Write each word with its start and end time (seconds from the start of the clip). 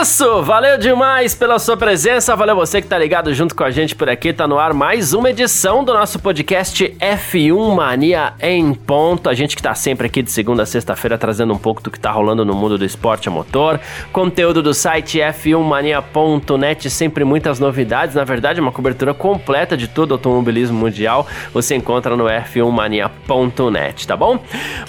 Isso, 0.00 0.42
valeu 0.42 0.78
demais 0.78 1.34
pela 1.34 1.58
sua 1.58 1.76
presença, 1.76 2.36
valeu 2.36 2.54
você 2.54 2.80
que 2.80 2.86
tá 2.86 2.96
ligado 2.96 3.34
junto 3.34 3.52
com 3.52 3.64
a 3.64 3.70
gente 3.70 3.96
por 3.96 4.08
aqui, 4.08 4.32
tá 4.32 4.46
no 4.46 4.56
ar 4.56 4.72
mais 4.72 5.12
uma 5.12 5.30
edição 5.30 5.82
do 5.82 5.92
nosso 5.92 6.20
podcast 6.20 6.94
F1 7.00 7.74
Mania 7.74 8.32
em 8.40 8.72
ponto, 8.74 9.28
a 9.28 9.34
gente 9.34 9.56
que 9.56 9.62
tá 9.62 9.74
sempre 9.74 10.06
aqui 10.06 10.22
de 10.22 10.30
segunda 10.30 10.62
a 10.62 10.66
sexta-feira 10.66 11.18
trazendo 11.18 11.52
um 11.52 11.58
pouco 11.58 11.82
do 11.82 11.90
que 11.90 11.98
tá 11.98 12.12
rolando 12.12 12.44
no 12.44 12.54
mundo 12.54 12.78
do 12.78 12.84
esporte 12.84 13.28
a 13.28 13.30
motor, 13.32 13.80
conteúdo 14.12 14.62
do 14.62 14.72
site 14.72 15.18
f1mania.net, 15.18 16.88
sempre 16.90 17.24
muitas 17.24 17.58
novidades, 17.58 18.14
na 18.14 18.22
verdade 18.22 18.60
uma 18.60 18.70
cobertura 18.70 19.12
completa 19.12 19.76
de 19.76 19.88
todo 19.88 20.12
o 20.12 20.14
automobilismo 20.14 20.78
mundial, 20.78 21.26
você 21.52 21.74
encontra 21.74 22.16
no 22.16 22.26
f1mania.net, 22.26 24.06
tá 24.06 24.16
bom? 24.16 24.38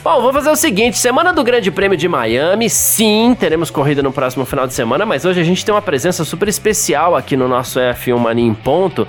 Bom, 0.04 0.22
vou 0.22 0.32
fazer 0.32 0.52
o 0.52 0.56
seguinte, 0.56 1.00
semana 1.00 1.34
do 1.34 1.44
Grande 1.44 1.72
Prêmio 1.72 1.98
de 1.98 2.08
Miami, 2.08 2.70
sim, 2.70 3.36
teremos 3.40 3.72
corrida 3.72 4.04
no 4.04 4.12
próximo 4.12 4.46
final 4.46 4.68
de 4.68 4.74
semana, 4.76 4.99
mas 5.06 5.26
hoje 5.26 5.40
a 5.40 5.44
gente 5.44 5.64
tem 5.64 5.74
uma 5.74 5.82
presença 5.82 6.24
super 6.26 6.48
especial 6.48 7.16
aqui 7.16 7.36
no 7.38 7.48
nosso 7.48 7.80
F1 7.80 8.18
Mania 8.18 8.46
em 8.46 8.54
Ponto, 8.54 9.08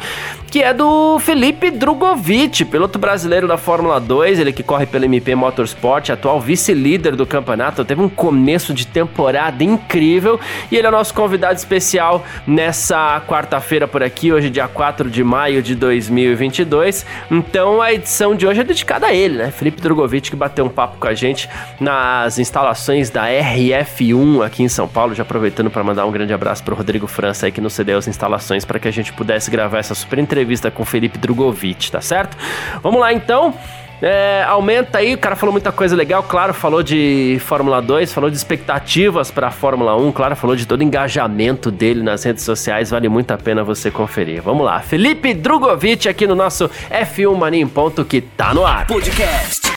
que 0.50 0.62
é 0.62 0.74
do 0.74 1.18
Felipe 1.20 1.70
Drogovic, 1.70 2.64
piloto 2.64 2.98
brasileiro 2.98 3.46
da 3.46 3.56
Fórmula 3.56 4.00
2, 4.00 4.40
ele 4.40 4.52
que 4.52 4.62
corre 4.62 4.84
pela 4.84 5.04
MP 5.04 5.34
Motorsport, 5.34 6.10
atual 6.10 6.40
vice-líder 6.40 7.14
do 7.14 7.24
campeonato, 7.24 7.84
teve 7.84 8.00
um 8.00 8.08
começo 8.08 8.74
de 8.74 8.86
temporada 8.86 9.62
incrível 9.62 10.41
e 10.70 10.77
ele 10.77 10.86
é 10.86 10.88
o 10.88 10.92
nosso 10.92 11.14
convidado 11.14 11.55
especial 11.55 12.25
nessa 12.47 13.22
quarta-feira 13.28 13.86
por 13.86 14.02
aqui, 14.02 14.32
hoje 14.32 14.50
dia 14.50 14.66
4 14.66 15.08
de 15.08 15.22
maio 15.22 15.62
de 15.62 15.75
2022. 15.75 17.06
Então 17.30 17.80
a 17.80 17.92
edição 17.92 18.34
de 18.34 18.47
hoje 18.47 18.60
é 18.60 18.64
dedicada 18.64 19.06
a 19.06 19.14
ele, 19.14 19.38
né? 19.38 19.50
Felipe 19.50 19.80
Drogovic 19.80 20.30
que 20.30 20.36
bateu 20.36 20.64
um 20.64 20.69
papo 20.69 20.98
com 20.98 21.06
a 21.06 21.14
gente 21.14 21.48
nas 21.78 22.38
instalações 22.38 23.08
da 23.08 23.27
RF1 23.27 24.44
aqui 24.44 24.62
em 24.62 24.69
São 24.69 24.88
Paulo, 24.88 25.14
já 25.14 25.22
aproveitando 25.22 25.70
para 25.70 25.80
mandar 25.83 26.06
um 26.06 26.11
grande 26.11 26.33
abraço 26.33 26.62
para 26.62 26.75
o 26.75 26.77
Rodrigo 26.77 27.06
França 27.06 27.47
aí 27.47 27.53
que 27.53 27.61
nos 27.61 27.73
cedeu 27.73 27.98
as 27.98 28.09
instalações 28.09 28.64
para 28.64 28.78
que 28.78 28.89
a 28.89 28.91
gente 28.91 29.12
pudesse 29.12 29.50
gravar 29.50 29.78
essa 29.78 29.95
super 29.95 30.19
entrevista 30.19 30.70
com 30.70 30.84
Felipe 30.84 31.19
Drogovic, 31.19 31.91
tá 31.91 32.00
certo? 32.00 32.37
Vamos 32.83 33.00
lá 33.00 33.12
então. 33.12 33.55
É, 34.03 34.42
aumenta 34.48 34.97
aí, 34.97 35.12
o 35.12 35.19
cara 35.19 35.37
falou 35.37 35.53
muita 35.53 35.70
coisa 35.70 35.95
legal, 35.95 36.22
claro, 36.22 36.55
falou 36.55 36.83
de 36.83 37.37
Fórmula 37.41 37.83
2, 37.83 38.11
falou 38.14 38.31
de 38.31 38.37
expectativas 38.37 39.31
para 39.31 39.48
a 39.48 39.50
Fórmula 39.50 39.95
1, 39.95 40.11
claro, 40.12 40.34
falou 40.34 40.56
de 40.56 40.67
todo 40.67 40.81
o 40.81 40.83
engajamento 40.83 41.70
dele 41.70 42.03
nas 42.03 42.25
redes 42.25 42.42
sociais, 42.42 42.89
vale 42.89 43.11
muito 43.11 43.31
a 43.31 43.37
pena 43.37 43.62
você 43.62 43.91
conferir. 43.91 44.41
Vamos 44.41 44.65
lá, 44.65 44.81
Felipe 44.81 45.34
Drogovic 45.34 46.09
aqui 46.09 46.27
no 46.27 46.34
nosso 46.34 46.70
F1 46.91 47.37
Mania 47.37 47.61
em 47.61 47.69
Ponto 47.69 48.03
que 48.03 48.22
tá 48.22 48.55
no 48.55 48.65
ar. 48.65 48.87
Podcast 48.87 49.70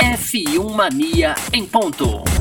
F1 0.00 0.74
Mania 0.74 1.34
em 1.52 1.64
ponto. 1.64 2.39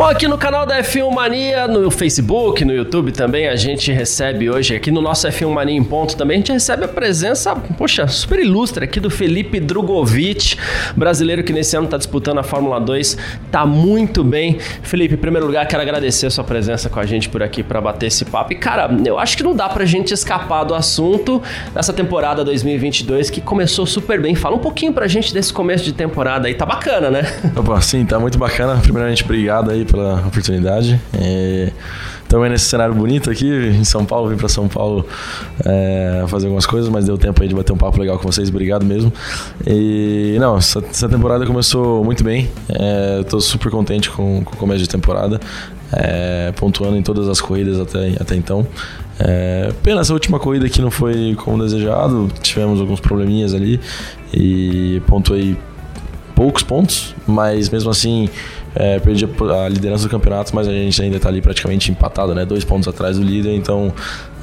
Bom, 0.00 0.06
aqui 0.06 0.26
no 0.26 0.38
canal 0.38 0.64
da 0.64 0.82
F1 0.82 1.12
Mania, 1.12 1.68
no 1.68 1.90
Facebook, 1.90 2.64
no 2.64 2.72
YouTube 2.72 3.12
também, 3.12 3.48
a 3.48 3.54
gente 3.54 3.92
recebe 3.92 4.48
hoje, 4.48 4.74
aqui 4.74 4.90
no 4.90 5.02
nosso 5.02 5.28
F1 5.28 5.52
Mania 5.52 5.76
em 5.76 5.84
ponto 5.84 6.16
também, 6.16 6.36
a 6.36 6.38
gente 6.38 6.52
recebe 6.52 6.86
a 6.86 6.88
presença, 6.88 7.54
poxa, 7.54 8.08
super 8.08 8.38
ilustre 8.38 8.82
aqui 8.82 8.98
do 8.98 9.10
Felipe 9.10 9.60
Drogovic, 9.60 10.56
brasileiro 10.96 11.44
que 11.44 11.52
nesse 11.52 11.76
ano 11.76 11.84
está 11.84 11.98
disputando 11.98 12.38
a 12.38 12.42
Fórmula 12.42 12.80
2, 12.80 13.18
tá 13.50 13.66
muito 13.66 14.24
bem. 14.24 14.58
Felipe, 14.58 15.16
em 15.16 15.18
primeiro 15.18 15.46
lugar, 15.46 15.68
quero 15.68 15.82
agradecer 15.82 16.24
a 16.24 16.30
sua 16.30 16.44
presença 16.44 16.88
com 16.88 16.98
a 16.98 17.04
gente 17.04 17.28
por 17.28 17.42
aqui 17.42 17.62
para 17.62 17.78
bater 17.78 18.06
esse 18.06 18.24
papo. 18.24 18.54
E 18.54 18.56
cara, 18.56 18.88
eu 19.04 19.18
acho 19.18 19.36
que 19.36 19.42
não 19.42 19.54
dá 19.54 19.68
pra 19.68 19.84
gente 19.84 20.14
escapar 20.14 20.64
do 20.64 20.74
assunto 20.74 21.42
dessa 21.74 21.92
temporada 21.92 22.42
2022 22.42 23.28
que 23.28 23.42
começou 23.42 23.84
super 23.84 24.18
bem. 24.18 24.34
Fala 24.34 24.56
um 24.56 24.60
pouquinho 24.60 24.94
pra 24.94 25.06
gente 25.06 25.34
desse 25.34 25.52
começo 25.52 25.84
de 25.84 25.92
temporada 25.92 26.48
aí, 26.48 26.54
tá 26.54 26.64
bacana, 26.64 27.10
né? 27.10 27.20
Opa, 27.54 27.78
sim, 27.82 28.06
tá 28.06 28.18
muito 28.18 28.38
bacana. 28.38 28.80
Primeiramente, 28.80 29.22
obrigado 29.24 29.70
aí 29.70 29.89
pela 29.90 30.26
oportunidade. 30.26 31.00
É, 31.14 31.72
também 32.28 32.48
nesse 32.48 32.66
cenário 32.66 32.94
bonito 32.94 33.28
aqui, 33.28 33.46
em 33.46 33.82
São 33.82 34.04
Paulo, 34.04 34.28
vim 34.28 34.36
para 34.36 34.48
São 34.48 34.68
Paulo 34.68 35.04
é, 35.64 36.24
fazer 36.28 36.46
algumas 36.46 36.64
coisas, 36.64 36.88
mas 36.88 37.06
deu 37.06 37.18
tempo 37.18 37.42
aí 37.42 37.48
de 37.48 37.54
bater 37.54 37.72
um 37.72 37.76
papo 37.76 37.98
legal 37.98 38.18
com 38.18 38.30
vocês, 38.30 38.48
obrigado 38.48 38.84
mesmo. 38.84 39.12
E 39.66 40.36
não, 40.38 40.56
essa, 40.56 40.78
essa 40.88 41.08
temporada 41.08 41.44
começou 41.44 42.04
muito 42.04 42.22
bem, 42.22 42.48
é, 42.68 43.24
tô 43.24 43.40
super 43.40 43.70
contente 43.70 44.08
com, 44.10 44.44
com 44.44 44.54
o 44.54 44.56
começo 44.56 44.80
de 44.80 44.88
temporada, 44.88 45.40
é, 45.92 46.52
pontuando 46.52 46.96
em 46.96 47.02
todas 47.02 47.28
as 47.28 47.40
corridas 47.40 47.80
até, 47.80 48.14
até 48.20 48.36
então. 48.36 48.64
É, 49.18 49.72
pena 49.82 50.00
essa 50.00 50.14
última 50.14 50.38
corrida 50.38 50.68
que 50.68 50.80
não 50.80 50.90
foi 50.90 51.34
como 51.34 51.60
desejado, 51.60 52.30
tivemos 52.40 52.80
alguns 52.80 53.00
probleminhas 53.00 53.52
ali 53.52 53.80
e 54.32 55.02
pontuei 55.06 55.58
poucos 56.40 56.62
pontos, 56.62 57.14
mas 57.26 57.68
mesmo 57.68 57.90
assim 57.90 58.30
é, 58.74 58.98
perdi 58.98 59.26
a 59.64 59.68
liderança 59.68 60.04
do 60.04 60.10
campeonato, 60.10 60.54
mas 60.54 60.68
a 60.68 60.72
gente 60.72 61.00
ainda 61.02 61.16
está 61.16 61.28
ali 61.28 61.40
praticamente 61.40 61.90
empatado, 61.90 62.34
né? 62.34 62.44
Dois 62.44 62.64
pontos 62.64 62.86
atrás 62.88 63.16
do 63.18 63.22
líder, 63.22 63.54
então 63.54 63.92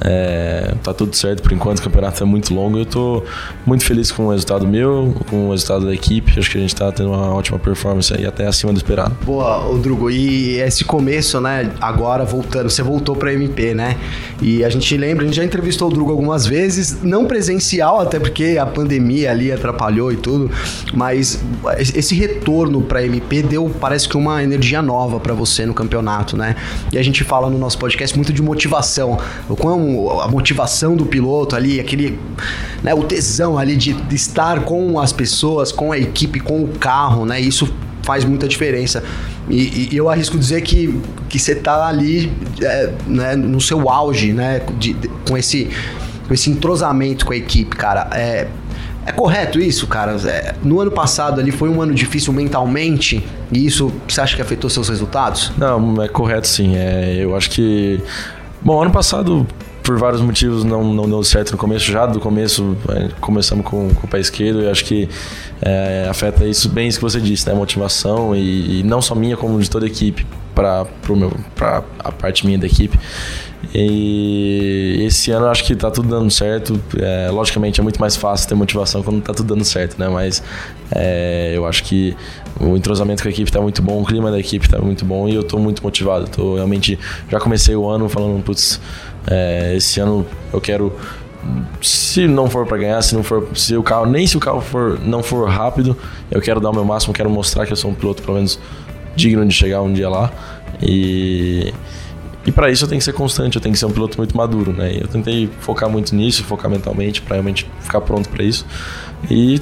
é, 0.00 0.74
tá 0.82 0.92
tudo 0.92 1.14
certo 1.16 1.42
por 1.42 1.52
enquanto. 1.52 1.78
O 1.78 1.82
campeonato 1.82 2.22
é 2.22 2.26
muito 2.26 2.54
longo. 2.54 2.78
Eu 2.78 2.82
estou 2.82 3.24
muito 3.66 3.84
feliz 3.84 4.12
com 4.12 4.26
o 4.26 4.30
resultado 4.30 4.66
meu, 4.66 5.14
com 5.28 5.48
o 5.48 5.50
resultado 5.50 5.86
da 5.86 5.94
equipe. 5.94 6.38
Acho 6.38 6.50
que 6.50 6.58
a 6.58 6.60
gente 6.60 6.74
está 6.74 6.90
tendo 6.92 7.10
uma 7.10 7.34
ótima 7.34 7.58
performance 7.58 8.12
aí, 8.14 8.26
até 8.26 8.46
acima 8.46 8.72
do 8.72 8.76
esperado. 8.76 9.16
Boa, 9.24 9.76
Drugo. 9.78 10.10
E 10.10 10.58
esse 10.60 10.84
começo, 10.84 11.40
né? 11.40 11.70
Agora 11.80 12.24
voltando, 12.24 12.68
você 12.68 12.82
voltou 12.82 13.16
para 13.16 13.32
MP, 13.32 13.74
né? 13.74 13.96
E 14.40 14.64
a 14.64 14.68
gente 14.68 14.96
lembra, 14.96 15.24
a 15.24 15.26
gente 15.26 15.36
já 15.36 15.44
entrevistou 15.44 15.88
o 15.88 15.90
Drugo 15.90 16.10
algumas 16.10 16.46
vezes, 16.46 17.02
não 17.02 17.24
presencial, 17.26 18.00
até 18.00 18.18
porque 18.20 18.56
a 18.60 18.66
pandemia 18.66 19.30
ali 19.30 19.50
atrapalhou 19.50 20.12
e 20.12 20.16
tudo, 20.16 20.50
mas 20.94 21.42
esse 21.78 22.14
retorno 22.14 22.82
para 22.82 23.04
MP 23.04 23.42
deu, 23.42 23.70
parece 23.80 24.08
que 24.08 24.17
uma 24.18 24.42
energia 24.42 24.82
nova 24.82 25.20
para 25.20 25.34
você 25.34 25.64
no 25.64 25.74
campeonato, 25.74 26.36
né? 26.36 26.56
E 26.92 26.98
a 26.98 27.02
gente 27.02 27.24
fala 27.24 27.48
no 27.48 27.58
nosso 27.58 27.78
podcast 27.78 28.16
muito 28.16 28.32
de 28.32 28.42
motivação, 28.42 29.18
o 29.48 29.56
quão 29.56 30.20
a 30.20 30.28
motivação 30.28 30.96
do 30.96 31.06
piloto 31.06 31.56
ali, 31.56 31.80
aquele, 31.80 32.18
né, 32.82 32.94
o 32.94 33.02
tesão 33.02 33.58
ali 33.58 33.76
de, 33.76 33.92
de 33.92 34.14
estar 34.14 34.60
com 34.64 34.98
as 34.98 35.12
pessoas, 35.12 35.72
com 35.72 35.92
a 35.92 35.98
equipe, 35.98 36.40
com 36.40 36.62
o 36.62 36.68
carro, 36.68 37.24
né? 37.24 37.40
Isso 37.40 37.72
faz 38.02 38.24
muita 38.24 38.48
diferença. 38.48 39.02
E, 39.50 39.90
e, 39.92 39.96
eu 39.96 40.08
arrisco 40.08 40.38
dizer 40.38 40.62
que, 40.62 40.98
que 41.28 41.38
você 41.38 41.54
tá 41.54 41.86
ali 41.86 42.32
é, 42.62 42.92
né, 43.06 43.36
no 43.36 43.60
seu 43.60 43.90
auge, 43.90 44.32
né? 44.32 44.62
De, 44.78 44.94
de, 44.94 45.08
com, 45.28 45.36
esse, 45.36 45.68
com 46.26 46.32
esse 46.32 46.50
entrosamento 46.50 47.26
com 47.26 47.32
a 47.32 47.36
equipe, 47.36 47.76
cara. 47.76 48.08
É, 48.12 48.48
é 49.08 49.12
correto 49.12 49.58
isso, 49.58 49.86
cara? 49.86 50.12
É, 50.28 50.54
no 50.62 50.80
ano 50.80 50.90
passado 50.90 51.40
ali 51.40 51.50
foi 51.50 51.68
um 51.68 51.80
ano 51.80 51.94
difícil 51.94 52.32
mentalmente 52.32 53.26
e 53.50 53.66
isso 53.66 53.92
você 54.06 54.20
acha 54.20 54.36
que 54.36 54.42
afetou 54.42 54.68
seus 54.68 54.88
resultados? 54.88 55.50
Não, 55.56 56.02
é 56.02 56.08
correto 56.08 56.46
sim. 56.46 56.76
É, 56.76 57.16
eu 57.18 57.34
acho 57.34 57.50
que. 57.50 58.00
Bom, 58.60 58.82
ano 58.82 58.90
passado 58.90 59.46
por 59.82 59.98
vários 59.98 60.20
motivos 60.20 60.64
não, 60.64 60.92
não 60.92 61.08
deu 61.08 61.24
certo 61.24 61.52
no 61.52 61.56
começo, 61.56 61.90
já 61.90 62.04
do 62.04 62.20
começo 62.20 62.76
é, 62.90 63.08
começamos 63.22 63.64
com, 63.64 63.88
com 63.94 64.06
o 64.06 64.10
pé 64.10 64.20
esquerdo 64.20 64.62
e 64.62 64.68
acho 64.68 64.84
que 64.84 65.08
é, 65.62 66.06
afeta 66.10 66.44
isso 66.46 66.68
bem 66.68 66.86
isso 66.86 66.98
que 66.98 67.04
você 67.04 67.18
disse, 67.18 67.48
né? 67.48 67.54
Motivação 67.54 68.36
e, 68.36 68.80
e 68.80 68.82
não 68.82 69.00
só 69.00 69.14
minha, 69.14 69.36
como 69.36 69.58
de 69.58 69.70
toda 69.70 69.86
a 69.86 69.88
equipe, 69.88 70.26
para 70.58 71.84
a 72.00 72.12
parte 72.12 72.44
minha 72.44 72.58
da 72.58 72.66
equipe. 72.66 72.98
E 73.74 75.04
esse 75.06 75.30
ano 75.30 75.46
acho 75.46 75.64
que 75.64 75.76
tá 75.76 75.90
tudo 75.90 76.08
dando 76.08 76.30
certo. 76.30 76.80
É, 76.98 77.30
logicamente 77.30 77.80
é 77.80 77.82
muito 77.82 78.00
mais 78.00 78.16
fácil 78.16 78.48
ter 78.48 78.54
motivação 78.54 79.02
quando 79.02 79.22
tá 79.22 79.32
tudo 79.32 79.54
dando 79.54 79.64
certo, 79.64 79.98
né? 79.98 80.08
Mas 80.08 80.42
é, 80.90 81.52
eu 81.54 81.66
acho 81.66 81.84
que 81.84 82.16
o 82.60 82.76
entrosamento 82.76 83.22
com 83.22 83.28
a 83.28 83.32
equipe 83.32 83.50
tá 83.50 83.60
muito 83.60 83.82
bom, 83.82 84.02
o 84.02 84.04
clima 84.04 84.30
da 84.30 84.38
equipe 84.38 84.68
tá 84.68 84.78
muito 84.78 85.04
bom 85.04 85.28
e 85.28 85.34
eu 85.34 85.42
tô 85.42 85.58
muito 85.58 85.82
motivado. 85.82 86.28
Tô 86.28 86.54
realmente 86.54 86.98
já 87.30 87.38
comecei 87.38 87.76
o 87.76 87.88
ano 87.88 88.08
falando, 88.08 88.42
putz, 88.42 88.80
é, 89.26 89.74
esse 89.76 90.00
ano 90.00 90.26
eu 90.52 90.60
quero 90.60 90.92
se 91.80 92.26
não 92.26 92.50
for 92.50 92.66
para 92.66 92.78
ganhar, 92.78 93.00
se 93.02 93.14
não 93.14 93.22
for, 93.22 93.48
se 93.54 93.76
o 93.76 93.82
carro, 93.82 94.06
nem 94.06 94.26
se 94.26 94.36
o 94.36 94.40
carro 94.40 94.60
for 94.60 94.98
não 95.00 95.22
for 95.22 95.48
rápido, 95.48 95.96
eu 96.30 96.40
quero 96.40 96.60
dar 96.60 96.70
o 96.70 96.74
meu 96.74 96.84
máximo, 96.84 97.14
quero 97.14 97.30
mostrar 97.30 97.64
que 97.64 97.72
eu 97.72 97.76
sou 97.76 97.90
um 97.90 97.94
piloto 97.94 98.22
pelo 98.22 98.36
menos 98.36 98.58
digno 99.18 99.44
de 99.44 99.52
chegar 99.52 99.82
um 99.82 99.92
dia 99.92 100.08
lá. 100.08 100.32
E 100.80 101.72
e 102.46 102.52
para 102.52 102.70
isso 102.70 102.84
eu 102.84 102.88
tenho 102.88 102.98
que 102.98 103.04
ser 103.04 103.12
constante, 103.12 103.56
eu 103.56 103.60
tenho 103.60 103.74
que 103.74 103.78
ser 103.78 103.84
um 103.84 103.90
piloto 103.90 104.16
muito 104.16 104.34
maduro, 104.34 104.72
né? 104.72 104.96
Eu 104.98 105.06
tentei 105.06 105.50
focar 105.60 105.90
muito 105.90 106.14
nisso, 106.14 106.42
focar 106.44 106.70
mentalmente 106.70 107.20
para 107.20 107.34
realmente 107.34 107.68
ficar 107.80 108.00
pronto 108.00 108.26
para 108.30 108.42
isso. 108.42 108.64
E 109.30 109.60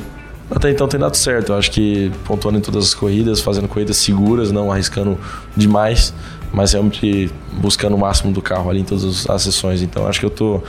até 0.48 0.70
então 0.70 0.86
tem 0.86 1.00
dado 1.00 1.16
certo. 1.16 1.50
Eu 1.50 1.56
acho 1.56 1.70
que 1.72 2.12
pontuando 2.24 2.58
em 2.58 2.60
todas 2.60 2.84
as 2.84 2.94
corridas, 2.94 3.40
fazendo 3.40 3.66
corridas 3.66 3.96
seguras, 3.96 4.52
não 4.52 4.70
arriscando 4.70 5.18
demais, 5.56 6.14
mas 6.52 6.74
realmente 6.74 7.28
buscando 7.54 7.96
o 7.96 7.98
máximo 7.98 8.32
do 8.32 8.40
carro 8.40 8.70
ali 8.70 8.82
em 8.82 8.84
todas 8.84 9.28
as 9.28 9.42
sessões. 9.42 9.82
Então 9.82 10.06
acho 10.06 10.20
que 10.20 10.26
eu 10.26 10.30
tô 10.30 10.62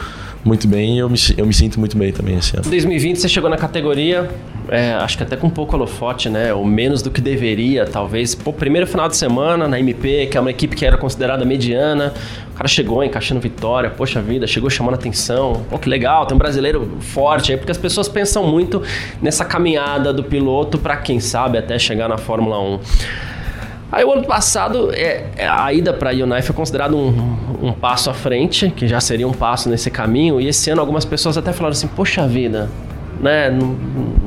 muito 0.43 0.67
bem 0.67 0.95
e 0.95 0.99
eu 0.99 1.09
me, 1.09 1.17
eu 1.37 1.45
me 1.45 1.53
sinto 1.53 1.79
muito 1.79 1.97
bem 1.97 2.11
também 2.11 2.37
esse 2.37 2.55
ano. 2.55 2.65
Em 2.65 2.69
2020 2.69 3.17
você 3.17 3.29
chegou 3.29 3.49
na 3.49 3.57
categoria, 3.57 4.29
é, 4.69 4.93
acho 4.93 5.17
que 5.17 5.23
até 5.23 5.35
com 5.35 5.47
um 5.47 5.51
pouco 5.51 5.75
holofote, 5.75 6.29
né? 6.29 6.53
Ou 6.53 6.65
menos 6.65 7.01
do 7.01 7.09
que 7.09 7.21
deveria, 7.21 7.85
talvez. 7.85 8.35
Pô, 8.35 8.51
primeiro 8.51 8.85
final 8.87 9.07
de 9.07 9.15
semana 9.15 9.67
na 9.67 9.79
MP, 9.79 10.27
que 10.27 10.37
é 10.37 10.41
uma 10.41 10.51
equipe 10.51 10.75
que 10.75 10.85
era 10.85 10.97
considerada 10.97 11.45
mediana. 11.45 12.13
O 12.51 12.57
cara 12.57 12.67
chegou 12.67 13.03
encaixando 13.03 13.39
vitória, 13.39 13.89
poxa 13.89 14.21
vida, 14.21 14.47
chegou 14.47 14.69
chamando 14.69 14.95
atenção. 14.95 15.65
Pô, 15.69 15.77
que 15.77 15.89
legal, 15.89 16.25
tem 16.25 16.35
um 16.35 16.39
brasileiro 16.39 16.97
forte 16.99 17.51
aí, 17.51 17.57
porque 17.57 17.71
as 17.71 17.77
pessoas 17.77 18.07
pensam 18.07 18.45
muito 18.45 18.81
nessa 19.21 19.45
caminhada 19.45 20.11
do 20.11 20.23
piloto 20.23 20.77
para 20.77 20.97
quem 20.97 21.19
sabe 21.19 21.57
até 21.57 21.77
chegar 21.77 22.09
na 22.09 22.17
Fórmula 22.17 22.59
1. 22.59 22.79
Aí 23.91 24.03
o 24.03 24.11
ano 24.11 24.25
passado, 24.25 24.91
é, 24.93 25.25
é 25.37 25.47
a 25.47 25.71
ida 25.71 25.93
para 25.93 26.09
a 26.09 26.13
Hyundai 26.13 26.41
foi 26.41 26.53
considerado 26.53 26.97
um, 26.97 27.67
um, 27.67 27.71
passo 27.71 28.09
à 28.09 28.13
frente, 28.13 28.69
que 28.69 28.85
já 28.85 28.99
seria 28.99 29.27
um 29.27 29.31
passo 29.31 29.69
nesse 29.69 29.89
caminho, 29.89 30.41
e 30.41 30.47
esse 30.47 30.69
ano 30.69 30.81
algumas 30.81 31.05
pessoas 31.05 31.37
até 31.37 31.53
falaram 31.53 31.71
assim, 31.71 31.87
poxa 31.87 32.27
vida, 32.27 32.69
né, 33.19 33.49
não, 33.49 33.75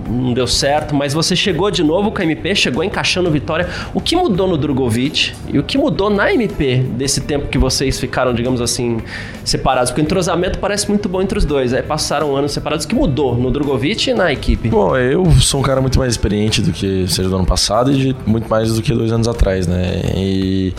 não, 0.08 0.32
deu 0.32 0.46
certo, 0.46 0.94
mas 0.94 1.12
você 1.12 1.37
chegou 1.37 1.70
de 1.70 1.82
novo 1.82 2.10
com 2.10 2.20
a 2.20 2.25
MP, 2.25 2.54
chegou 2.54 2.82
encaixando 2.82 3.31
vitória. 3.31 3.69
O 3.94 4.00
que 4.00 4.16
mudou 4.16 4.46
no 4.48 4.56
Drogovic 4.56 5.32
e 5.48 5.58
o 5.58 5.62
que 5.62 5.78
mudou 5.78 6.10
na 6.10 6.32
MP 6.32 6.78
desse 6.78 7.20
tempo 7.20 7.48
que 7.48 7.58
vocês 7.58 7.98
ficaram, 7.98 8.34
digamos 8.34 8.60
assim, 8.60 8.98
separados? 9.44 9.90
Porque 9.90 10.02
o 10.02 10.04
entrosamento 10.04 10.58
parece 10.58 10.88
muito 10.88 11.08
bom 11.08 11.22
entre 11.22 11.38
os 11.38 11.44
dois, 11.44 11.72
aí 11.72 11.82
passaram 11.82 12.37
anos 12.37 12.52
separados. 12.52 12.84
O 12.84 12.88
que 12.88 12.94
mudou 12.94 13.34
no 13.34 13.50
Drogovic 13.50 14.10
e 14.10 14.14
na 14.14 14.32
equipe? 14.32 14.69
Bom, 14.69 14.96
eu 14.96 15.31
sou 15.40 15.60
um 15.60 15.62
cara 15.62 15.81
muito 15.81 15.98
mais 15.98 16.12
experiente 16.12 16.62
do 16.62 16.72
que 16.72 17.06
seja 17.08 17.28
do 17.28 17.36
ano 17.36 17.46
passado 17.46 17.93
e 17.93 18.14
muito 18.26 18.48
mais 18.48 18.75
do 18.75 18.82
que 18.82 18.93
dois 18.93 19.12
anos 19.12 19.28
atrás, 19.28 19.66
né? 19.66 20.00
E 20.16 20.75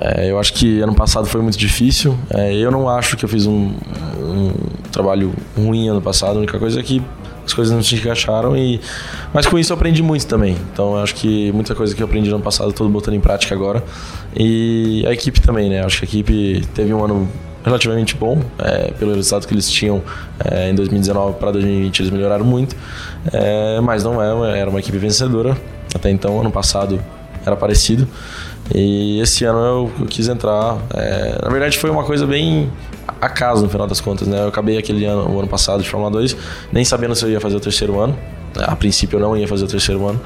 é, 0.00 0.30
eu 0.30 0.38
acho 0.38 0.52
que 0.52 0.80
ano 0.80 0.94
passado 0.94 1.26
foi 1.26 1.40
muito 1.40 1.56
difícil. 1.56 2.16
É, 2.30 2.54
eu 2.54 2.70
não 2.70 2.88
acho 2.88 3.16
que 3.16 3.24
eu 3.24 3.28
fiz 3.28 3.46
um, 3.46 3.72
um, 4.18 4.52
trabalho 4.92 5.34
ruim 5.56 5.88
ano 5.88 6.02
passado. 6.02 6.36
A 6.36 6.38
única 6.38 6.58
coisa 6.58 6.80
é 6.80 6.82
que 6.82 7.02
as 7.44 7.54
coisas 7.54 7.72
não 7.72 7.82
se 7.82 7.94
encaixaram 7.94 8.56
e 8.56 8.80
mas 9.32 9.46
com 9.46 9.58
isso 9.58 9.72
eu 9.72 9.76
aprendi 9.76 10.02
muito 10.02 10.26
também. 10.26 10.56
Então 10.72 10.96
eu 10.96 11.02
acho 11.02 11.14
que 11.14 11.50
muita 11.52 11.74
coisa 11.74 11.94
que 11.94 12.02
eu 12.02 12.06
aprendi 12.06 12.28
no 12.28 12.36
ano 12.36 12.44
passado 12.44 12.70
estou 12.70 12.88
botando 12.88 13.14
em 13.14 13.20
prática 13.20 13.54
agora. 13.54 13.82
E 14.34 15.04
a 15.06 15.12
equipe 15.12 15.40
também 15.40 15.70
né? 15.70 15.82
Acho 15.82 15.98
que 16.00 16.04
a 16.04 16.08
equipe 16.08 16.66
teve 16.74 16.92
um 16.92 17.02
ano 17.02 17.28
relativamente 17.64 18.14
bom 18.14 18.40
é, 18.58 18.92
pelo 18.92 19.14
resultado 19.14 19.46
que 19.46 19.52
eles 19.52 19.68
tinham 19.68 20.00
é, 20.44 20.70
em 20.70 20.74
2019 20.74 21.38
para 21.38 21.50
2020 21.52 22.00
eles 22.00 22.12
melhoraram 22.12 22.44
muito. 22.44 22.76
É, 23.32 23.80
mas 23.80 24.04
não 24.04 24.22
é 24.22 24.60
era 24.60 24.68
uma 24.68 24.78
equipe 24.78 24.98
vencedora. 24.98 25.56
Até 25.94 26.10
então 26.10 26.38
ano 26.38 26.50
passado 26.50 27.00
era 27.46 27.56
parecido 27.56 28.06
e 28.74 29.20
esse 29.20 29.44
ano 29.44 29.58
eu, 29.58 29.92
eu 30.00 30.06
quis 30.06 30.28
entrar. 30.28 30.78
É, 30.94 31.38
na 31.42 31.48
verdade, 31.50 31.78
foi 31.78 31.90
uma 31.90 32.04
coisa 32.04 32.26
bem 32.26 32.70
acaso 33.20 33.62
no 33.62 33.68
final 33.68 33.86
das 33.86 34.00
contas, 34.00 34.26
né? 34.26 34.40
Eu 34.40 34.48
acabei 34.48 34.76
aquele 34.78 35.04
ano, 35.04 35.30
o 35.30 35.38
ano 35.38 35.48
passado 35.48 35.82
de 35.82 35.88
Fórmula 35.88 36.10
2, 36.12 36.36
nem 36.72 36.84
sabendo 36.84 37.14
se 37.14 37.24
eu 37.24 37.30
ia 37.30 37.40
fazer 37.40 37.56
o 37.56 37.60
terceiro 37.60 38.00
ano. 38.00 38.16
A 38.56 38.74
princípio, 38.74 39.16
eu 39.16 39.20
não 39.20 39.36
ia 39.36 39.46
fazer 39.46 39.64
o 39.64 39.68
terceiro 39.68 40.06
ano. 40.06 40.20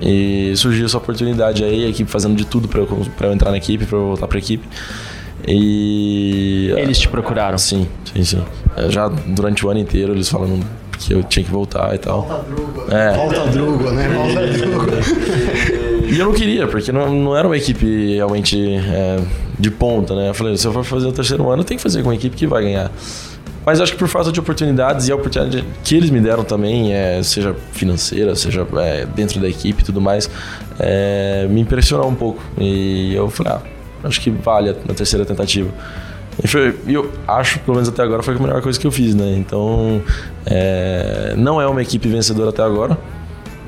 E 0.00 0.52
surgiu 0.56 0.86
essa 0.86 0.98
oportunidade 0.98 1.64
aí, 1.64 1.84
a 1.84 1.88
equipe 1.88 2.10
fazendo 2.10 2.36
de 2.36 2.44
tudo 2.44 2.68
para 2.68 2.80
eu, 2.80 3.06
eu 3.20 3.32
entrar 3.32 3.50
na 3.50 3.56
equipe, 3.56 3.86
para 3.86 3.96
eu 3.96 4.06
voltar 4.08 4.26
para 4.26 4.38
a 4.38 4.40
equipe. 4.40 4.66
E. 5.46 6.72
Eles 6.76 6.98
te 6.98 7.08
procuraram? 7.08 7.56
Sim, 7.58 7.86
sim, 8.12 8.24
sim. 8.24 8.42
É, 8.76 8.90
já 8.90 9.08
durante 9.08 9.64
o 9.64 9.70
ano 9.70 9.80
inteiro 9.80 10.12
eles 10.12 10.28
falando 10.28 10.64
que 10.98 11.12
eu 11.12 11.22
tinha 11.22 11.44
que 11.44 11.50
voltar 11.50 11.94
e 11.94 11.98
tal. 11.98 12.22
Volta 12.22 12.42
Drugo. 12.44 12.84
É. 12.90 13.16
Volta 13.16 13.46
Drugo, 13.46 13.90
né? 13.90 14.08
Volta 14.08 14.46
Drugo. 14.46 14.86
E 16.16 16.18
eu 16.18 16.24
não 16.24 16.32
queria, 16.32 16.66
porque 16.66 16.90
não, 16.90 17.14
não 17.14 17.36
era 17.36 17.46
uma 17.46 17.58
equipe 17.58 18.14
realmente 18.14 18.58
é, 18.58 19.20
de 19.58 19.70
ponta, 19.70 20.16
né? 20.16 20.30
Eu 20.30 20.34
falei, 20.34 20.56
se 20.56 20.66
eu 20.66 20.72
for 20.72 20.82
fazer 20.82 21.06
o 21.06 21.12
terceiro 21.12 21.50
ano, 21.50 21.62
tem 21.62 21.76
que 21.76 21.82
fazer 21.82 22.02
com 22.02 22.08
uma 22.08 22.14
equipe 22.14 22.34
que 22.34 22.46
vai 22.46 22.62
ganhar. 22.62 22.90
Mas 23.66 23.82
acho 23.82 23.92
que 23.92 23.98
por 23.98 24.08
falta 24.08 24.32
de 24.32 24.40
oportunidades 24.40 25.08
e 25.08 25.12
a 25.12 25.14
oportunidade 25.14 25.62
que 25.84 25.94
eles 25.94 26.08
me 26.08 26.18
deram 26.18 26.42
também, 26.42 26.94
é, 26.94 27.22
seja 27.22 27.54
financeira, 27.72 28.34
seja 28.34 28.66
é, 28.78 29.04
dentro 29.04 29.38
da 29.40 29.46
equipe 29.46 29.82
e 29.82 29.84
tudo 29.84 30.00
mais, 30.00 30.30
é, 30.78 31.46
me 31.50 31.60
impressionou 31.60 32.08
um 32.08 32.14
pouco. 32.14 32.42
E 32.56 33.14
eu 33.14 33.28
falei, 33.28 33.52
ah, 33.52 33.60
acho 34.04 34.18
que 34.22 34.30
vale 34.30 34.70
a 34.70 34.94
terceira 34.94 35.26
tentativa. 35.26 35.68
E 36.42 36.48
foi, 36.48 36.74
eu 36.86 37.12
acho, 37.28 37.58
pelo 37.60 37.74
menos 37.74 37.90
até 37.90 38.02
agora, 38.02 38.22
foi 38.22 38.36
a 38.36 38.38
melhor 38.38 38.62
coisa 38.62 38.80
que 38.80 38.86
eu 38.86 38.90
fiz, 38.90 39.14
né? 39.14 39.34
Então, 39.36 40.00
é, 40.46 41.34
não 41.36 41.60
é 41.60 41.66
uma 41.66 41.82
equipe 41.82 42.08
vencedora 42.08 42.48
até 42.48 42.62
agora, 42.62 42.96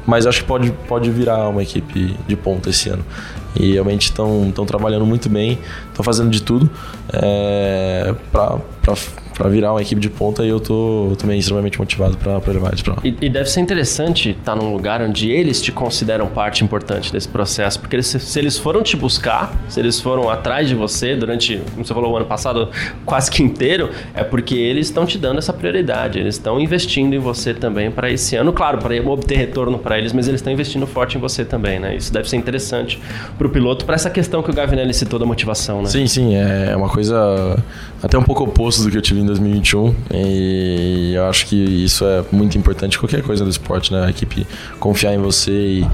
mas 0.09 0.27
acho 0.27 0.41
que 0.41 0.47
pode, 0.47 0.71
pode 0.89 1.11
virar 1.11 1.51
uma 1.51 1.63
equipe 1.63 2.17
de 2.27 2.35
ponta 2.35 2.71
esse 2.71 2.89
ano. 2.89 3.05
E 3.55 3.73
realmente 3.73 4.05
estão 4.05 4.65
trabalhando 4.67 5.05
muito 5.05 5.29
bem, 5.29 5.59
estão 5.89 6.03
fazendo 6.03 6.31
de 6.31 6.43
tudo 6.43 6.71
é, 7.13 8.15
para 8.33 8.59
para 9.39 9.49
virar 9.49 9.73
uma 9.73 9.81
equipe 9.81 10.01
de 10.01 10.11
ponta 10.11 10.45
e 10.45 10.49
eu 10.49 10.59
tô 10.59 11.13
também 11.17 11.39
extremamente 11.39 11.79
motivado 11.79 12.17
para 12.17 12.53
levar 12.53 12.69
eles 12.71 12.83
para 12.83 12.95
lá. 12.95 13.01
E, 13.05 13.15
e, 13.23 13.31
deve 13.31 13.49
ser 13.49 13.61
interessante 13.61 14.31
estar 14.31 14.57
num 14.57 14.73
lugar 14.73 15.01
onde 15.01 15.31
eles 15.31 15.63
te 15.63 15.71
consideram 15.71 16.27
parte 16.27 16.65
importante 16.65 17.13
desse 17.13 17.29
processo, 17.29 17.79
porque 17.79 17.95
eles, 17.95 18.07
se 18.07 18.39
eles 18.39 18.59
foram 18.59 18.83
te 18.83 18.97
buscar, 18.97 19.55
se 19.69 19.79
eles 19.79 20.01
foram 20.01 20.29
atrás 20.29 20.69
de 20.69 20.75
você 20.75 21.15
durante, 21.15 21.63
como 21.73 21.87
você 21.87 21.95
falou, 21.95 22.13
o 22.13 22.17
ano 22.17 22.27
passado 22.27 22.69
quase 23.07 23.31
que 23.31 23.41
inteiro, 23.41 23.91
é 24.13 24.25
porque 24.25 24.57
eles 24.57 24.89
estão 24.89 25.07
te 25.07 25.17
dando 25.17 25.39
essa 25.39 25.53
prioridade, 25.53 26.19
eles 26.19 26.35
estão 26.35 26.61
investindo 26.61 27.15
em 27.15 27.19
você 27.19 27.55
também 27.55 27.93
para 27.93 28.11
esse 28.11 28.35
ano, 28.35 28.53
claro, 28.53 28.79
para 28.79 29.01
obter 29.09 29.39
retorno 29.39 29.79
para 29.79 29.97
eles, 29.97 30.13
mas 30.13 30.27
eles 30.27 30.41
estão 30.41 30.53
investindo 30.53 30.85
forte 30.85 31.17
em 31.17 31.21
você 31.21 31.45
também, 31.45 31.79
né? 31.79 31.95
Isso 31.95 32.13
deve 32.13 32.29
ser 32.29 32.37
interessante 32.37 33.01
para 33.37 33.47
o 33.47 33.51
piloto, 33.51 33.85
para 33.85 33.95
essa 33.95 34.11
questão 34.11 34.43
que 34.43 34.51
o 34.51 34.55
Gavinelli 34.55 34.93
citou 34.93 35.19
da 35.19 35.25
motivação, 35.25 35.83
né? 35.83 35.89
Sim, 35.89 36.09
sim, 36.09 36.35
é 36.35 36.75
uma 36.77 36.89
coisa 36.89 37.57
até 38.03 38.17
um 38.17 38.23
pouco 38.23 38.45
oposto 38.45 38.83
do 38.83 38.91
que 38.91 38.97
eu 38.97 39.03
tive 39.03 39.23
2021 39.23 39.95
e 40.13 41.13
eu 41.15 41.25
acho 41.27 41.47
que 41.47 41.57
isso 41.57 42.05
é 42.05 42.25
muito 42.31 42.57
importante 42.57 42.97
em 42.97 43.01
qualquer 43.01 43.23
coisa 43.23 43.45
do 43.45 43.51
esporte, 43.51 43.93
né? 43.93 44.07
A 44.07 44.11
equipe 44.11 44.47
confiar 44.79 45.15
em 45.15 45.19
você 45.19 45.53
e 45.53 45.87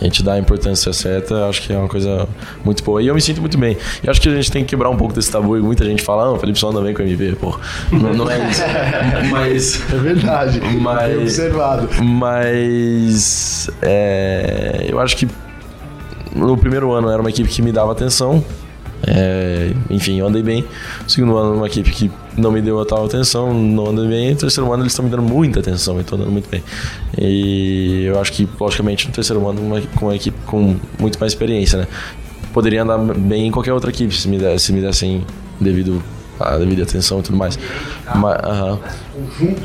a 0.00 0.04
gente 0.04 0.22
dá 0.22 0.34
a 0.34 0.38
importância 0.38 0.92
certa, 0.92 1.46
acho 1.48 1.62
que 1.62 1.72
é 1.72 1.76
uma 1.76 1.88
coisa 1.88 2.28
muito 2.64 2.82
boa. 2.82 3.02
E 3.02 3.08
eu 3.08 3.14
me 3.14 3.20
sinto 3.20 3.40
muito 3.40 3.58
bem. 3.58 3.76
E 4.02 4.08
acho 4.08 4.20
que 4.20 4.28
a 4.28 4.34
gente 4.34 4.50
tem 4.50 4.62
que 4.62 4.70
quebrar 4.70 4.88
um 4.88 4.96
pouco 4.96 5.12
desse 5.12 5.30
tabu. 5.30 5.56
E 5.56 5.60
muita 5.60 5.84
gente 5.84 6.02
fala, 6.02 6.24
ah, 6.24 6.32
o 6.32 6.38
Felipe 6.38 6.58
só 6.58 6.70
anda 6.70 6.80
bem 6.80 6.94
com 6.94 7.02
o 7.02 7.06
MV, 7.06 7.36
pô. 7.36 7.58
Não, 7.90 8.14
não 8.14 8.30
é 8.30 8.48
isso. 8.48 8.62
mas. 9.30 9.92
É 9.92 9.96
verdade. 9.96 10.60
Mas. 10.80 11.20
observado. 11.20 11.88
Mas. 12.02 13.68
É, 13.82 14.86
eu 14.88 15.00
acho 15.00 15.16
que 15.16 15.28
no 16.34 16.56
primeiro 16.56 16.92
ano 16.92 17.10
era 17.10 17.20
uma 17.20 17.30
equipe 17.30 17.48
que 17.48 17.60
me 17.60 17.72
dava 17.72 17.90
atenção. 17.92 18.44
É, 19.06 19.72
enfim, 19.88 20.18
eu 20.18 20.26
andei 20.26 20.42
bem. 20.42 20.64
No 21.02 21.10
segundo 21.10 21.36
ano, 21.36 21.56
uma 21.56 21.66
equipe 21.66 21.90
que 21.90 22.10
não 22.36 22.52
me 22.52 22.60
deu 22.60 22.80
a 22.80 22.84
tal 22.84 23.04
atenção, 23.04 23.52
não 23.54 23.88
andei 23.88 24.06
bem. 24.06 24.30
No 24.30 24.36
terceiro 24.36 24.72
ano, 24.72 24.82
eles 24.82 24.92
estão 24.92 25.04
me 25.04 25.10
dando 25.10 25.22
muita 25.22 25.60
atenção 25.60 25.98
e 25.98 26.00
estou 26.00 26.18
andando 26.18 26.32
muito 26.32 26.48
bem. 26.48 26.62
E 27.18 28.04
eu 28.04 28.20
acho 28.20 28.32
que, 28.32 28.48
logicamente, 28.58 29.06
no 29.06 29.12
terceiro 29.12 29.46
ano, 29.48 29.60
uma, 29.60 29.80
com 29.80 30.06
uma 30.06 30.16
equipe 30.16 30.36
com 30.46 30.76
muito 30.98 31.18
mais 31.18 31.32
experiência, 31.32 31.78
né? 31.78 31.86
Poderia 32.52 32.82
andar 32.82 32.98
bem 32.98 33.46
em 33.46 33.50
qualquer 33.50 33.72
outra 33.72 33.90
equipe 33.90 34.14
se 34.14 34.28
me, 34.28 34.36
desse, 34.36 34.66
se 34.66 34.72
me 34.72 34.80
dessem 34.80 35.24
devido 35.60 36.02
a 36.40 36.56
devida 36.58 36.82
atenção 36.82 37.20
e 37.20 37.22
tudo 37.22 37.36
mais. 37.36 37.58
Mas, 38.14 38.36
uh 38.36 38.78
-huh. 38.78 38.78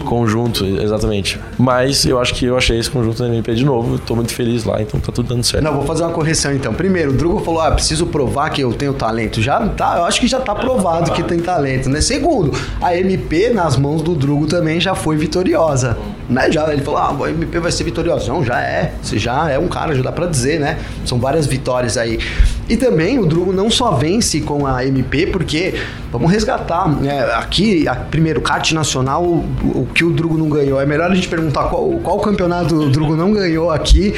Conjunto. 0.04 0.66
Exatamente. 0.66 1.40
Mas 1.58 2.06
eu 2.06 2.20
acho 2.20 2.34
que 2.34 2.46
eu 2.46 2.58
achei 2.58 2.80
esse 2.80 2.90
conjunto 2.90 3.22
da 3.22 3.30
MP 3.30 3.54
de 3.54 3.64
novo. 3.64 3.96
Estou 3.96 4.16
muito 4.16 4.34
feliz 4.34 4.64
lá, 4.64 4.82
então 4.82 5.00
tá 5.00 5.12
tudo 5.12 5.30
dando 5.30 5.44
certo. 5.44 5.64
Não, 5.64 5.74
vou 5.74 5.86
fazer 5.86 6.04
uma 6.04 6.12
correção 6.12 6.54
então. 6.54 6.74
Primeiro, 6.74 7.12
o 7.12 7.14
Drugo 7.14 7.40
falou: 7.40 7.62
ah, 7.62 7.72
preciso 7.72 8.06
provar 8.08 8.50
que 8.50 8.62
eu 8.62 8.74
tenho 8.74 8.94
talento. 8.94 9.42
Já 9.42 9.60
tá, 9.70 9.98
eu 9.98 10.06
acho 10.06 10.20
que 10.20 10.28
já 10.28 10.40
tá 10.40 10.54
provado 10.54 11.12
que 11.12 11.24
tem 11.24 11.40
talento, 11.40 11.90
né? 11.90 12.02
Segundo, 12.02 12.52
a 12.82 12.96
MP 12.96 13.50
nas 13.50 13.78
mãos 13.78 14.02
do 14.02 14.16
Drugo 14.16 14.48
também 14.48 14.80
já 14.80 14.96
foi 14.96 15.16
vitoriosa. 15.16 15.98
Né? 16.30 16.52
Já, 16.52 16.72
ele 16.72 16.82
falou: 16.82 17.00
ah, 17.00 17.26
a 17.26 17.30
MP 17.30 17.60
vai 17.60 17.72
ser 17.72 17.84
vitoriosa. 17.84 18.32
Não, 18.32 18.44
já 18.44 18.60
é. 18.60 18.94
Você 19.02 19.18
já 19.18 19.50
é 19.50 19.58
um 19.58 19.68
cara, 19.68 19.96
já 19.96 20.02
dá 20.02 20.12
pra 20.12 20.26
dizer, 20.26 20.60
né? 20.60 20.80
São 21.06 21.20
várias 21.20 21.46
vitórias 21.46 21.98
aí. 21.98 22.20
E 22.68 22.76
também 22.76 23.20
o 23.20 23.26
Drugo 23.26 23.54
não 23.54 23.70
só 23.70 23.92
vence 23.92 24.42
com 24.42 24.66
a 24.66 24.84
MP, 24.84 25.28
porque 25.28 25.76
vamos 26.12 26.32
resgatar. 26.32 26.90
Né? 26.90 27.22
Aqui, 27.36 27.88
a, 27.88 27.96
primeiro, 27.96 28.42
kart 28.42 28.72
nacional, 28.72 29.24
o, 29.24 29.46
o, 29.64 29.88
que 29.94 30.04
o 30.04 30.12
Drugo 30.12 30.36
não 30.36 30.50
ganhou. 30.50 30.82
É 30.82 30.86
melhor 30.86 31.12
a 31.12 31.16
gente 31.16 31.28
perguntar 31.28 31.66
qual, 31.66 31.88
qual 32.02 32.20
campeonato 32.20 32.76
o 32.76 32.90
Drugo 32.90 33.16
não 33.16 33.32
ganhou 33.32 33.70
aqui 33.70 34.16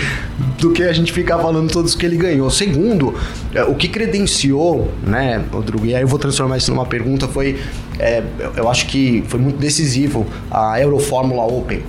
do 0.60 0.72
que 0.72 0.84
a 0.84 0.94
gente 0.94 1.12
ficar 1.12 1.40
falando 1.40 1.70
todos 1.70 1.94
que 1.94 2.06
ele 2.06 2.16
ganhou. 2.16 2.50
Segundo, 2.50 3.14
é, 3.54 3.64
o 3.64 3.76
que 3.76 3.90
credenciou, 3.90 4.92
né, 5.06 5.44
o 5.52 5.62
Drugo, 5.62 5.86
e 5.86 5.94
aí 5.94 6.02
eu 6.02 6.08
vou 6.08 6.18
transformar 6.18 6.58
isso 6.58 6.72
numa 6.72 6.86
pergunta, 6.86 7.28
foi. 7.28 7.60
É, 8.00 8.24
eu 8.56 8.70
acho 8.70 8.88
que 8.88 9.24
foi 9.28 9.40
muito 9.40 9.58
decisivo 9.58 10.26
a 10.50 10.80
Eurofórmula 10.80 11.44
Open. 11.44 11.82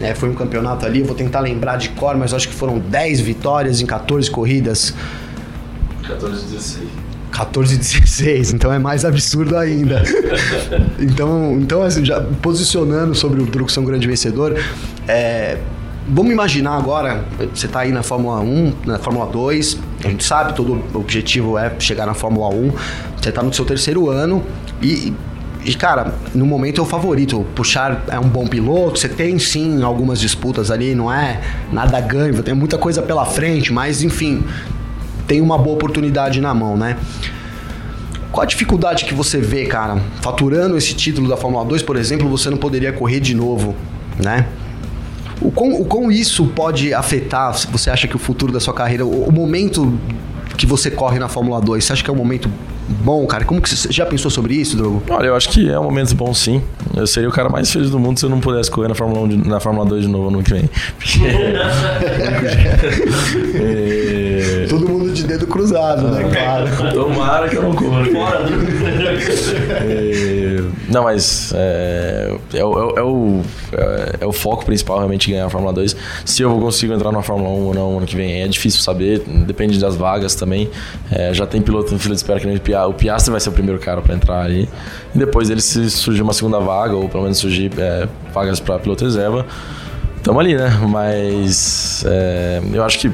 É, 0.00 0.14
foi 0.14 0.30
um 0.30 0.34
campeonato 0.34 0.86
ali, 0.86 1.00
eu 1.00 1.04
vou 1.06 1.14
tentar 1.14 1.40
lembrar 1.40 1.76
de 1.76 1.90
cor, 1.90 2.16
mas 2.16 2.32
acho 2.32 2.48
que 2.48 2.54
foram 2.54 2.78
10 2.78 3.20
vitórias 3.20 3.82
em 3.82 3.86
14 3.86 4.30
corridas. 4.30 4.94
14 6.10 6.46
16. 6.46 6.88
14 7.30 7.76
16, 7.76 8.52
então 8.52 8.72
é 8.72 8.78
mais 8.78 9.04
absurdo 9.04 9.56
ainda. 9.56 10.02
então, 10.98 11.58
então 11.60 11.82
assim, 11.82 12.04
já 12.04 12.20
posicionando 12.20 13.14
sobre 13.14 13.40
o 13.40 13.44
um 13.44 13.84
grande 13.84 14.06
vencedor, 14.06 14.58
é, 15.06 15.58
vamos 16.08 16.32
imaginar 16.32 16.76
agora, 16.76 17.24
você 17.54 17.66
está 17.66 17.80
aí 17.80 17.92
na 17.92 18.02
Fórmula 18.02 18.40
1, 18.40 18.72
na 18.84 18.98
Fórmula 18.98 19.26
2, 19.26 19.78
a 20.04 20.08
gente 20.08 20.24
sabe, 20.24 20.54
todo 20.54 20.82
objetivo 20.92 21.56
é 21.56 21.72
chegar 21.78 22.06
na 22.06 22.14
Fórmula 22.14 22.48
1, 22.48 22.72
você 23.16 23.28
está 23.28 23.42
no 23.42 23.52
seu 23.52 23.64
terceiro 23.64 24.10
ano 24.10 24.44
e 24.82 25.12
e, 25.62 25.74
cara, 25.74 26.14
no 26.34 26.46
momento 26.46 26.80
é 26.80 26.82
o 26.82 26.86
favorito. 26.86 27.46
Puxar 27.54 28.04
é 28.08 28.18
um 28.18 28.28
bom 28.28 28.46
piloto, 28.46 28.98
você 28.98 29.08
tem 29.08 29.38
sim 29.38 29.82
algumas 29.82 30.18
disputas 30.18 30.70
ali, 30.70 30.94
não 30.94 31.12
é 31.12 31.40
nada 31.70 32.00
ganho, 32.00 32.42
tem 32.42 32.54
muita 32.54 32.78
coisa 32.78 33.02
pela 33.02 33.26
frente, 33.26 33.70
mas 33.70 34.02
enfim, 34.02 34.42
tem 35.30 35.40
uma 35.40 35.56
boa 35.56 35.76
oportunidade 35.76 36.40
na 36.40 36.52
mão, 36.52 36.76
né? 36.76 36.96
Qual 38.32 38.42
a 38.42 38.46
dificuldade 38.46 39.04
que 39.04 39.14
você 39.14 39.38
vê, 39.38 39.64
cara? 39.64 39.96
Faturando 40.20 40.76
esse 40.76 40.92
título 40.92 41.28
da 41.28 41.36
Fórmula 41.36 41.64
2, 41.64 41.84
por 41.84 41.94
exemplo, 41.94 42.28
você 42.28 42.50
não 42.50 42.56
poderia 42.56 42.92
correr 42.92 43.20
de 43.20 43.32
novo, 43.32 43.76
né? 44.20 44.48
O 45.40 45.52
quão, 45.52 45.80
o 45.80 45.84
quão 45.84 46.10
isso 46.10 46.48
pode 46.48 46.92
afetar, 46.92 47.56
você 47.70 47.90
acha 47.90 48.08
que 48.08 48.16
o 48.16 48.18
futuro 48.18 48.52
da 48.52 48.58
sua 48.58 48.74
carreira, 48.74 49.06
o, 49.06 49.28
o 49.28 49.30
momento 49.30 49.96
que 50.56 50.66
você 50.66 50.90
corre 50.90 51.20
na 51.20 51.28
Fórmula 51.28 51.60
2, 51.60 51.84
você 51.84 51.92
acha 51.92 52.02
que 52.02 52.10
é 52.10 52.12
um 52.12 52.16
momento 52.16 52.50
bom, 52.88 53.24
cara? 53.24 53.44
Como 53.44 53.62
que 53.62 53.70
você 53.70 53.92
já 53.92 54.04
pensou 54.04 54.32
sobre 54.32 54.54
isso, 54.54 54.76
Drogo? 54.76 55.00
Olha, 55.08 55.28
eu 55.28 55.36
acho 55.36 55.48
que 55.48 55.70
é 55.70 55.78
um 55.78 55.84
momento 55.84 56.12
bom 56.16 56.34
sim. 56.34 56.60
Eu 56.96 57.06
seria 57.06 57.28
o 57.28 57.32
cara 57.32 57.48
mais 57.48 57.70
feliz 57.70 57.88
do 57.88 58.00
mundo 58.00 58.18
se 58.18 58.26
eu 58.26 58.30
não 58.30 58.40
pudesse 58.40 58.68
correr 58.68 58.88
na 58.88 58.96
Fórmula, 58.96 59.20
1 59.20 59.28
de, 59.28 59.48
na 59.48 59.60
Fórmula 59.60 59.86
2 59.86 60.02
de 60.02 60.08
novo 60.08 60.28
no 60.28 60.38
ano 60.38 60.44
que 60.44 60.54
vem. 60.54 60.68
Porque... 60.98 61.20
é... 63.54 64.19
De 65.20 65.26
dedo 65.26 65.46
cruzado, 65.46 66.08
né? 66.08 66.30
Claro. 66.32 66.92
Tomara 66.94 67.48
que 67.48 67.56
eu 67.56 67.62
não 67.62 67.74
corra. 67.74 68.04
Fora 68.04 68.44
do... 68.44 68.54
é... 69.70 70.40
Não, 70.90 71.04
mas 71.04 71.52
é, 71.54 72.36
é, 72.54 72.58
é, 72.58 72.64
o, 72.64 73.42
é, 73.72 74.16
é, 74.20 74.26
o 74.26 74.32
foco 74.32 74.64
principal 74.64 74.98
realmente 74.98 75.30
ganhar 75.30 75.46
a 75.46 75.50
Fórmula 75.50 75.72
2. 75.72 75.96
Se 76.24 76.42
eu 76.42 76.50
consigo 76.58 76.92
entrar 76.92 77.12
na 77.12 77.22
Fórmula 77.22 77.50
1 77.50 77.52
ou 77.52 77.74
não 77.74 77.98
ano 77.98 78.06
que 78.06 78.16
vem, 78.16 78.42
é 78.42 78.48
difícil 78.48 78.80
saber, 78.80 79.20
depende 79.46 79.78
das 79.78 79.94
vagas 79.94 80.34
também. 80.34 80.68
É, 81.10 81.32
já 81.32 81.46
tem 81.46 81.62
piloto 81.62 81.92
no 81.92 81.98
fila 81.98 82.14
de 82.14 82.20
espera 82.20 82.40
que 82.40 82.46
nem 82.46 82.56
o 82.56 82.60
Piastri. 82.60 82.90
O 82.90 82.94
Piastri 82.94 83.30
vai 83.30 83.40
ser 83.40 83.50
o 83.50 83.52
primeiro 83.52 83.78
cara 83.78 84.00
para 84.00 84.14
entrar 84.14 84.42
aí. 84.42 84.68
E 85.14 85.18
depois 85.18 85.48
dele, 85.48 85.60
se 85.60 85.88
surgir 85.90 86.22
uma 86.22 86.32
segunda 86.32 86.58
vaga, 86.58 86.96
ou 86.96 87.08
pelo 87.08 87.22
menos 87.22 87.38
surgir 87.38 87.70
é, 87.78 88.08
vagas 88.32 88.58
para 88.58 88.78
piloto 88.78 89.04
reserva, 89.04 89.46
estamos 90.16 90.40
ali, 90.40 90.56
né? 90.56 90.70
Mas 90.88 92.04
é, 92.06 92.60
eu 92.72 92.82
acho 92.82 92.98
que 92.98 93.12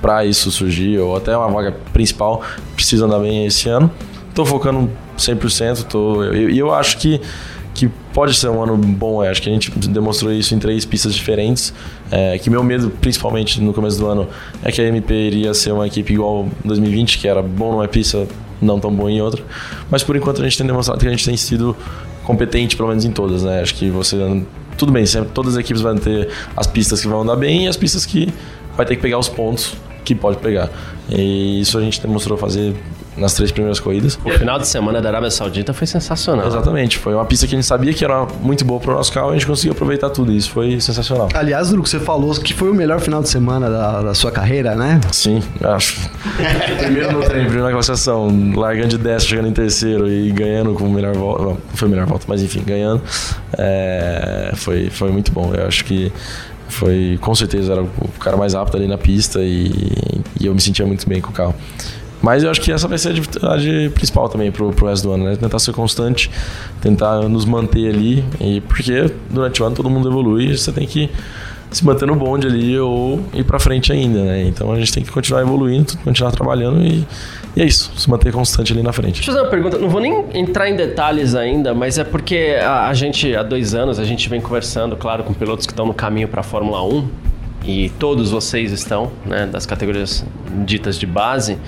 para 0.00 0.24
isso 0.24 0.50
surgir, 0.50 0.98
ou 0.98 1.16
até 1.16 1.36
uma 1.36 1.48
vaga 1.48 1.76
principal, 1.92 2.42
precisa 2.74 3.06
andar 3.06 3.18
bem 3.18 3.46
esse 3.46 3.68
ano. 3.68 3.90
Estou 4.28 4.46
focando 4.46 4.90
100%. 5.16 5.84
Tô, 5.84 6.24
e 6.32 6.44
eu, 6.44 6.50
eu, 6.68 6.74
acho 6.74 6.98
que, 6.98 7.20
que 7.74 7.88
pode 8.12 8.34
ser 8.34 8.48
um 8.48 8.62
ano 8.62 8.76
bom. 8.76 9.24
Eu 9.24 9.30
acho 9.30 9.42
que 9.42 9.50
a 9.50 9.52
gente 9.52 9.70
demonstrou 9.88 10.32
isso 10.32 10.54
em 10.54 10.58
três 10.58 10.84
pistas 10.84 11.14
diferentes. 11.14 11.74
É, 12.10 12.38
que 12.38 12.48
meu 12.48 12.62
medo, 12.62 12.90
principalmente 13.00 13.60
no 13.60 13.74
começo 13.74 13.98
do 13.98 14.06
ano, 14.06 14.28
é 14.62 14.70
que 14.70 14.80
a 14.80 14.84
MP 14.84 15.12
iria 15.12 15.52
ser 15.54 15.72
uma 15.72 15.86
equipe 15.86 16.12
igual 16.12 16.48
2020, 16.64 17.18
que 17.18 17.26
era 17.26 17.42
bom 17.42 17.72
numa 17.72 17.88
pista, 17.88 18.26
não 18.62 18.78
tão 18.78 18.92
bom 18.92 19.08
em 19.08 19.20
outra. 19.20 19.42
Mas 19.90 20.04
por 20.04 20.16
enquanto 20.16 20.40
a 20.40 20.44
gente 20.44 20.56
tem 20.56 20.66
demonstrado 20.66 21.00
que 21.00 21.06
a 21.06 21.10
gente 21.10 21.24
tem 21.24 21.36
sido 21.36 21.76
competente, 22.24 22.76
pelo 22.76 22.88
menos 22.88 23.04
em 23.04 23.10
todas. 23.10 23.42
Né? 23.42 23.60
Acho 23.60 23.74
que 23.74 23.90
você. 23.90 24.16
Tudo 24.76 24.92
bem, 24.92 25.04
sempre, 25.04 25.30
todas 25.30 25.54
as 25.54 25.60
equipes 25.60 25.82
vão 25.82 25.96
ter 25.96 26.28
as 26.56 26.68
pistas 26.68 27.00
que 27.00 27.08
vão 27.08 27.22
andar 27.22 27.34
bem 27.34 27.64
e 27.64 27.68
as 27.68 27.76
pistas 27.76 28.06
que 28.06 28.32
vai 28.76 28.86
ter 28.86 28.94
que 28.94 29.02
pegar 29.02 29.18
os 29.18 29.28
pontos 29.28 29.74
que 30.08 30.14
pode 30.14 30.38
pegar. 30.38 30.70
E 31.10 31.60
isso 31.60 31.76
a 31.76 31.82
gente 31.82 32.00
demonstrou 32.00 32.38
fazer 32.38 32.74
nas 33.14 33.34
três 33.34 33.50
primeiras 33.50 33.80
corridas. 33.80 34.18
O 34.24 34.30
final 34.30 34.58
de 34.58 34.66
semana 34.66 35.02
da 35.02 35.08
Arábia 35.08 35.30
Saudita 35.30 35.74
foi 35.74 35.86
sensacional. 35.86 36.46
Exatamente, 36.46 36.98
foi 36.98 37.14
uma 37.14 37.24
pista 37.24 37.46
que 37.46 37.54
a 37.54 37.58
gente 37.58 37.66
sabia 37.66 37.92
que 37.92 38.04
era 38.04 38.26
muito 38.40 38.64
boa 38.64 38.78
para 38.80 38.92
o 38.92 38.94
nosso 38.94 39.12
carro 39.12 39.28
e 39.28 39.30
a 39.30 39.34
gente 39.34 39.46
conseguiu 39.46 39.72
aproveitar 39.72 40.10
tudo 40.10 40.32
isso, 40.32 40.50
foi 40.50 40.80
sensacional. 40.80 41.28
Aliás, 41.34 41.70
Druco, 41.70 41.88
você 41.88 41.98
falou 41.98 42.32
que 42.36 42.54
foi 42.54 42.70
o 42.70 42.74
melhor 42.74 43.00
final 43.00 43.20
de 43.20 43.28
semana 43.28 43.68
da, 43.68 44.02
da 44.02 44.14
sua 44.14 44.30
carreira, 44.30 44.76
né? 44.76 45.00
Sim, 45.10 45.42
acho. 45.62 45.98
primeiro 46.78 47.12
no 47.12 47.20
treino, 47.22 47.46
primeiro 47.46 47.64
na 47.64 47.72
classificação, 47.72 48.28
largando 48.54 48.88
de 48.88 48.98
10, 48.98 49.26
chegando 49.26 49.48
em 49.48 49.52
terceiro 49.52 50.08
e 50.08 50.30
ganhando 50.30 50.72
com 50.74 50.84
o 50.84 50.90
melhor 50.90 51.14
volta, 51.14 51.42
não 51.42 51.58
foi 51.74 51.88
a 51.88 51.90
melhor 51.90 52.06
volta, 52.06 52.24
mas 52.28 52.42
enfim, 52.42 52.62
ganhando, 52.64 53.02
é, 53.56 54.52
foi, 54.54 54.90
foi 54.90 55.10
muito 55.10 55.32
bom. 55.32 55.52
Eu 55.54 55.66
acho 55.66 55.84
que 55.84 56.12
foi, 56.68 57.18
com 57.20 57.34
certeza, 57.34 57.72
era 57.72 57.82
o 57.82 58.08
cara 58.20 58.36
mais 58.36 58.54
rápido 58.54 58.76
ali 58.76 58.86
na 58.86 58.98
pista 58.98 59.40
e, 59.42 59.70
e 60.40 60.46
eu 60.46 60.54
me 60.54 60.60
sentia 60.60 60.86
muito 60.86 61.08
bem 61.08 61.20
com 61.20 61.30
o 61.30 61.32
carro. 61.32 61.54
Mas 62.20 62.42
eu 62.42 62.50
acho 62.50 62.60
que 62.60 62.72
essa 62.72 62.88
vai 62.88 62.98
ser 62.98 63.10
a 63.10 63.12
dificuldade 63.12 63.90
principal 63.94 64.28
também 64.28 64.50
pro, 64.50 64.72
pro 64.72 64.88
resto 64.88 65.04
do 65.04 65.12
ano, 65.12 65.24
né? 65.24 65.36
Tentar 65.36 65.58
ser 65.60 65.72
constante, 65.72 66.30
tentar 66.80 67.22
nos 67.28 67.44
manter 67.44 67.88
ali, 67.88 68.24
e 68.40 68.60
porque 68.62 69.10
durante 69.30 69.62
o 69.62 69.66
ano 69.66 69.76
todo 69.76 69.88
mundo 69.88 70.08
evolui, 70.08 70.56
você 70.56 70.72
tem 70.72 70.86
que 70.86 71.08
se 71.70 71.84
manter 71.84 72.06
no 72.06 72.14
bonde 72.14 72.46
ali 72.46 72.78
ou 72.78 73.20
ir 73.34 73.44
para 73.44 73.58
frente 73.58 73.92
ainda, 73.92 74.22
né? 74.22 74.44
Então 74.44 74.72
a 74.72 74.78
gente 74.78 74.92
tem 74.92 75.02
que 75.02 75.10
continuar 75.10 75.42
evoluindo, 75.42 75.96
continuar 75.98 76.32
trabalhando 76.32 76.82
e, 76.82 77.06
e, 77.54 77.62
é 77.62 77.64
isso, 77.64 77.92
se 77.96 78.08
manter 78.08 78.32
constante 78.32 78.72
ali 78.72 78.82
na 78.82 78.92
frente. 78.92 79.16
Deixa 79.16 79.30
eu 79.30 79.34
fazer 79.34 79.44
uma 79.44 79.50
pergunta, 79.50 79.78
não 79.78 79.88
vou 79.88 80.00
nem 80.00 80.24
entrar 80.34 80.68
em 80.68 80.76
detalhes 80.76 81.34
ainda, 81.34 81.74
mas 81.74 81.98
é 81.98 82.04
porque 82.04 82.56
a, 82.60 82.88
a 82.88 82.94
gente, 82.94 83.34
há 83.36 83.42
dois 83.42 83.74
anos, 83.74 83.98
a 83.98 84.04
gente 84.04 84.28
vem 84.28 84.40
conversando, 84.40 84.96
claro, 84.96 85.24
com 85.24 85.34
pilotos 85.34 85.66
que 85.66 85.72
estão 85.72 85.86
no 85.86 85.94
caminho 85.94 86.28
para 86.28 86.40
a 86.40 86.44
Fórmula 86.44 86.82
1 86.82 87.08
e 87.64 87.90
todos 87.98 88.30
vocês 88.30 88.72
estão, 88.72 89.10
né, 89.26 89.46
das 89.46 89.66
categorias 89.66 90.24
ditas 90.64 90.98
de 90.98 91.06
base. 91.06 91.58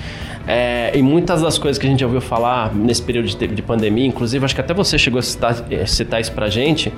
É, 0.46 0.92
e 0.94 1.02
muitas 1.02 1.42
das 1.42 1.58
coisas 1.58 1.78
que 1.78 1.86
a 1.86 1.90
gente 1.90 2.00
já 2.00 2.06
ouviu 2.06 2.20
falar 2.20 2.74
nesse 2.74 3.02
período 3.02 3.28
de, 3.28 3.46
de 3.46 3.62
pandemia, 3.62 4.06
inclusive 4.06 4.42
acho 4.44 4.54
que 4.54 4.60
até 4.60 4.72
você 4.72 4.98
chegou 4.98 5.18
a 5.18 5.22
citar, 5.22 5.64
eh, 5.70 5.84
citar 5.84 6.20
isso 6.20 6.32
pra 6.32 6.48
gente, 6.48 6.92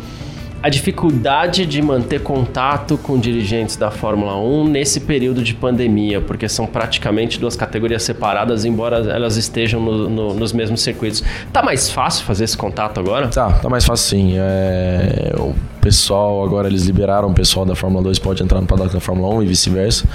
a 0.62 0.68
dificuldade 0.68 1.66
de 1.66 1.82
manter 1.82 2.22
contato 2.22 2.96
com 2.96 3.18
dirigentes 3.18 3.76
da 3.76 3.90
Fórmula 3.90 4.36
1 4.36 4.68
nesse 4.68 5.00
período 5.00 5.42
de 5.42 5.54
pandemia, 5.54 6.20
porque 6.20 6.48
são 6.48 6.66
praticamente 6.66 7.40
duas 7.40 7.56
categorias 7.56 8.02
separadas, 8.04 8.64
embora 8.64 8.98
elas 9.12 9.36
estejam 9.36 9.80
no, 9.80 10.08
no, 10.08 10.34
nos 10.34 10.52
mesmos 10.52 10.80
circuitos. 10.82 11.24
Tá 11.52 11.62
mais 11.62 11.90
fácil 11.90 12.24
fazer 12.24 12.44
esse 12.44 12.56
contato 12.56 13.00
agora? 13.00 13.28
Tá, 13.28 13.50
tá 13.52 13.68
mais 13.68 13.84
fácil 13.84 14.18
sim. 14.18 14.34
É, 14.36 15.32
pessoal, 15.82 16.44
agora 16.44 16.68
eles 16.68 16.84
liberaram 16.84 17.28
o 17.28 17.34
pessoal 17.34 17.66
da 17.66 17.74
Fórmula 17.74 18.04
2 18.04 18.20
pode 18.20 18.40
entrar 18.40 18.60
no 18.60 18.66
paddock 18.68 18.92
da 18.92 19.00
Fórmula 19.00 19.34
1 19.34 19.42
e 19.42 19.46
vice-versa. 19.46 20.08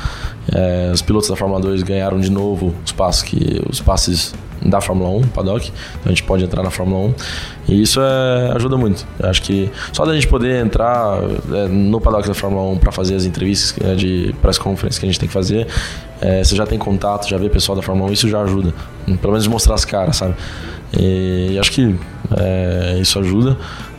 É, 0.51 0.89
os 0.93 1.01
pilotos 1.01 1.29
da 1.29 1.36
Fórmula 1.36 1.59
2 1.59 1.83
ganharam 1.83 2.19
de 2.19 2.31
novo 2.31 2.74
os 2.86 2.93
passos 2.93 3.21
que 3.21 3.62
os 3.69 3.81
passes 3.81 4.33
da 4.65 4.81
Fórmula 4.81 5.09
1, 5.09 5.27
paddock, 5.27 5.67
então 5.67 6.05
a 6.05 6.09
gente 6.09 6.24
pode 6.24 6.43
entrar 6.43 6.63
na 6.63 6.71
Fórmula 6.71 7.09
1 7.09 7.15
e 7.67 7.81
isso 7.81 8.00
é, 8.01 8.51
ajuda 8.55 8.77
muito. 8.77 9.05
Eu 9.19 9.29
acho 9.29 9.41
que 9.41 9.69
só 9.91 10.05
da 10.05 10.15
gente 10.15 10.27
poder 10.27 10.65
entrar 10.65 11.19
é, 11.53 11.67
no 11.67 12.00
paddock 12.00 12.27
da 12.27 12.33
Fórmula 12.33 12.71
1 12.71 12.77
para 12.77 12.91
fazer 12.93 13.15
as 13.15 13.25
entrevistas 13.25 13.75
é, 13.86 13.93
de 13.93 14.33
press 14.41 14.57
conference 14.57 14.97
que 14.97 15.05
a 15.05 15.09
gente 15.09 15.19
tem 15.19 15.27
que 15.27 15.33
fazer, 15.33 15.67
é, 16.21 16.43
você 16.43 16.55
já 16.55 16.65
tem 16.65 16.79
contato, 16.79 17.27
já 17.27 17.38
vê 17.38 17.50
pessoal 17.50 17.75
da 17.75 17.81
Fórmula 17.81 18.09
1, 18.09 18.13
isso 18.13 18.29
já 18.29 18.41
ajuda, 18.41 18.74
pelo 19.05 19.33
menos 19.33 19.45
mostrar 19.47 19.75
as 19.75 19.83
caras, 19.83 20.15
sabe? 20.15 20.33
E, 20.97 21.50
e 21.51 21.59
acho 21.59 21.71
que 21.71 21.95
é, 22.38 22.97
isso 23.01 23.19
ajuda. 23.19 23.57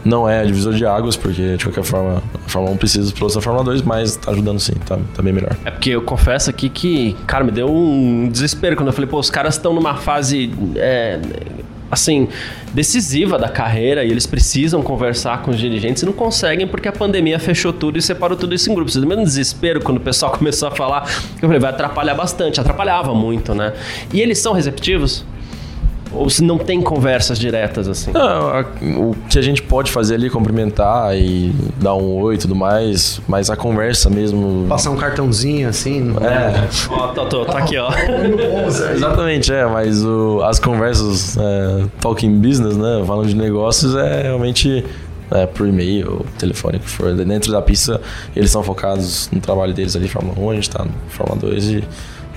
Não 0.08 0.26
é 0.26 0.42
divisor 0.42 0.72
de 0.72 0.86
águas, 0.86 1.16
porque 1.16 1.58
de 1.58 1.64
qualquer 1.64 1.84
forma 1.84 2.22
a 2.34 2.48
Fórmula 2.48 2.74
1 2.74 2.78
precisa 2.78 3.02
dos 3.02 3.12
pilotos 3.12 3.36
da 3.36 3.42
Fórmula 3.42 3.62
2, 3.64 3.82
mas 3.82 4.16
tá 4.16 4.30
ajudando 4.30 4.58
sim, 4.58 4.72
tá, 4.86 4.98
tá 5.14 5.22
bem 5.22 5.34
melhor. 5.34 5.54
É 5.66 5.70
porque 5.70 5.90
eu 5.90 6.00
confesso 6.00 6.48
aqui 6.48 6.70
que, 6.70 7.14
cara, 7.26 7.44
me 7.44 7.50
deu 7.50 7.70
um 7.70 8.26
desespero 8.26 8.74
quando 8.74 8.86
eu 8.86 8.92
falei, 8.94 9.08
pô, 9.08 9.18
os 9.18 9.28
caras 9.28 9.56
estão 9.56 9.74
numa 9.74 9.96
fase. 9.96 10.50
É, 10.76 11.20
assim, 11.90 12.28
decisiva 12.72 13.38
da 13.38 13.48
carreira 13.48 14.02
e 14.04 14.10
eles 14.10 14.26
precisam 14.26 14.82
conversar 14.82 15.42
com 15.42 15.50
os 15.50 15.58
dirigentes 15.58 16.02
e 16.02 16.06
não 16.06 16.12
conseguem 16.12 16.66
porque 16.66 16.88
a 16.88 16.92
pandemia 16.92 17.38
fechou 17.38 17.72
tudo 17.72 17.98
e 17.98 18.02
separou 18.02 18.36
tudo 18.36 18.54
isso 18.54 18.70
em 18.70 18.74
grupos. 18.74 18.94
Do 18.94 19.06
mesmo 19.06 19.24
desespero 19.24 19.82
quando 19.82 19.98
o 19.98 20.00
pessoal 20.00 20.32
começou 20.36 20.68
a 20.68 20.70
falar, 20.70 21.02
eu 21.34 21.48
falei, 21.48 21.58
vai 21.58 21.70
atrapalhar 21.70 22.14
bastante, 22.14 22.58
atrapalhava 22.60 23.14
muito, 23.14 23.54
né? 23.54 23.74
E 24.12 24.22
eles 24.22 24.38
são 24.38 24.54
receptivos? 24.54 25.24
Ou 26.12 26.28
se 26.30 26.42
não 26.42 26.58
tem 26.58 26.80
conversas 26.80 27.38
diretas 27.38 27.88
assim? 27.88 28.12
Não, 28.12 28.60
o 29.10 29.16
que 29.28 29.38
a 29.38 29.42
gente 29.42 29.62
pode 29.62 29.90
fazer 29.90 30.14
ali 30.14 30.30
cumprimentar 30.30 31.16
e 31.16 31.54
dar 31.80 31.94
um 31.94 32.16
oi 32.20 32.36
e 32.36 32.38
tudo 32.38 32.54
mais, 32.54 33.20
mas 33.28 33.50
a 33.50 33.56
conversa 33.56 34.08
mesmo. 34.08 34.66
Passar 34.68 34.90
um 34.90 34.96
cartãozinho 34.96 35.68
assim. 35.68 36.14
É. 36.20 36.68
Ó, 36.90 37.08
tô, 37.08 37.26
tô, 37.26 37.44
tá 37.44 37.58
aqui, 37.58 37.76
ó. 37.76 37.90
Exatamente, 38.92 39.52
é, 39.52 39.66
mas 39.66 40.04
o, 40.04 40.42
as 40.42 40.58
conversas 40.58 41.36
é, 41.36 41.84
talking 42.00 42.38
business, 42.38 42.76
né? 42.76 43.02
Falando 43.06 43.28
de 43.28 43.36
negócios, 43.36 43.94
é 43.94 44.22
realmente 44.22 44.84
é, 45.30 45.46
por 45.46 45.66
e-mail, 45.68 46.24
telefone, 46.38 46.78
que 46.78 46.88
for. 46.88 47.14
Dentro 47.14 47.52
da 47.52 47.62
pista, 47.62 48.00
eles 48.34 48.50
são 48.50 48.62
focados 48.62 49.28
no 49.32 49.40
trabalho 49.40 49.74
deles 49.74 49.94
ali, 49.96 50.08
Fórmula 50.08 50.38
1, 50.38 50.50
a 50.50 50.54
gente 50.54 50.70
tá 50.70 50.84
no 50.84 50.92
Fórmula 51.08 51.40
2 51.40 51.64
e 51.70 51.84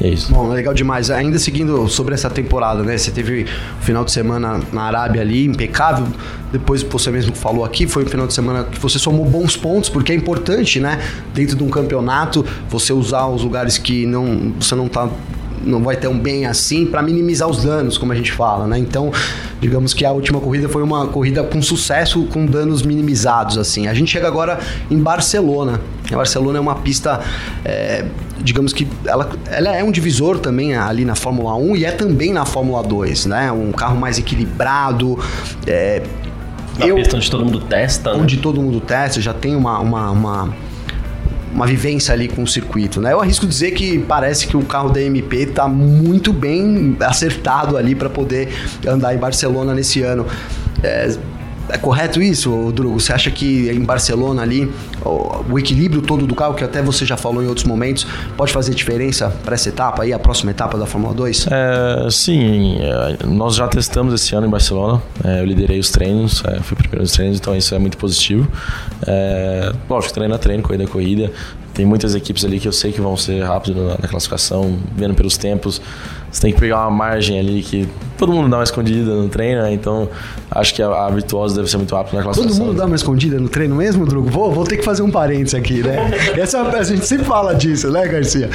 é 0.02 0.10
isso. 0.10 0.34
Bom, 0.34 0.50
legal 0.50 0.74
demais. 0.74 1.12
Ainda 1.12 1.38
seguindo 1.38 1.88
sobre 1.88 2.16
essa 2.16 2.30
temporada, 2.30 2.82
né? 2.82 2.98
Você 2.98 3.12
teve 3.12 3.44
o 3.80 3.84
final 3.84 4.04
de 4.04 4.12
semana 4.12 4.60
na 4.74 4.84
Arábia 4.84 5.22
ali, 5.22 5.46
impecável. 5.46 6.08
Depois 6.52 6.82
você 6.82 7.12
mesmo 7.12 7.36
falou 7.36 7.64
aqui, 7.64 7.86
foi 7.86 8.04
um 8.04 8.08
final 8.08 8.26
de 8.26 8.34
semana 8.34 8.64
que 8.64 8.80
você 8.80 8.98
somou 8.98 9.26
bons 9.26 9.56
pontos, 9.56 9.90
porque 9.90 10.12
é 10.12 10.16
importante, 10.16 10.80
né? 10.80 11.00
Dentro 11.34 11.56
de 11.56 11.64
um 11.64 11.70
campeonato, 11.70 12.44
você 12.68 12.92
usar 12.92 13.28
os 13.28 13.44
lugares 13.44 13.78
que 13.78 14.06
não, 14.08 14.54
você 14.60 14.74
não 14.74 14.88
tá 14.88 15.08
não 15.66 15.84
vai 15.84 15.96
ter 15.96 16.08
um 16.08 16.18
bem 16.18 16.46
assim 16.46 16.86
para 16.86 17.02
minimizar 17.02 17.48
os 17.48 17.64
danos, 17.64 17.98
como 17.98 18.12
a 18.12 18.16
gente 18.16 18.32
fala, 18.32 18.68
né? 18.68 18.78
Então, 18.78 19.12
digamos 19.60 19.94
que 19.94 20.06
a 20.06 20.12
última 20.12 20.40
corrida 20.40 20.68
foi 20.68 20.84
uma 20.84 21.08
corrida 21.08 21.44
com 21.44 21.62
sucesso, 21.62 22.26
com 22.26 22.46
danos 22.46 22.82
minimizados, 22.82 23.58
assim. 23.58 23.88
A 23.88 23.94
gente 23.94 24.12
chega 24.12 24.28
agora 24.28 24.60
em 24.90 24.98
Barcelona. 24.98 25.82
A 26.12 26.16
Barcelona 26.16 26.58
é 26.58 26.62
uma 26.62 26.76
pista, 26.76 27.22
é, 27.64 28.06
digamos 28.40 28.74
que 28.74 28.88
ela, 29.06 29.30
ela 29.48 29.76
é 29.76 29.84
um 29.84 29.92
divisor 29.92 30.40
também 30.40 30.76
ali 30.76 31.06
na 31.06 31.16
Fórmula 31.16 31.56
1 31.56 31.76
e 31.78 31.86
é 31.86 31.92
também 31.92 32.34
na 32.34 32.46
Fórmula 32.46 32.84
2, 32.84 33.28
né? 33.28 33.52
Um 33.52 33.72
carro 33.72 33.98
mais 33.98 34.18
equilibrado, 34.18 35.18
é, 35.66 36.02
eu, 36.80 36.96
pista 36.96 37.16
onde 37.16 37.30
todo 37.30 37.46
mundo 37.46 37.60
testa, 37.62 38.14
né? 38.14 38.20
Onde 38.20 38.38
todo 38.38 38.62
mundo 38.62 38.80
testa, 38.80 39.22
já 39.22 39.34
tem 39.34 39.56
uma, 39.56 39.80
uma, 39.80 40.12
uma 40.12 40.54
uma 41.54 41.68
vivência 41.68 42.14
ali 42.14 42.28
com 42.28 42.44
o 42.44 42.48
circuito, 42.48 43.02
né? 43.02 43.14
Eu 43.14 43.22
arrisco 43.22 43.46
dizer 43.46 43.72
que 43.72 44.00
parece 44.00 44.48
que 44.48 44.56
o 44.56 44.64
carro 44.64 44.90
da 44.90 45.02
MP 45.02 45.38
está 45.38 45.68
muito 45.68 46.32
bem 46.32 46.96
acertado 47.02 47.78
ali 47.78 47.94
para 47.94 48.10
poder 48.10 48.50
andar 48.88 49.14
em 49.14 49.18
Barcelona 49.18 49.74
nesse 49.74 50.02
ano. 50.02 50.26
É, 50.84 51.16
é 51.72 51.78
correto 51.78 52.22
isso, 52.22 52.72
Drugo? 52.72 53.00
Você 53.00 53.14
acha 53.14 53.32
que 53.32 53.70
em 53.70 53.84
Barcelona 53.84 54.42
ali 54.42 54.72
o, 55.04 55.58
equilíbrio 55.58 56.02
todo 56.02 56.26
do 56.28 56.36
carro, 56.36 56.54
que 56.54 56.64
até 56.64 56.82
você 56.82 57.06
já 57.06 57.18
falou 57.18 57.44
em 57.44 57.48
outros 57.48 57.66
momentos, 57.66 58.06
pode 58.36 58.52
fazer 58.52 58.74
diferença 58.74 59.34
para 59.44 59.56
essa 59.56 59.70
etapa 59.70 60.04
aí, 60.04 60.14
a 60.14 60.20
próxima 60.20 60.52
etapa 60.52 60.78
da 60.78 60.86
Fórmula 60.86 61.14
2? 61.14 61.48
É, 61.50 62.08
sim, 62.10 62.78
é, 62.80 63.26
nós 63.26 63.56
já 63.56 63.68
testamos 63.68 64.14
esse 64.14 64.36
ano 64.36 64.48
em 64.48 64.50
Barcelona. 64.50 65.02
É, 65.24 65.40
eu 65.40 65.46
liderei 65.46 65.80
os 65.80 65.90
treinos, 65.90 66.44
é, 66.46 66.60
fui 66.60 66.76
primeiro 66.76 67.02
nos 67.02 67.12
treinos, 67.12 67.38
então 67.38 67.56
isso 67.56 67.74
é 67.74 67.80
muito 67.80 67.98
positivo. 67.98 68.48
É, 69.08 69.72
lógico, 69.90 70.14
treino 70.14 70.36
a 70.36 70.38
treino, 70.38 70.64
corrida 70.64 70.84
a 70.84 70.88
corrida. 70.88 71.32
Tem 71.74 71.86
muitas 71.86 72.16
equipes 72.16 72.44
ali 72.44 72.60
que 72.60 72.68
eu 72.68 72.74
sei 72.74 72.92
que 72.92 73.00
vão 73.00 73.16
ser 73.16 73.44
rápidos 73.44 73.82
na, 73.82 73.98
na 74.02 74.08
classificação, 74.08 74.78
vendo 74.96 75.14
pelos 75.14 75.38
tempos. 75.38 75.82
Você 76.32 76.42
tem 76.42 76.54
que 76.54 76.60
pegar 76.60 76.82
uma 76.82 76.92
margem 76.92 77.40
ali 77.40 77.62
que 77.62 77.88
todo 78.18 78.32
mundo 78.32 78.50
dá 78.50 78.58
uma 78.58 78.64
escondida 78.64 79.14
no 79.14 79.28
treino, 79.28 79.64
né? 79.64 79.74
Então 79.74 80.08
acho 80.50 80.74
que 80.74 80.82
a, 80.82 80.88
a 80.88 81.10
Virtuosa 81.10 81.56
deve 81.56 81.70
ser 81.70 81.78
muito 81.78 81.94
rápida 81.94 82.18
na 82.18 82.24
classificação. 82.24 82.58
Todo 82.60 82.68
mundo 82.68 82.78
dá 82.78 82.86
uma 82.86 82.96
escondida 82.96 83.40
no 83.40 83.50
treino 83.50 83.76
mesmo, 83.76 84.06
Drugo? 84.06 84.30
Vou, 84.30 84.52
vou 84.52 84.64
ter 84.64 84.78
que 84.78 84.84
fazer 84.84 85.02
um 85.02 85.12
parênteses 85.12 85.56
aqui, 85.56 85.84
né? 85.84 86.12
Essa, 86.40 86.62
a 86.62 86.84
gente 86.84 87.06
sempre 87.06 87.26
fala 87.26 87.54
disso, 87.54 87.92
né, 87.92 88.08
Garcia? 88.08 88.50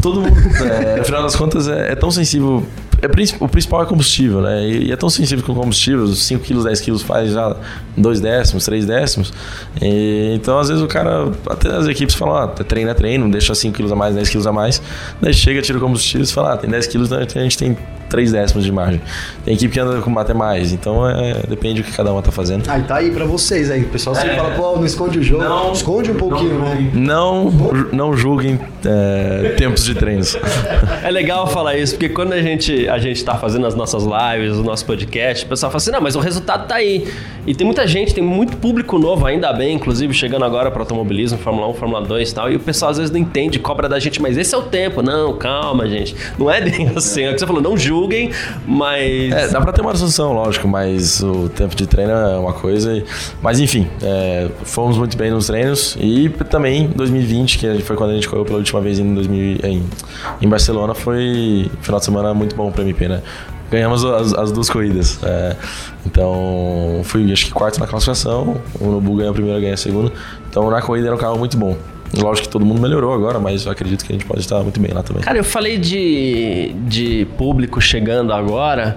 todo 0.00 0.22
mundo. 0.22 0.36
É, 0.64 0.96
no 0.96 1.04
final 1.04 1.22
das 1.22 1.36
contas, 1.36 1.68
é, 1.68 1.92
é 1.92 1.94
tão 1.94 2.10
sensível 2.10 2.64
é, 3.00 3.06
o 3.40 3.48
principal 3.48 3.82
é 3.82 3.86
combustível, 3.86 4.40
né? 4.40 4.68
E, 4.68 4.92
é 4.92 4.96
tão 4.96 5.08
sensível 5.08 5.44
com 5.44 5.54
combustível, 5.54 6.06
5 6.08 6.42
quilos, 6.42 6.64
10 6.64 6.80
quilos 6.80 7.02
faz 7.02 7.30
já 7.30 7.56
2 8.00 8.20
décimos, 8.20 8.64
3 8.64 8.86
décimos. 8.86 9.32
E, 9.80 10.32
então, 10.34 10.58
às 10.58 10.68
vezes, 10.68 10.82
o 10.82 10.86
cara, 10.86 11.30
até 11.48 11.74
as 11.74 11.86
equipes 11.86 12.14
falam, 12.14 12.36
ah, 12.36 12.48
treino 12.48 12.90
é 12.90 12.94
treino, 12.94 13.30
deixa 13.30 13.54
5 13.54 13.76
quilos 13.76 13.92
a 13.92 13.96
mais, 13.96 14.14
10 14.14 14.28
quilos 14.28 14.46
a 14.46 14.52
mais. 14.52 14.80
Daí 15.20 15.34
chega, 15.34 15.60
tira 15.62 15.78
o 15.78 15.80
combustível 15.80 16.24
e 16.24 16.32
fala, 16.32 16.54
ah, 16.54 16.56
tem 16.56 16.70
10 16.70 16.86
quilos, 16.86 17.12
a 17.12 17.24
gente 17.24 17.58
tem 17.58 17.76
3 18.08 18.32
décimos 18.32 18.64
de 18.64 18.72
margem. 18.72 19.00
Tem 19.44 19.54
equipe 19.54 19.72
que 19.72 19.80
anda 19.80 20.00
com 20.00 20.18
até 20.18 20.34
mais, 20.34 20.72
então 20.72 21.08
é, 21.08 21.42
depende 21.48 21.82
do 21.82 21.86
que 21.86 21.96
cada 21.96 22.12
uma 22.12 22.22
tá 22.22 22.32
fazendo. 22.32 22.64
Ah, 22.68 22.78
e 22.78 22.82
tá 22.82 22.96
aí 22.96 23.10
pra 23.10 23.24
vocês 23.24 23.70
aí. 23.70 23.82
O 23.82 23.88
pessoal 23.88 24.16
sempre 24.16 24.32
é, 24.32 24.36
fala, 24.36 24.50
pô, 24.54 24.76
não 24.76 24.84
esconde 24.84 25.18
o 25.18 25.22
jogo. 25.22 25.44
Não, 25.44 25.72
esconde 25.72 26.10
um 26.10 26.16
pouquinho, 26.16 26.58
não, 26.58 26.64
né? 26.64 26.90
Não, 26.94 27.50
não 27.92 28.16
julguem 28.16 28.58
é, 28.84 29.54
tempos 29.56 29.84
de 29.84 29.94
treinos. 29.94 30.36
É 31.02 31.10
legal 31.10 31.46
falar 31.46 31.76
isso, 31.76 31.94
porque 31.94 32.08
quando 32.08 32.32
a 32.32 32.42
gente, 32.42 32.88
a 32.88 32.98
gente 32.98 33.24
tá 33.24 33.36
fazendo 33.36 33.66
as 33.66 33.74
nossas 33.74 34.04
lives, 34.04 34.56
o 34.56 34.62
nosso 34.62 34.84
podcast, 34.84 35.44
o 35.44 35.48
pessoal 35.48 35.70
fala 35.70 35.78
assim, 35.78 35.90
não, 35.90 36.00
mas 36.00 36.16
o 36.16 36.20
resultado 36.20 36.66
tá 36.66 36.76
aí. 36.76 37.06
E 37.46 37.54
tem 37.54 37.64
muita 37.64 37.86
gente, 37.88 38.14
tem 38.14 38.22
muito 38.22 38.56
público 38.58 38.98
novo, 38.98 39.26
ainda 39.26 39.52
bem, 39.52 39.74
inclusive, 39.74 40.14
chegando 40.14 40.44
agora 40.44 40.70
para 40.70 40.82
automobilismo, 40.82 41.38
Fórmula 41.38 41.68
1, 41.68 41.74
Fórmula 41.74 42.02
2 42.02 42.30
e 42.30 42.34
tal, 42.34 42.52
e 42.52 42.56
o 42.56 42.60
pessoal 42.60 42.90
às 42.90 42.98
vezes 42.98 43.10
não 43.10 43.18
entende, 43.18 43.58
cobra 43.58 43.88
da 43.88 43.98
gente, 43.98 44.22
mas 44.22 44.36
esse 44.36 44.54
é 44.54 44.58
o 44.58 44.62
tempo. 44.62 45.02
Não, 45.02 45.36
calma, 45.36 45.88
gente. 45.88 46.14
Não 46.38 46.50
é 46.50 46.60
bem 46.60 46.90
assim. 46.94 47.22
É 47.22 47.30
o 47.30 47.32
que 47.34 47.40
você 47.40 47.46
falou, 47.46 47.62
não 47.62 47.76
julguem, 47.76 48.30
mas. 48.66 49.32
É, 49.32 49.48
dá 49.48 49.60
pra 49.60 49.72
ter 49.72 49.80
uma 49.80 49.94
solução, 49.96 50.32
lógico, 50.32 50.68
mas 50.68 51.22
o 51.22 51.48
tempo 51.48 51.74
de 51.74 51.86
treino 51.86 52.12
é 52.12 52.38
uma 52.38 52.52
coisa. 52.52 53.02
Mas 53.42 53.58
enfim, 53.58 53.88
é, 54.02 54.48
fomos 54.62 54.96
muito 54.96 55.16
bem 55.16 55.30
nos 55.30 55.46
treinos 55.46 55.96
e 56.00 56.28
também 56.50 56.88
2020, 56.88 57.58
que 57.58 57.82
foi 57.82 57.96
quando 57.96 58.10
a 58.10 58.14
gente 58.14 58.28
correu 58.28 58.44
pela 58.44 58.58
última 58.58 58.80
vez 58.80 58.98
em, 58.98 59.14
2000, 59.14 59.60
em, 59.64 59.82
em 60.42 60.48
Barcelona, 60.48 60.94
foi 60.94 61.70
final 61.80 61.98
de 61.98 62.04
semana 62.04 62.34
muito 62.34 62.54
bom 62.54 62.70
pra 62.70 62.82
MP, 62.82 63.08
né? 63.08 63.22
Ganhamos 63.70 64.04
as, 64.04 64.34
as 64.34 64.52
duas 64.52 64.68
corridas. 64.68 65.18
É, 65.22 65.56
então, 66.06 67.00
fui 67.04 67.32
acho 67.32 67.46
que 67.46 67.52
quarto 67.52 67.78
na 67.80 67.86
classificação, 67.86 68.60
o 68.80 68.90
Nobu 68.90 69.16
ganhou 69.16 69.30
a 69.30 69.34
primeira, 69.34 69.60
ganhou 69.60 69.74
a 69.74 69.76
segunda. 69.76 70.12
Então, 70.48 70.70
na 70.70 70.80
corrida 70.80 71.08
era 71.08 71.14
um 71.14 71.18
carro 71.18 71.38
muito 71.38 71.56
bom. 71.56 71.76
Lógico 72.16 72.46
que 72.46 72.52
todo 72.52 72.64
mundo 72.64 72.80
melhorou 72.80 73.12
agora, 73.12 73.38
mas 73.38 73.66
eu 73.66 73.72
acredito 73.72 74.04
que 74.04 74.12
a 74.12 74.16
gente 74.16 74.24
pode 74.24 74.40
estar 74.40 74.62
muito 74.62 74.80
bem 74.80 74.92
lá 74.92 75.02
também. 75.02 75.22
Cara, 75.22 75.36
eu 75.36 75.44
falei 75.44 75.76
de, 75.76 76.72
de 76.86 77.26
público 77.36 77.80
chegando 77.80 78.32
agora. 78.32 78.96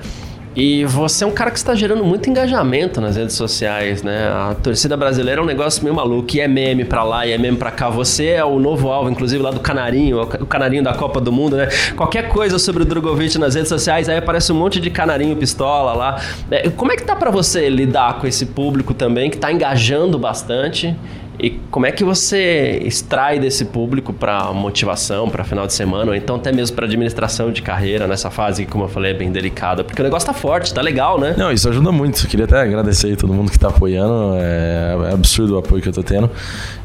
E 0.54 0.84
você 0.84 1.24
é 1.24 1.28
um 1.28 1.32
cara 1.32 1.50
que 1.50 1.58
está 1.58 1.74
gerando 1.74 2.04
muito 2.04 2.30
engajamento 2.30 3.00
nas 3.00 3.16
redes 3.16 3.36
sociais, 3.36 4.04
né? 4.04 4.28
A 4.28 4.54
torcida 4.56 4.98
brasileira 4.98 5.40
é 5.40 5.44
um 5.44 5.48
negócio 5.48 5.82
meio 5.82 5.96
maluco, 5.96 6.36
e 6.36 6.42
é 6.42 6.48
meme 6.48 6.84
pra 6.84 7.04
lá 7.04 7.26
e 7.26 7.32
é 7.32 7.38
meme 7.38 7.58
pra 7.58 7.72
cá. 7.72 7.90
Você 7.90 8.28
é 8.28 8.44
o 8.44 8.60
novo 8.60 8.90
alvo, 8.90 9.10
inclusive 9.10 9.42
lá 9.42 9.52
do 9.52 9.62
Canarinho, 9.62 10.22
o 10.22 10.46
Canarinho 10.46 10.84
da 10.84 10.94
Copa 10.94 11.22
do 11.22 11.32
Mundo, 11.32 11.56
né? 11.56 11.70
Qualquer 11.96 12.28
coisa 12.28 12.60
sobre 12.60 12.84
o 12.84 12.86
Drogovic 12.86 13.38
nas 13.38 13.56
redes 13.56 13.70
sociais, 13.70 14.10
aí 14.10 14.18
aparece 14.18 14.52
um 14.52 14.56
monte 14.56 14.82
de 14.82 14.90
canarinho 14.90 15.36
pistola 15.38 15.94
lá. 15.94 16.22
É, 16.50 16.70
como 16.70 16.92
é 16.92 16.98
que 16.98 17.04
tá 17.04 17.16
para 17.16 17.32
você 17.32 17.70
lidar 17.70 18.20
com 18.20 18.28
esse 18.28 18.48
público 18.48 18.94
também, 18.94 19.30
que 19.30 19.38
tá 19.38 19.52
engajando 19.54 20.20
bastante? 20.20 20.94
E 21.42 21.60
como 21.72 21.88
é 21.88 21.92
que 21.92 22.04
você 22.04 22.80
extrai 22.86 23.40
desse 23.40 23.66
público 23.66 24.14
para 24.14 24.54
motivação, 24.54 25.28
para 25.28 25.44
final 25.44 25.66
de 25.66 25.74
semana, 25.74 26.12
ou 26.12 26.16
então 26.16 26.36
até 26.36 26.52
mesmo 26.52 26.76
para 26.76 26.86
administração 26.86 27.52
de 27.52 27.64
carreira 27.64 28.06
nessa 28.06 28.30
fase 28.30 28.64
que, 28.64 28.72
como 28.72 28.84
eu 28.84 28.88
falei, 28.88 29.12
é 29.12 29.14
bem 29.16 29.32
delicada? 29.32 29.84
Porque 29.84 30.00
o 30.00 30.06
negócio 30.06 30.28
tá 30.28 30.34
forte, 30.34 30.72
tá 30.72 30.82
legal, 30.82 31.20
né? 31.20 31.34
Não, 31.36 31.52
isso 31.52 31.68
ajuda 31.68 31.92
muito. 31.92 32.28
Queria 32.28 32.46
até 32.46 32.62
agradecer 32.62 33.08
aí 33.08 33.16
todo 33.16 33.34
mundo 33.34 33.52
que 33.52 33.58
tá 33.58 33.70
apoiando. 33.70 34.36
É, 34.36 35.10
é 35.10 35.14
absurdo 35.14 35.56
o 35.56 35.58
apoio 35.58 35.82
que 35.82 35.90
eu 35.90 35.94
tô 35.94 36.04
tendo. 36.04 36.30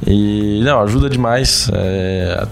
E, 0.07 0.62
não, 0.64 0.81
ajuda 0.81 1.11
demais. 1.11 1.71
É, 1.75 2.47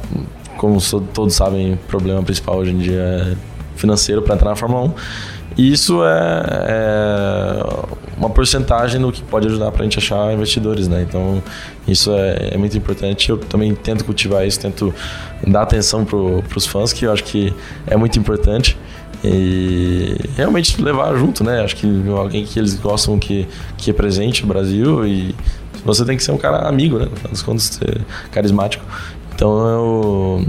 como 0.58 0.78
todos 1.14 1.34
sabem, 1.34 1.72
o 1.72 1.76
problema 1.88 2.22
principal 2.22 2.58
hoje 2.58 2.72
em 2.72 2.78
dia 2.78 3.00
é 3.00 3.34
financeiro 3.76 4.20
para 4.20 4.34
entrar 4.34 4.50
na 4.50 4.56
Fórmula 4.56 4.82
1. 4.88 4.94
E 5.56 5.72
isso 5.72 6.04
é, 6.04 6.42
é, 6.68 7.62
uma 8.16 8.30
porcentagem 8.30 9.00
do 9.00 9.10
que 9.10 9.22
pode 9.22 9.46
ajudar 9.46 9.70
para 9.72 9.82
a 9.82 9.84
gente 9.84 9.98
achar 9.98 10.32
investidores, 10.32 10.88
né? 10.88 11.02
Então, 11.08 11.42
isso 11.86 12.12
é, 12.12 12.50
é, 12.52 12.56
muito 12.56 12.76
importante. 12.76 13.28
Eu 13.30 13.38
também 13.38 13.74
tento 13.74 14.04
cultivar 14.04 14.46
isso, 14.46 14.60
tento 14.60 14.94
dar 15.46 15.62
atenção 15.62 16.04
para 16.04 16.16
os 16.16 16.66
fãs, 16.66 16.92
que 16.92 17.06
eu 17.06 17.12
acho 17.12 17.24
que 17.24 17.52
é 17.86 17.96
muito 17.96 18.18
importante. 18.18 18.76
E 19.22 20.16
realmente 20.36 20.80
levar 20.82 21.16
junto, 21.16 21.42
né? 21.42 21.62
Acho 21.62 21.76
que 21.76 21.86
alguém 22.10 22.44
que 22.44 22.58
eles 22.58 22.74
gostam 22.74 23.18
que, 23.18 23.48
que 23.78 23.86
represente 23.86 24.44
o 24.44 24.46
Brasil 24.46 25.06
e 25.06 25.34
você 25.84 26.04
tem 26.04 26.16
que 26.16 26.22
ser 26.22 26.32
um 26.32 26.38
cara 26.38 26.68
amigo, 26.68 26.98
né? 26.98 27.06
No 27.06 27.36
final 27.36 27.54
das 27.54 27.80
carismático. 28.30 28.84
Então, 29.34 29.66
eu 29.66 30.46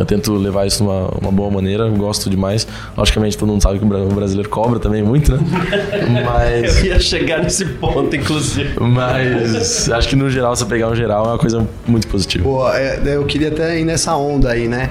eu 0.00 0.06
tento 0.06 0.32
levar 0.34 0.66
isso 0.66 0.78
de 0.78 0.82
uma, 0.84 1.08
uma 1.20 1.30
boa 1.30 1.50
maneira, 1.50 1.88
gosto 1.90 2.30
demais. 2.30 2.66
Logicamente, 2.96 3.36
todo 3.36 3.50
mundo 3.50 3.62
sabe 3.62 3.78
que 3.78 3.84
o 3.84 3.88
brasileiro 3.88 4.48
cobra 4.48 4.78
também 4.78 5.02
muito, 5.02 5.32
né? 5.32 5.38
Mas... 6.24 6.78
Eu 6.78 6.86
ia 6.86 6.98
chegar 6.98 7.42
nesse 7.42 7.66
ponto, 7.66 8.14
inclusive. 8.16 8.80
Mas 8.80 9.90
acho 9.92 10.08
que 10.08 10.16
no 10.16 10.30
geral, 10.30 10.56
você 10.56 10.64
pegar 10.64 10.88
um 10.88 10.94
geral, 10.94 11.26
é 11.26 11.28
uma 11.28 11.38
coisa 11.38 11.66
muito 11.86 12.06
positiva. 12.08 12.44
Pô, 12.44 12.68
é, 12.72 12.98
eu 13.04 13.24
queria 13.26 13.48
até 13.48 13.78
ir 13.78 13.84
nessa 13.84 14.16
onda 14.16 14.50
aí, 14.50 14.66
né? 14.66 14.88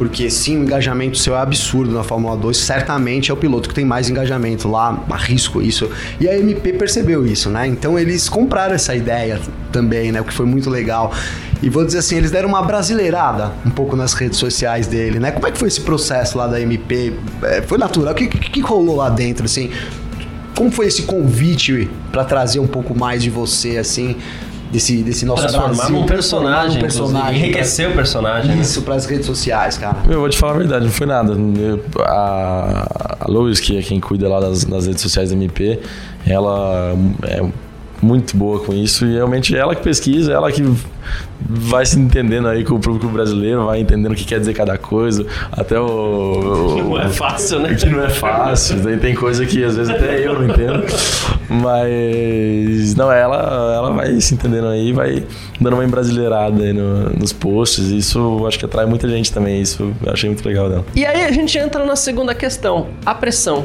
Porque 0.00 0.30
sim, 0.30 0.56
o 0.56 0.62
engajamento 0.62 1.18
seu 1.18 1.36
é 1.36 1.40
absurdo 1.40 1.92
na 1.92 2.02
Fórmula 2.02 2.34
2, 2.34 2.56
certamente 2.56 3.30
é 3.30 3.34
o 3.34 3.36
piloto 3.36 3.68
que 3.68 3.74
tem 3.74 3.84
mais 3.84 4.08
engajamento 4.08 4.66
lá, 4.66 5.04
arrisco 5.10 5.60
isso. 5.60 5.90
E 6.18 6.26
a 6.26 6.38
MP 6.38 6.72
percebeu 6.72 7.26
isso, 7.26 7.50
né? 7.50 7.66
Então 7.66 7.98
eles 7.98 8.26
compraram 8.26 8.74
essa 8.74 8.94
ideia 8.94 9.38
também, 9.70 10.10
né? 10.10 10.18
O 10.18 10.24
que 10.24 10.32
foi 10.32 10.46
muito 10.46 10.70
legal. 10.70 11.12
E 11.62 11.68
vou 11.68 11.84
dizer 11.84 11.98
assim, 11.98 12.16
eles 12.16 12.30
deram 12.30 12.48
uma 12.48 12.62
brasileirada 12.62 13.52
um 13.66 13.68
pouco 13.68 13.94
nas 13.94 14.14
redes 14.14 14.38
sociais 14.38 14.86
dele, 14.86 15.18
né? 15.18 15.32
Como 15.32 15.46
é 15.46 15.50
que 15.50 15.58
foi 15.58 15.68
esse 15.68 15.82
processo 15.82 16.38
lá 16.38 16.46
da 16.46 16.58
MP? 16.58 17.12
É, 17.42 17.60
foi 17.60 17.76
natural? 17.76 18.14
O 18.14 18.16
que, 18.16 18.26
que, 18.26 18.50
que 18.52 18.60
rolou 18.60 18.96
lá 18.96 19.10
dentro, 19.10 19.44
assim? 19.44 19.70
Como 20.56 20.70
foi 20.70 20.86
esse 20.86 21.02
convite 21.02 21.90
para 22.10 22.24
trazer 22.24 22.58
um 22.58 22.66
pouco 22.66 22.98
mais 22.98 23.22
de 23.22 23.28
você, 23.28 23.76
assim? 23.76 24.16
Desse, 24.70 25.02
desse 25.02 25.24
nosso 25.26 25.42
Transformar 25.42 25.90
num 25.90 26.06
personagem, 26.06 26.78
um 26.78 26.80
personagem 26.80 27.40
enriquecer 27.40 27.86
pra, 27.86 27.92
o 27.92 27.96
personagem. 27.96 28.54
Né? 28.54 28.62
Isso, 28.62 28.80
né? 28.80 28.84
para 28.84 28.94
as 28.94 29.06
redes 29.06 29.26
sociais, 29.26 29.78
cara. 29.78 29.98
Eu 30.08 30.20
vou 30.20 30.28
te 30.28 30.38
falar 30.38 30.54
a 30.54 30.58
verdade, 30.58 30.84
não 30.84 30.92
foi 30.92 31.06
nada. 31.06 31.32
Eu, 31.32 31.82
a, 32.04 33.16
a 33.20 33.26
Lois, 33.30 33.60
que 33.60 33.78
é 33.78 33.82
quem 33.82 34.00
cuida 34.00 34.28
lá 34.28 34.40
das, 34.40 34.64
das 34.64 34.86
redes 34.86 35.02
sociais 35.02 35.30
da 35.30 35.36
MP, 35.36 35.80
ela 36.26 36.94
é 37.24 37.42
muito 38.02 38.36
boa 38.36 38.60
com 38.60 38.72
isso. 38.72 39.04
E 39.06 39.14
realmente 39.14 39.56
ela 39.56 39.74
que 39.74 39.82
pesquisa, 39.82 40.32
ela 40.32 40.50
que 40.50 40.62
vai 41.48 41.84
se 41.84 41.98
entendendo 41.98 42.48
aí 42.48 42.64
com 42.64 42.74
o 42.74 42.80
público 42.80 43.08
brasileiro, 43.08 43.64
vai 43.66 43.80
entendendo 43.80 44.12
o 44.12 44.14
que 44.14 44.24
quer 44.24 44.38
dizer 44.38 44.54
cada 44.54 44.76
coisa, 44.78 45.26
até 45.50 45.78
o... 45.78 45.84
o 45.84 46.82
não 46.84 47.00
é 47.00 47.08
fácil, 47.08 47.60
né? 47.60 47.74
Que 47.74 47.86
não 47.86 48.04
é 48.04 48.08
fácil, 48.08 48.80
tem, 48.82 48.98
tem 48.98 49.14
coisa 49.14 49.44
que 49.44 49.64
às 49.64 49.76
vezes 49.76 49.92
até 49.92 50.26
eu 50.26 50.34
não 50.34 50.44
entendo, 50.44 50.84
mas 51.48 52.94
não, 52.94 53.10
ela, 53.10 53.74
ela 53.74 53.90
vai 53.92 54.20
se 54.20 54.34
entendendo 54.34 54.68
aí, 54.68 54.92
vai 54.92 55.24
dando 55.60 55.74
uma 55.74 55.84
embrasileirada 55.84 56.62
aí 56.62 56.72
no, 56.72 57.10
nos 57.10 57.32
posts, 57.32 57.86
isso 57.86 58.46
acho 58.46 58.58
que 58.58 58.64
atrai 58.64 58.86
muita 58.86 59.08
gente 59.08 59.32
também, 59.32 59.60
isso 59.60 59.92
eu 60.04 60.12
achei 60.12 60.28
muito 60.28 60.46
legal 60.46 60.68
dela. 60.68 60.84
E 60.94 61.04
aí 61.04 61.24
a 61.24 61.32
gente 61.32 61.56
entra 61.58 61.84
na 61.84 61.96
segunda 61.96 62.34
questão, 62.34 62.88
a 63.04 63.14
pressão 63.14 63.64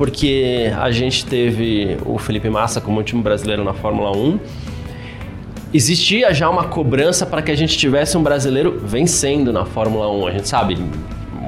porque 0.00 0.72
a 0.80 0.90
gente 0.90 1.26
teve 1.26 1.98
o 2.06 2.16
Felipe 2.16 2.48
Massa 2.48 2.80
como 2.80 2.96
último 2.96 3.22
brasileiro 3.22 3.62
na 3.62 3.74
Fórmula 3.74 4.16
1. 4.16 4.40
Existia 5.74 6.32
já 6.32 6.48
uma 6.48 6.64
cobrança 6.64 7.26
para 7.26 7.42
que 7.42 7.50
a 7.50 7.54
gente 7.54 7.76
tivesse 7.76 8.16
um 8.16 8.22
brasileiro 8.22 8.80
vencendo 8.82 9.52
na 9.52 9.66
Fórmula 9.66 10.10
1. 10.10 10.26
A 10.26 10.30
gente 10.30 10.48
sabe, 10.48 10.78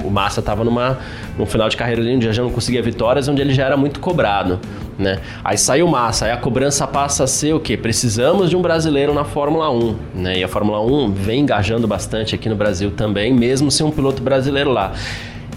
o 0.03 0.09
Massa 0.11 0.39
estava 0.39 0.63
numa 0.63 0.99
num 1.35 1.47
final 1.47 1.67
de 1.67 1.75
carreira 1.75 2.03
onde 2.03 2.31
já 2.31 2.43
não 2.43 2.51
conseguia 2.51 2.79
vitórias, 2.83 3.27
onde 3.27 3.41
ele 3.41 3.55
já 3.55 3.65
era 3.65 3.75
muito 3.75 3.99
cobrado. 3.99 4.59
né? 4.99 5.19
Aí 5.43 5.57
saiu 5.57 5.87
massa, 5.87 6.25
aí 6.25 6.31
a 6.31 6.37
cobrança 6.37 6.85
passa 6.85 7.23
a 7.23 7.27
ser 7.27 7.55
o 7.55 7.59
quê? 7.59 7.75
Precisamos 7.75 8.51
de 8.51 8.55
um 8.55 8.61
brasileiro 8.61 9.15
na 9.15 9.23
Fórmula 9.23 9.71
1, 9.71 9.95
né? 10.13 10.37
E 10.37 10.43
a 10.43 10.47
Fórmula 10.47 10.79
1 10.79 11.11
vem 11.11 11.39
engajando 11.39 11.87
bastante 11.87 12.35
aqui 12.35 12.47
no 12.47 12.55
Brasil 12.55 12.91
também, 12.91 13.33
mesmo 13.33 13.71
sem 13.71 13.83
um 13.83 13.89
piloto 13.89 14.21
brasileiro 14.21 14.69
lá. 14.69 14.91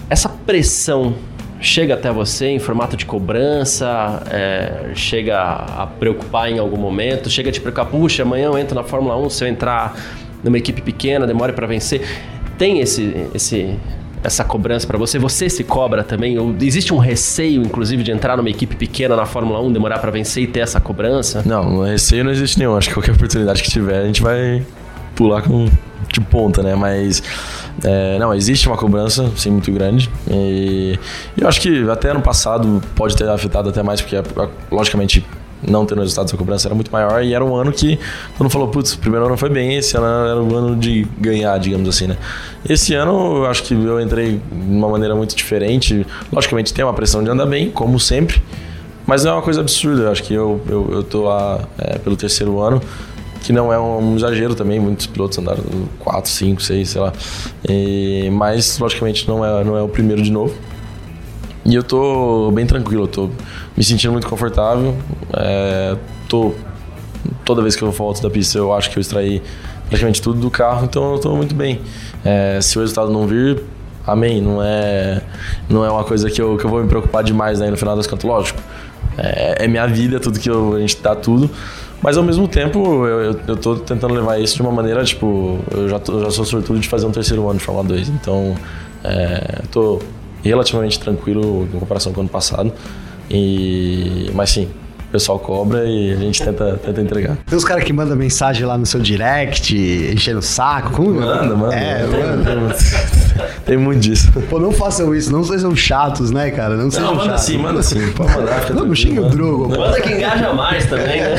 Essa 0.09 0.29
pressão 0.29 1.13
chega 1.59 1.93
até 1.93 2.11
você 2.11 2.47
em 2.47 2.59
formato 2.59 2.95
de 2.95 3.05
cobrança, 3.05 4.23
é, 4.29 4.91
chega 4.93 5.39
a 5.39 5.87
preocupar 5.87 6.51
em 6.51 6.59
algum 6.59 6.77
momento, 6.77 7.29
chega 7.29 7.49
a 7.49 7.51
te 7.51 7.59
preocupar, 7.59 7.87
puxa, 7.87 8.23
amanhã 8.23 8.45
eu 8.45 8.57
entro 8.57 8.75
na 8.75 8.83
Fórmula 8.83 9.17
1, 9.17 9.29
se 9.29 9.43
eu 9.43 9.47
entrar 9.47 9.95
numa 10.43 10.57
equipe 10.57 10.81
pequena, 10.81 11.25
demore 11.25 11.53
para 11.53 11.65
vencer. 11.65 12.01
Tem 12.57 12.79
esse, 12.79 13.27
esse, 13.33 13.75
essa 14.23 14.43
cobrança 14.43 14.85
para 14.87 14.97
você? 14.97 15.19
Você 15.19 15.49
se 15.49 15.63
cobra 15.63 16.03
também? 16.03 16.37
Ou 16.37 16.55
existe 16.61 16.93
um 16.93 16.97
receio, 16.97 17.61
inclusive, 17.61 18.03
de 18.03 18.11
entrar 18.11 18.37
numa 18.37 18.49
equipe 18.49 18.75
pequena 18.75 19.15
na 19.15 19.25
Fórmula 19.25 19.61
1, 19.61 19.71
demorar 19.71 19.99
para 19.99 20.11
vencer 20.11 20.43
e 20.43 20.47
ter 20.47 20.61
essa 20.61 20.79
cobrança? 20.79 21.43
Não, 21.45 21.83
receio 21.83 22.23
não 22.23 22.31
existe 22.31 22.57
nenhum. 22.59 22.75
Acho 22.75 22.89
que 22.89 22.93
qualquer 22.95 23.13
oportunidade 23.13 23.61
que 23.61 23.69
tiver, 23.69 24.01
a 24.01 24.05
gente 24.05 24.21
vai 24.21 24.63
pular 25.15 25.41
com 25.41 25.67
de 26.11 26.21
ponta, 26.21 26.63
né? 26.63 26.75
Mas 26.75 27.21
é, 27.83 28.17
não, 28.17 28.33
existe 28.33 28.67
uma 28.67 28.77
cobrança, 28.77 29.29
sim, 29.35 29.51
muito 29.51 29.71
grande. 29.71 30.09
E 30.29 30.97
eu 31.37 31.47
acho 31.47 31.61
que 31.61 31.89
até 31.89 32.09
ano 32.09 32.21
passado 32.21 32.81
pode 32.95 33.15
ter 33.15 33.27
afetado 33.29 33.69
até 33.69 33.83
mais, 33.83 34.01
porque 34.01 34.15
logicamente 34.71 35.25
não 35.65 35.85
tendo 35.85 36.01
resultados 36.01 36.31
da 36.31 36.37
cobrança 36.37 36.67
era 36.67 36.75
muito 36.75 36.91
maior 36.91 37.23
e 37.23 37.33
era 37.33 37.43
um 37.43 37.55
ano 37.55 37.71
que 37.71 37.97
todo 38.33 38.43
mundo 38.43 38.51
falou, 38.51 38.67
putz, 38.67 38.93
o 38.93 38.99
primeiro 38.99 39.25
ano 39.25 39.37
foi 39.37 39.49
bem, 39.49 39.75
esse 39.75 39.97
ano 39.97 40.05
era 40.05 40.41
um 40.41 40.55
ano 40.55 40.75
de 40.75 41.07
ganhar, 41.19 41.57
digamos 41.59 41.89
assim, 41.89 42.07
né? 42.07 42.17
Esse 42.67 42.93
ano 42.93 43.37
eu 43.37 43.45
acho 43.47 43.63
que 43.63 43.73
eu 43.73 43.99
entrei 43.99 44.39
de 44.51 44.75
uma 44.75 44.89
maneira 44.89 45.15
muito 45.15 45.35
diferente. 45.35 46.05
Logicamente 46.31 46.73
tem 46.73 46.83
uma 46.83 46.93
pressão 46.93 47.23
de 47.23 47.29
andar 47.29 47.45
bem, 47.45 47.71
como 47.71 47.99
sempre, 47.99 48.41
mas 49.05 49.23
não 49.23 49.31
é 49.31 49.33
uma 49.35 49.41
coisa 49.41 49.61
absurda. 49.61 50.03
Eu 50.03 50.11
acho 50.11 50.23
que 50.23 50.33
eu, 50.33 50.61
eu, 50.67 50.89
eu 50.91 51.03
tô 51.03 51.23
lá 51.23 51.61
é, 51.77 51.97
pelo 51.97 52.15
terceiro 52.15 52.59
ano, 52.61 52.81
que 53.41 53.53
não 53.53 53.71
é 53.71 53.79
um 53.79 54.15
exagero 54.15 54.55
também, 54.55 54.79
muitos 54.79 55.07
pilotos 55.07 55.37
andaram 55.37 55.63
4, 55.99 56.29
5, 56.29 56.61
6, 56.61 56.89
sei 56.89 57.01
lá. 57.01 57.13
E, 57.67 58.29
mas, 58.31 58.77
logicamente, 58.79 59.27
não 59.27 59.43
é, 59.45 59.63
não 59.63 59.77
é 59.77 59.81
o 59.81 59.87
primeiro 59.87 60.21
de 60.21 60.31
novo. 60.31 60.53
E 61.65 61.75
eu 61.75 61.83
tô 61.83 62.51
bem 62.51 62.65
tranquilo, 62.65 63.03
eu 63.03 63.07
tô 63.07 63.29
me 63.75 63.83
sentindo 63.83 64.11
muito 64.11 64.27
confortável. 64.27 64.95
É, 65.33 65.97
tô, 66.27 66.53
toda 67.43 67.61
vez 67.61 67.75
que 67.75 67.81
eu 67.81 67.91
volto 67.91 68.21
da 68.21 68.29
pista, 68.29 68.57
eu 68.57 68.73
acho 68.73 68.89
que 68.89 68.97
eu 68.97 69.01
extraí 69.01 69.41
praticamente 69.87 70.21
tudo 70.21 70.39
do 70.39 70.49
carro, 70.49 70.85
então 70.85 71.13
eu 71.13 71.19
tô 71.19 71.35
muito 71.35 71.53
bem. 71.53 71.81
É, 72.23 72.59
se 72.61 72.77
o 72.77 72.81
resultado 72.81 73.11
não 73.11 73.27
vir, 73.27 73.61
amém. 74.07 74.41
Não 74.41 74.63
é, 74.63 75.21
não 75.69 75.83
é 75.83 75.91
uma 75.91 76.03
coisa 76.03 76.29
que 76.29 76.41
eu, 76.41 76.57
que 76.57 76.65
eu 76.65 76.69
vou 76.69 76.81
me 76.81 76.87
preocupar 76.87 77.23
demais 77.23 77.59
né, 77.59 77.69
no 77.69 77.77
final 77.77 77.95
das 77.95 78.07
contas, 78.07 78.23
lógico. 78.23 78.59
É, 79.17 79.65
é 79.65 79.67
minha 79.67 79.87
vida, 79.87 80.19
tudo 80.19 80.39
que 80.39 80.49
eu, 80.49 80.75
a 80.75 80.79
gente 80.79 80.97
dá 81.01 81.15
tudo. 81.15 81.49
Mas 82.01 82.17
ao 82.17 82.23
mesmo 82.23 82.47
tempo, 82.47 83.05
eu, 83.05 83.19
eu, 83.19 83.39
eu 83.47 83.57
tô 83.57 83.75
tentando 83.77 84.13
levar 84.13 84.39
isso 84.39 84.55
de 84.55 84.61
uma 84.61 84.71
maneira, 84.71 85.03
tipo, 85.03 85.59
eu 85.71 85.89
já, 85.89 85.99
tô, 85.99 86.19
já 86.21 86.29
sou 86.29 86.45
sortudo 86.45 86.79
de 86.79 86.87
fazer 86.87 87.05
um 87.05 87.11
terceiro 87.11 87.49
ano 87.49 87.57
de 87.59 87.65
Fórmula 87.65 87.87
2. 87.87 88.09
Então, 88.09 88.55
é, 89.03 89.61
tô 89.71 89.99
relativamente 90.43 90.99
tranquilo 90.99 91.67
em 91.73 91.79
comparação 91.79 92.13
com 92.13 92.19
o 92.19 92.21
ano 92.21 92.29
passado. 92.29 92.71
E, 93.29 94.29
mas 94.33 94.51
sim, 94.51 94.69
o 95.07 95.11
pessoal 95.11 95.39
cobra 95.39 95.85
e 95.85 96.11
a 96.11 96.15
gente 96.17 96.43
tenta, 96.43 96.77
tenta 96.83 97.01
entregar. 97.01 97.37
Tem 97.45 97.57
uns 97.57 97.63
caras 97.63 97.83
que 97.85 97.93
mandam 97.93 98.15
mensagem 98.17 98.65
lá 98.65 98.77
no 98.77 98.85
seu 98.85 98.99
direct, 98.99 99.73
enchendo 100.13 100.39
o 100.39 100.41
saco. 100.41 100.91
Como? 100.91 101.13
Manda, 101.21 101.55
manda. 101.55 101.75
É, 101.75 102.05
manda. 102.05 102.75
Tem 103.65 103.77
muito 103.77 104.01
disso. 104.01 104.31
Pô, 104.49 104.59
não 104.59 104.71
façam 104.71 105.13
isso, 105.15 105.31
não 105.31 105.43
sejam 105.43 105.75
chatos, 105.75 106.31
né, 106.31 106.51
cara? 106.51 106.75
Não 106.75 106.89
sejam 106.91 107.07
Não, 107.07 107.15
manda 107.15 107.29
chatos. 107.29 107.43
sim, 107.45 107.57
manda 107.57 107.81
sim. 107.83 108.11
Pode 108.11 108.33
mandar, 108.35 108.69
Não, 108.73 108.85
não 108.85 108.95
xinga 108.95 109.21
o. 109.21 109.29
Drogo. 109.29 109.69
Manda 109.69 110.01
que 110.01 110.11
engaja 110.11 110.53
mais 110.53 110.85
também, 110.87 111.21
né? 111.21 111.35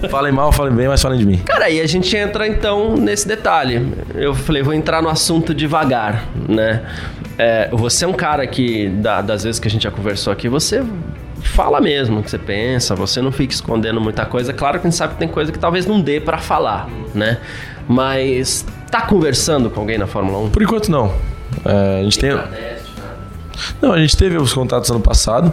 Falem 0.08 0.32
mal, 0.32 0.52
falem 0.52 0.74
bem, 0.74 0.88
mas 0.88 1.02
falem 1.02 1.18
de 1.18 1.26
mim. 1.26 1.38
Cara, 1.38 1.66
aí 1.66 1.80
a 1.80 1.86
gente 1.86 2.14
entra 2.16 2.46
então 2.46 2.96
nesse 2.96 3.26
detalhe. 3.26 3.92
Eu 4.14 4.34
falei, 4.34 4.62
vou 4.62 4.72
entrar 4.74 5.02
no 5.02 5.08
assunto 5.08 5.54
devagar, 5.54 6.28
né? 6.48 6.82
É, 7.38 7.68
você 7.72 8.04
é 8.04 8.08
um 8.08 8.12
cara 8.12 8.46
que, 8.46 8.88
da- 8.88 9.20
das 9.22 9.42
vezes 9.44 9.58
que 9.58 9.66
a 9.66 9.70
gente 9.70 9.82
já 9.82 9.90
conversou 9.90 10.32
aqui, 10.32 10.48
você 10.48 10.82
fala 11.42 11.80
mesmo 11.80 12.20
o 12.20 12.22
que 12.22 12.30
você 12.30 12.38
pensa, 12.38 12.94
você 12.94 13.20
não 13.20 13.32
fica 13.32 13.52
escondendo 13.52 14.00
muita 14.00 14.24
coisa. 14.24 14.52
Claro 14.52 14.80
que 14.80 14.86
a 14.86 14.90
gente 14.90 14.96
sabe 14.98 15.14
que 15.14 15.18
tem 15.18 15.28
coisa 15.28 15.52
que 15.52 15.58
talvez 15.58 15.86
não 15.86 16.00
dê 16.00 16.20
pra 16.20 16.38
falar, 16.38 16.88
né? 17.14 17.38
Mas 17.88 18.64
tá 18.90 19.02
conversando 19.02 19.70
com 19.70 19.80
alguém 19.80 19.98
na 19.98 20.06
Fórmula 20.06 20.38
1? 20.38 20.50
Por 20.50 20.62
enquanto, 20.62 20.90
não. 20.90 21.12
É, 21.64 22.00
a 22.00 22.02
gente 22.04 22.18
tem. 22.18 22.30
Não, 23.80 23.92
a 23.92 23.98
gente 23.98 24.16
teve 24.16 24.36
os 24.36 24.52
contatos 24.52 24.90
ano 24.90 25.00
passado 25.00 25.52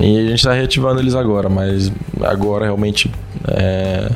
e 0.00 0.18
a 0.18 0.22
gente 0.22 0.36
está 0.36 0.52
reativando 0.52 1.00
eles 1.00 1.14
agora, 1.14 1.48
mas 1.48 1.90
agora 2.22 2.64
realmente 2.64 3.10
é, 3.48 4.10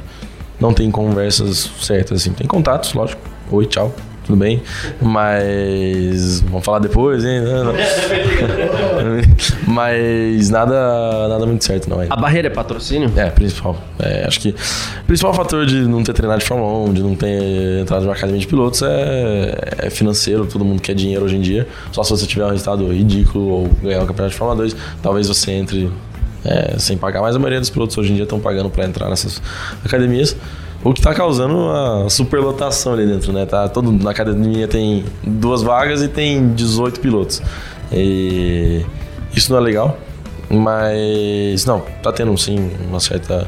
não 0.61 0.73
tem 0.73 0.91
conversas 0.91 1.71
certas 1.81 2.21
assim. 2.21 2.33
Tem 2.33 2.47
contatos, 2.47 2.93
lógico. 2.93 3.21
Oi, 3.51 3.67
tchau, 3.67 3.95
tudo 4.31 4.37
bem? 4.37 4.63
Mas 5.03 6.41
vamos 6.43 6.65
falar 6.65 6.79
depois, 6.79 7.25
hein? 7.25 7.41
Não, 7.41 7.65
não. 7.65 7.73
mas 9.67 10.51
nada, 10.51 11.29
nada 11.29 11.47
muito 11.47 11.65
certo, 11.65 11.91
não. 11.91 11.99
ainda. 11.99 12.15
A 12.15 12.17
barreira 12.17 12.47
é 12.47 12.51
patrocínio? 12.51 13.13
É, 13.17 13.29
principal. 13.29 13.77
É, 13.99 14.25
acho 14.27 14.41
que 14.41 14.51
o 14.51 15.05
principal 15.07 15.35
fator 15.35 15.67
de 15.67 15.81
não 15.81 16.05
ter 16.05 16.13
treinado 16.13 16.41
de 16.41 16.47
Fórmula 16.47 16.89
1, 16.91 16.93
de 16.93 17.03
não 17.03 17.15
ter 17.17 17.81
entrado 17.81 18.03
numa 18.03 18.15
academia 18.15 18.41
de 18.41 18.47
pilotos 18.47 18.83
é, 18.83 19.87
é 19.87 19.91
financeiro. 19.91 20.47
Todo 20.47 20.65
mundo 20.65 20.81
quer 20.81 20.95
dinheiro 20.95 21.25
hoje 21.25 21.37
em 21.37 21.41
dia. 21.41 21.67
Só 21.91 22.05
se 22.05 22.11
você 22.11 22.27
tiver 22.27 22.47
um 22.47 22.51
resultado 22.51 22.87
ridículo 22.93 23.45
ou 23.49 23.69
ganhar 23.83 24.03
o 24.03 24.07
campeonato 24.07 24.33
de 24.33 24.39
Fórmula 24.39 24.59
2, 24.59 24.77
talvez 25.03 25.27
você 25.27 25.51
entre 25.51 25.91
é, 26.45 26.79
sem 26.79 26.97
pagar. 26.97 27.21
Mas 27.21 27.35
a 27.35 27.39
maioria 27.39 27.59
dos 27.59 27.71
pilotos 27.71 27.99
hoje 27.99 28.13
em 28.13 28.15
dia 28.15 28.25
estão 28.25 28.39
pagando 28.39 28.71
para 28.71 28.85
entrar 28.85 29.09
nessas 29.11 29.43
academias. 29.85 30.37
O 30.83 30.95
que 30.95 31.01
está 31.01 31.15
causando 31.15 31.55
uma 31.55 32.09
superlotação 32.09 32.95
ali 32.95 33.07
dentro, 33.07 33.33
né? 33.33 33.45
Tá, 33.45 33.69
todo, 33.69 33.93
na 33.93 34.11
academia 34.11 34.67
tem 34.67 35.05
duas 35.23 35.63
vagas 35.63 36.03
e 36.03 36.09
tem 36.09 36.55
18 36.55 37.01
pilotos. 37.01 37.43
E 37.93 38.85
isso 39.35 39.53
não 39.53 39.59
é 39.59 39.63
legal. 39.63 39.99
Mas 40.49 41.65
não, 41.65 41.81
tá 42.03 42.11
tendo 42.11 42.37
sim 42.37 42.71
uma 42.89 42.99
certa 42.99 43.47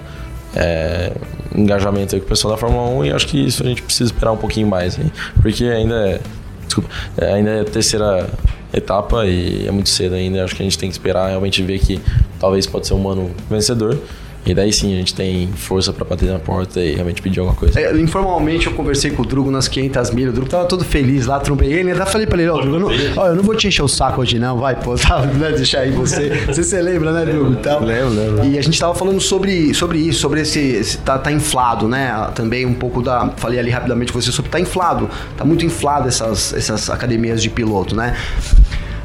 é, 0.54 1.12
engajamento 1.54 2.14
aí 2.14 2.20
com 2.20 2.26
o 2.26 2.28
pessoal 2.28 2.52
da 2.52 2.58
Fórmula 2.58 2.88
1 3.00 3.06
e 3.06 3.12
acho 3.12 3.26
que 3.26 3.44
isso 3.44 3.62
a 3.62 3.66
gente 3.66 3.82
precisa 3.82 4.12
esperar 4.12 4.32
um 4.32 4.36
pouquinho 4.36 4.68
mais, 4.68 4.98
hein? 4.98 5.10
porque 5.40 5.64
ainda 5.64 5.94
é, 5.94 6.20
desculpa, 6.64 6.90
é, 7.16 7.32
ainda 7.32 7.50
é 7.50 7.60
a 7.62 7.64
terceira 7.64 8.28
etapa 8.72 9.26
e 9.26 9.66
é 9.66 9.70
muito 9.70 9.88
cedo 9.88 10.14
ainda. 10.14 10.44
Acho 10.44 10.54
que 10.54 10.62
a 10.62 10.64
gente 10.64 10.78
tem 10.78 10.88
que 10.88 10.94
esperar 10.94 11.28
realmente 11.28 11.62
ver 11.62 11.78
que 11.78 12.00
talvez 12.38 12.66
pode 12.66 12.86
ser 12.86 12.94
um 12.94 13.08
ano 13.08 13.30
vencedor. 13.50 13.98
E 14.44 14.52
daí 14.54 14.72
sim 14.72 14.92
a 14.92 14.96
gente 14.96 15.14
tem 15.14 15.46
força 15.52 15.92
pra 15.92 16.04
bater 16.04 16.28
na 16.28 16.38
porta 16.38 16.80
e 16.80 16.94
realmente 16.94 17.22
pedir 17.22 17.38
alguma 17.38 17.56
coisa. 17.56 17.78
É, 17.78 17.96
informalmente 17.96 18.66
eu 18.66 18.72
conversei 18.72 19.12
com 19.12 19.22
o 19.22 19.24
Drugo 19.24 19.50
nas 19.50 19.68
500 19.68 20.10
milhas. 20.10 20.30
O 20.30 20.34
Drugo 20.34 20.50
tava 20.50 20.64
todo 20.64 20.84
feliz 20.84 21.26
lá, 21.26 21.38
trombei 21.38 21.72
ele. 21.72 21.92
Até 21.92 22.06
falei 22.06 22.26
pra 22.26 22.40
ele: 22.40 22.50
Ó, 22.50 22.60
Drugo, 22.60 22.76
eu 22.76 22.80
não, 22.80 22.88
ó, 23.16 23.28
eu 23.28 23.36
não 23.36 23.42
vou 23.44 23.54
te 23.54 23.68
encher 23.68 23.82
o 23.82 23.88
saco 23.88 24.20
hoje, 24.20 24.38
não. 24.38 24.58
Vai, 24.58 24.74
pô, 24.74 24.94
tá, 24.98 25.20
né, 25.20 25.52
deixar 25.52 25.80
aí 25.80 25.92
você. 25.92 26.30
Você 26.46 26.64
se 26.64 26.80
lembra, 26.82 27.12
né, 27.12 27.24
Drugo? 27.24 27.52
Então, 27.52 27.80
Lembro, 27.84 28.14
lembro. 28.14 28.44
E 28.46 28.58
a 28.58 28.62
gente 28.62 28.78
tava 28.78 28.94
falando 28.94 29.20
sobre, 29.20 29.72
sobre 29.74 29.98
isso, 29.98 30.20
sobre 30.20 30.40
esse. 30.40 30.58
esse 30.58 30.98
tá, 30.98 31.18
tá 31.18 31.30
inflado, 31.30 31.86
né? 31.86 32.30
Também 32.34 32.66
um 32.66 32.74
pouco 32.74 33.00
da. 33.00 33.30
Falei 33.36 33.60
ali 33.60 33.70
rapidamente 33.70 34.12
com 34.12 34.20
você 34.20 34.32
sobre 34.32 34.50
tá 34.50 34.58
inflado. 34.58 35.08
Tá 35.36 35.44
muito 35.44 35.64
inflado 35.64 36.08
essas, 36.08 36.52
essas 36.52 36.90
academias 36.90 37.40
de 37.40 37.48
piloto, 37.48 37.94
né? 37.94 38.16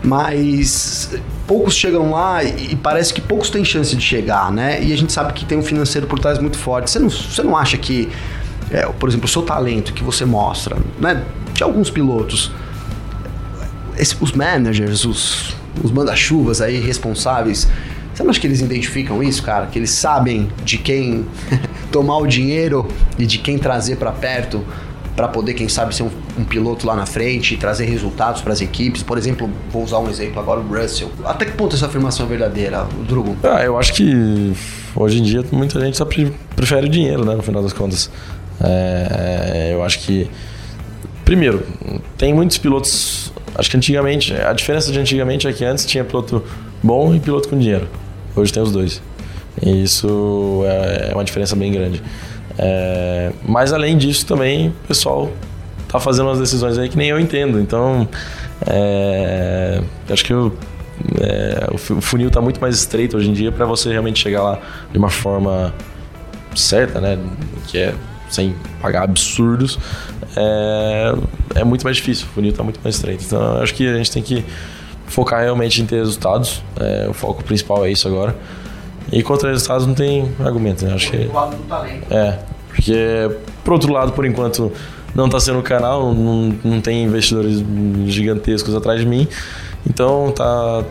Mas 0.07 1.09
poucos 1.45 1.75
chegam 1.75 2.11
lá 2.11 2.41
e 2.43 2.75
parece 2.77 3.13
que 3.13 3.19
poucos 3.19 3.49
têm 3.49 3.65
chance 3.65 3.93
de 3.95 4.01
chegar, 4.01 4.49
né? 4.51 4.81
E 4.81 4.93
a 4.93 4.97
gente 4.97 5.11
sabe 5.11 5.33
que 5.33 5.43
tem 5.43 5.57
um 5.57 5.61
financeiro 5.63 6.07
por 6.07 6.17
trás 6.17 6.39
muito 6.39 6.57
forte. 6.57 6.89
Você 6.89 6.97
não, 6.97 7.09
você 7.09 7.43
não 7.43 7.57
acha 7.57 7.77
que, 7.77 8.07
é, 8.71 8.85
por 8.85 9.09
exemplo, 9.09 9.25
o 9.25 9.27
seu 9.29 9.41
talento 9.41 9.91
que 9.93 10.03
você 10.03 10.23
mostra, 10.23 10.77
né? 10.99 11.23
De 11.53 11.61
alguns 11.61 11.89
pilotos, 11.89 12.51
esse- 13.97 14.15
os 14.21 14.31
managers, 14.31 15.03
os, 15.03 15.55
os 15.83 15.91
manda-chuvas 15.91 16.61
aí 16.61 16.79
responsáveis, 16.79 17.67
você 18.13 18.23
não 18.23 18.29
acha 18.31 18.39
que 18.39 18.47
eles 18.47 18.61
identificam 18.61 19.21
isso, 19.21 19.43
cara? 19.43 19.65
Que 19.67 19.77
eles 19.77 19.91
sabem 19.91 20.47
de 20.63 20.77
quem 20.77 21.25
tomar 21.91 22.17
o 22.17 22.27
dinheiro 22.27 22.87
e 23.19 23.25
de 23.25 23.37
quem 23.39 23.57
trazer 23.57 23.97
pra 23.97 24.11
perto 24.11 24.63
pra 25.17 25.27
poder, 25.27 25.55
quem 25.55 25.67
sabe, 25.67 25.93
ser 25.93 26.03
um, 26.03 26.09
um 26.39 26.45
piloto 26.45 26.85
lá 26.87 26.95
na 26.95 27.05
frente 27.07 27.55
e 27.55 27.57
trazer 27.57 27.85
resultados 27.85 28.41
pras 28.41 28.61
equipes? 28.61 29.01
Por 29.03 29.17
exemplo, 29.17 29.49
vou 29.71 29.83
usar 29.83 29.97
um 29.97 30.07
exemplo 30.09 30.39
agora, 30.39 30.59
o 30.61 30.63
Russell. 30.63 31.09
Até 31.25 31.43
que 31.45 31.51
ponto 31.53 31.75
essa 31.75 31.87
afirmação 31.87 32.25
é 32.27 32.29
verdadeira, 32.29 32.85
Drugo? 33.07 33.35
Ah, 33.43 33.63
eu 33.63 33.77
acho 33.79 33.93
que 33.93 34.53
hoje 34.95 35.19
em 35.19 35.23
dia 35.23 35.43
muita 35.51 35.79
gente 35.81 35.97
só 35.97 36.05
pre- 36.05 36.31
prefere 36.55 36.85
o 36.85 36.89
dinheiro, 36.89 37.25
né? 37.25 37.35
No 37.35 37.41
final 37.41 37.61
das 37.63 37.73
contas. 37.73 38.09
É, 38.61 39.71
eu 39.73 39.83
acho 39.83 39.99
que. 39.99 40.29
Primeiro, 41.25 41.63
tem 42.17 42.33
muitos 42.33 42.57
pilotos. 42.57 43.33
Acho 43.55 43.69
que 43.71 43.75
antigamente. 43.77 44.33
A 44.33 44.53
diferença 44.53 44.91
de 44.91 44.99
antigamente 44.99 45.47
é 45.47 45.51
que 45.51 45.65
antes 45.65 45.85
tinha 45.85 46.03
piloto 46.05 46.43
bom 46.81 47.13
e 47.13 47.19
piloto 47.19 47.49
com 47.49 47.57
dinheiro. 47.57 47.87
Hoje 48.35 48.53
tem 48.53 48.61
os 48.61 48.71
dois. 48.71 49.01
E 49.61 49.83
isso 49.83 50.61
é 50.65 51.09
é 51.09 51.13
uma 51.15 51.23
diferença 51.23 51.55
bem 51.55 51.71
grande. 51.71 52.01
É, 52.57 53.31
mas 53.47 53.71
além 53.73 53.97
disso 53.97 54.25
também, 54.25 54.69
o 54.69 54.87
pessoal 54.87 55.31
tá 55.87 55.99
fazendo 55.99 56.27
umas 56.27 56.39
decisões 56.39 56.77
aí 56.77 56.89
que 56.89 56.97
nem 56.97 57.09
eu 57.09 57.19
entendo. 57.19 57.59
Então, 57.59 58.07
é, 58.65 59.81
acho 60.09 60.25
que 60.25 60.33
eu 60.33 60.53
é, 61.21 61.67
o 61.71 62.01
funil 62.01 62.27
está 62.27 62.41
muito 62.41 62.59
mais 62.59 62.75
estreito 62.75 63.17
hoje 63.17 63.29
em 63.29 63.33
dia 63.33 63.51
para 63.51 63.65
você 63.65 63.91
realmente 63.91 64.19
chegar 64.19 64.41
lá 64.41 64.59
de 64.91 64.97
uma 64.97 65.09
forma 65.09 65.73
certa, 66.55 66.99
né? 66.99 67.19
Que 67.67 67.77
é 67.77 67.93
sem 68.29 68.55
pagar 68.81 69.03
absurdos, 69.03 69.79
é, 70.35 71.13
é 71.55 71.63
muito 71.63 71.83
mais 71.83 71.97
difícil. 71.97 72.27
O 72.27 72.33
funil 72.33 72.51
está 72.51 72.63
muito 72.63 72.79
mais 72.83 72.95
estreito. 72.95 73.23
Então, 73.23 73.61
acho 73.61 73.73
que 73.73 73.87
a 73.87 73.97
gente 73.97 74.11
tem 74.11 74.21
que 74.21 74.43
focar 75.07 75.41
realmente 75.41 75.81
em 75.81 75.85
ter 75.85 75.97
resultados. 75.97 76.61
É, 76.79 77.07
o 77.09 77.13
foco 77.13 77.43
principal 77.43 77.85
é 77.85 77.91
isso 77.91 78.07
agora. 78.07 78.35
E 79.11 79.23
contra 79.23 79.49
resultados 79.49 79.87
não 79.87 79.93
tem 79.93 80.31
argumento, 80.39 80.85
né? 80.85 80.93
Acho 80.93 81.11
que. 81.11 81.29
É. 82.09 82.39
Porque, 82.67 83.31
por 83.63 83.73
outro 83.73 83.91
lado, 83.91 84.11
por 84.11 84.25
enquanto, 84.25 84.71
não 85.15 85.25
está 85.25 85.39
sendo 85.39 85.59
o 85.59 85.63
canal, 85.63 86.13
não, 86.13 86.53
não 86.63 86.81
tem 86.81 87.03
investidores 87.03 87.63
gigantescos 88.05 88.75
atrás 88.75 88.99
de 88.99 89.05
mim. 89.05 89.27
Então 89.89 90.31
tá, 90.31 90.83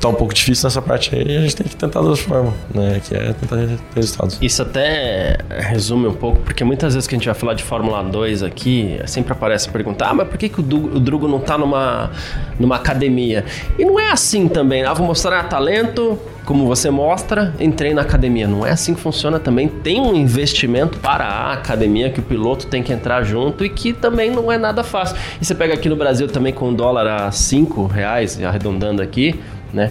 tá 0.00 0.08
um 0.08 0.14
pouco 0.14 0.32
difícil 0.32 0.66
nessa 0.66 0.80
parte 0.80 1.14
aí, 1.14 1.36
a 1.36 1.40
gente 1.42 1.56
tem 1.56 1.66
que 1.66 1.76
tentar 1.76 2.00
de 2.00 2.06
outra 2.06 2.24
forma, 2.24 2.54
né? 2.74 3.00
Que 3.06 3.14
é 3.14 3.32
tentar 3.34 3.56
ter 3.56 3.78
resultados. 3.94 4.38
Isso 4.40 4.62
até 4.62 5.38
resume 5.50 6.08
um 6.08 6.14
pouco, 6.14 6.40
porque 6.40 6.64
muitas 6.64 6.94
vezes 6.94 7.06
que 7.06 7.14
a 7.14 7.18
gente 7.18 7.26
vai 7.26 7.34
falar 7.34 7.54
de 7.54 7.62
Fórmula 7.62 8.02
2 8.02 8.42
aqui, 8.42 8.98
sempre 9.06 9.32
aparece 9.32 9.68
a 9.68 9.72
pergunta: 9.72 10.06
ah, 10.06 10.14
mas 10.14 10.28
por 10.28 10.38
que, 10.38 10.48
que 10.48 10.60
o, 10.60 10.62
Drugo 10.62 11.28
não 11.28 11.38
tá 11.38 11.58
numa, 11.58 12.10
numa 12.58 12.76
academia? 12.76 13.44
E 13.78 13.84
não 13.84 14.00
é 14.00 14.10
assim 14.10 14.48
também, 14.48 14.84
ah, 14.84 14.94
vou 14.94 15.06
mostrar 15.06 15.42
talento, 15.44 16.18
como 16.44 16.66
você 16.66 16.90
mostra, 16.90 17.54
entrei 17.60 17.92
na 17.92 18.02
academia. 18.02 18.48
Não 18.48 18.66
é 18.66 18.70
assim 18.70 18.94
que 18.94 19.00
funciona 19.00 19.38
também. 19.38 19.68
Tem 19.68 20.00
um 20.00 20.14
investimento 20.14 20.98
para 20.98 21.24
a 21.24 21.52
academia 21.52 22.10
que 22.10 22.20
o 22.20 22.22
piloto 22.22 22.66
tem 22.66 22.82
que 22.82 22.92
entrar 22.92 23.22
junto 23.22 23.64
e 23.64 23.68
que 23.68 23.92
também 23.92 24.30
não 24.30 24.50
é 24.50 24.58
nada 24.58 24.82
fácil. 24.82 25.16
E 25.40 25.44
você 25.44 25.54
pega 25.54 25.74
aqui 25.74 25.88
no 25.88 25.96
Brasil 25.96 26.26
também 26.26 26.52
com 26.52 26.70
o 26.70 26.74
dólar 26.74 27.06
a 27.06 27.30
5 27.30 27.86
reais, 27.86 28.42
arredondando 28.42 29.02
aqui, 29.02 29.38
né? 29.72 29.90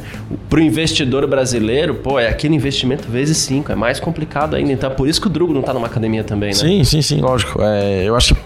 Para 0.50 0.60
o 0.60 0.62
investidor 0.62 1.26
brasileiro, 1.28 1.96
pô, 1.96 2.20
é 2.20 2.28
aquele 2.28 2.56
investimento 2.56 3.10
vezes 3.10 3.38
5, 3.38 3.72
é 3.72 3.76
mais 3.76 4.00
complicado 4.00 4.56
ainda. 4.56 4.72
Então 4.72 4.92
é 4.92 4.94
por 4.94 5.08
isso 5.08 5.22
que 5.22 5.28
o 5.28 5.30
Drugo 5.30 5.54
não 5.54 5.62
está 5.62 5.74
numa 5.74 5.88
academia 5.88 6.24
também, 6.24 6.50
né? 6.50 6.56
Sim, 6.56 6.84
sim, 6.84 7.02
sim, 7.02 7.22
lógico. 7.22 7.62
É, 7.62 8.04
eu 8.04 8.15
acho 8.15 8.36
que 8.36 8.42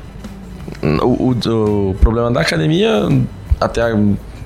o, 1.02 1.32
o, 1.32 1.90
o 1.90 1.96
problema 1.96 2.32
da 2.32 2.42
academia, 2.42 3.08
até 3.60 3.82
a 3.82 3.98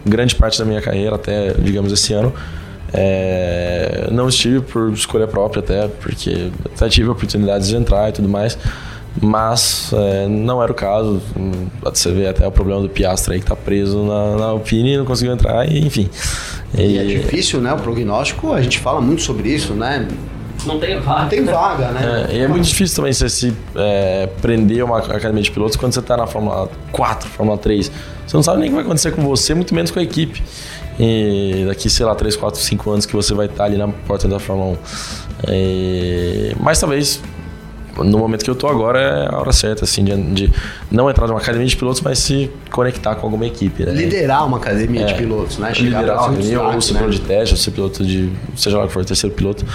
grande 0.06 0.36
parte 0.36 0.60
da 0.60 0.66
minha 0.66 0.82
carreira, 0.82 1.16
até, 1.16 1.54
digamos, 1.54 1.92
esse 1.92 2.14
ano, 2.14 2.34
é, 2.94 4.08
não 4.12 4.30
estive 4.30 4.62
por 4.62 4.92
escolha 4.94 5.28
própria 5.28 5.60
até, 5.60 5.88
porque 5.88 6.52
até 6.66 6.88
tive 6.90 7.10
oportunidades 7.10 7.68
de 7.68 7.76
entrar 7.76 8.10
e 8.10 8.12
tudo 8.14 8.30
mais, 8.30 8.58
mas 9.22 9.92
é, 9.94 10.28
não 10.28 10.62
era 10.62 10.72
o 10.72 10.76
caso. 10.76 11.22
Você 11.84 12.12
vê 12.12 12.28
até 12.28 12.48
o 12.48 12.52
problema 12.52 12.82
do 12.82 12.90
Piastra 12.90 13.34
aí 13.34 13.40
que 13.40 13.46
tá 13.46 13.56
preso 13.56 14.04
na, 14.04 14.38
na 14.38 14.46
Alpine 14.46 14.94
e 14.94 14.98
não 14.98 15.06
conseguiu 15.06 15.34
entrar, 15.34 15.70
e, 15.70 15.86
enfim. 15.86 16.10
E, 16.76 16.82
e 16.82 16.98
é 16.98 17.04
difícil, 17.06 17.62
né? 17.62 17.74
O 17.74 17.78
prognóstico, 17.78 18.54
a 18.54 18.62
gente 18.62 18.80
fala 18.80 19.00
muito 19.02 19.22
sobre 19.22 19.50
isso, 19.50 19.74
né? 19.74 20.08
Não 20.66 20.80
tem 20.80 21.00
vaga. 21.00 21.22
Não 21.22 21.30
tem 21.30 21.44
vaga, 21.46 21.88
né? 21.92 22.28
É, 22.30 22.36
e 22.36 22.40
é 22.40 22.48
muito 22.48 22.66
difícil 22.66 22.96
também 22.96 23.14
você 23.14 23.30
se 23.30 23.54
é, 23.76 24.28
prender 24.42 24.84
uma 24.84 24.98
academia 24.98 25.42
de 25.42 25.52
pilotos 25.52 25.78
quando 25.78 25.94
você 25.94 26.00
está 26.00 26.18
na 26.18 26.28
Fórmula 26.28 26.70
4, 26.92 27.30
Fórmula 27.30 27.58
3. 27.58 27.92
Você 28.26 28.36
não 28.36 28.44
sabe 28.44 28.60
nem 28.60 28.68
o 28.68 28.72
que 28.72 28.76
vai 28.76 28.84
acontecer 28.84 29.12
com 29.12 29.22
você, 29.24 29.54
muito 29.54 29.74
menos 29.74 29.92
com 29.92 30.00
a 30.00 30.04
equipe. 30.04 30.44
E 31.00 31.66
daqui, 31.68 31.90
sei 31.90 32.06
lá, 32.06 32.16
3, 32.16 32.36
4, 32.36 32.60
5 32.60 32.92
anos 32.92 33.06
que 33.06 33.16
você 33.16 33.34
vai 33.34 33.46
estar 33.46 33.66
ali 33.66 33.78
na 33.78 33.88
porta 33.88 34.28
da 34.28 34.40
Fórmula 34.40 34.78
1. 35.48 35.52
E... 35.54 36.56
Mas 36.60 36.80
talvez 36.80 37.22
no 38.04 38.18
momento 38.18 38.44
que 38.44 38.50
eu 38.50 38.56
tô 38.56 38.68
agora 38.68 39.00
é 39.00 39.34
a 39.34 39.38
hora 39.38 39.52
certa, 39.52 39.86
assim, 39.86 40.04
de, 40.04 40.16
de, 40.34 40.54
não 40.92 41.10
entrar 41.10 41.28
numa 41.28 41.40
academia 41.40 41.68
de 41.68 41.76
pilotos, 41.76 42.02
mas 42.02 42.20
se 42.20 42.52
conectar 42.72 43.16
com 43.16 43.28
alguma 43.28 43.46
equipe, 43.46 43.84
né? 43.84 43.92
Liderar 43.92 44.46
uma 44.46 44.58
academia 44.58 45.02
é, 45.02 45.06
de 45.06 45.14
pilotos, 45.16 45.58
né? 45.58 45.74
Chegar 45.74 46.02
liderar 46.02 46.18
uma 46.18 46.28
academia, 46.28 46.62
ou 46.62 46.82
ser 46.82 46.94
né? 46.94 47.00
piloto 47.00 47.16
de 47.16 47.22
teste, 47.22 47.54
ou 47.54 47.60
ser 47.60 47.72
piloto 47.72 48.06
de, 48.06 48.32
seja 48.56 48.78
lá 48.78 48.88
que 48.88 48.94
for, 48.94 49.06
terceiro 49.06 49.36
piloto. 49.36 49.66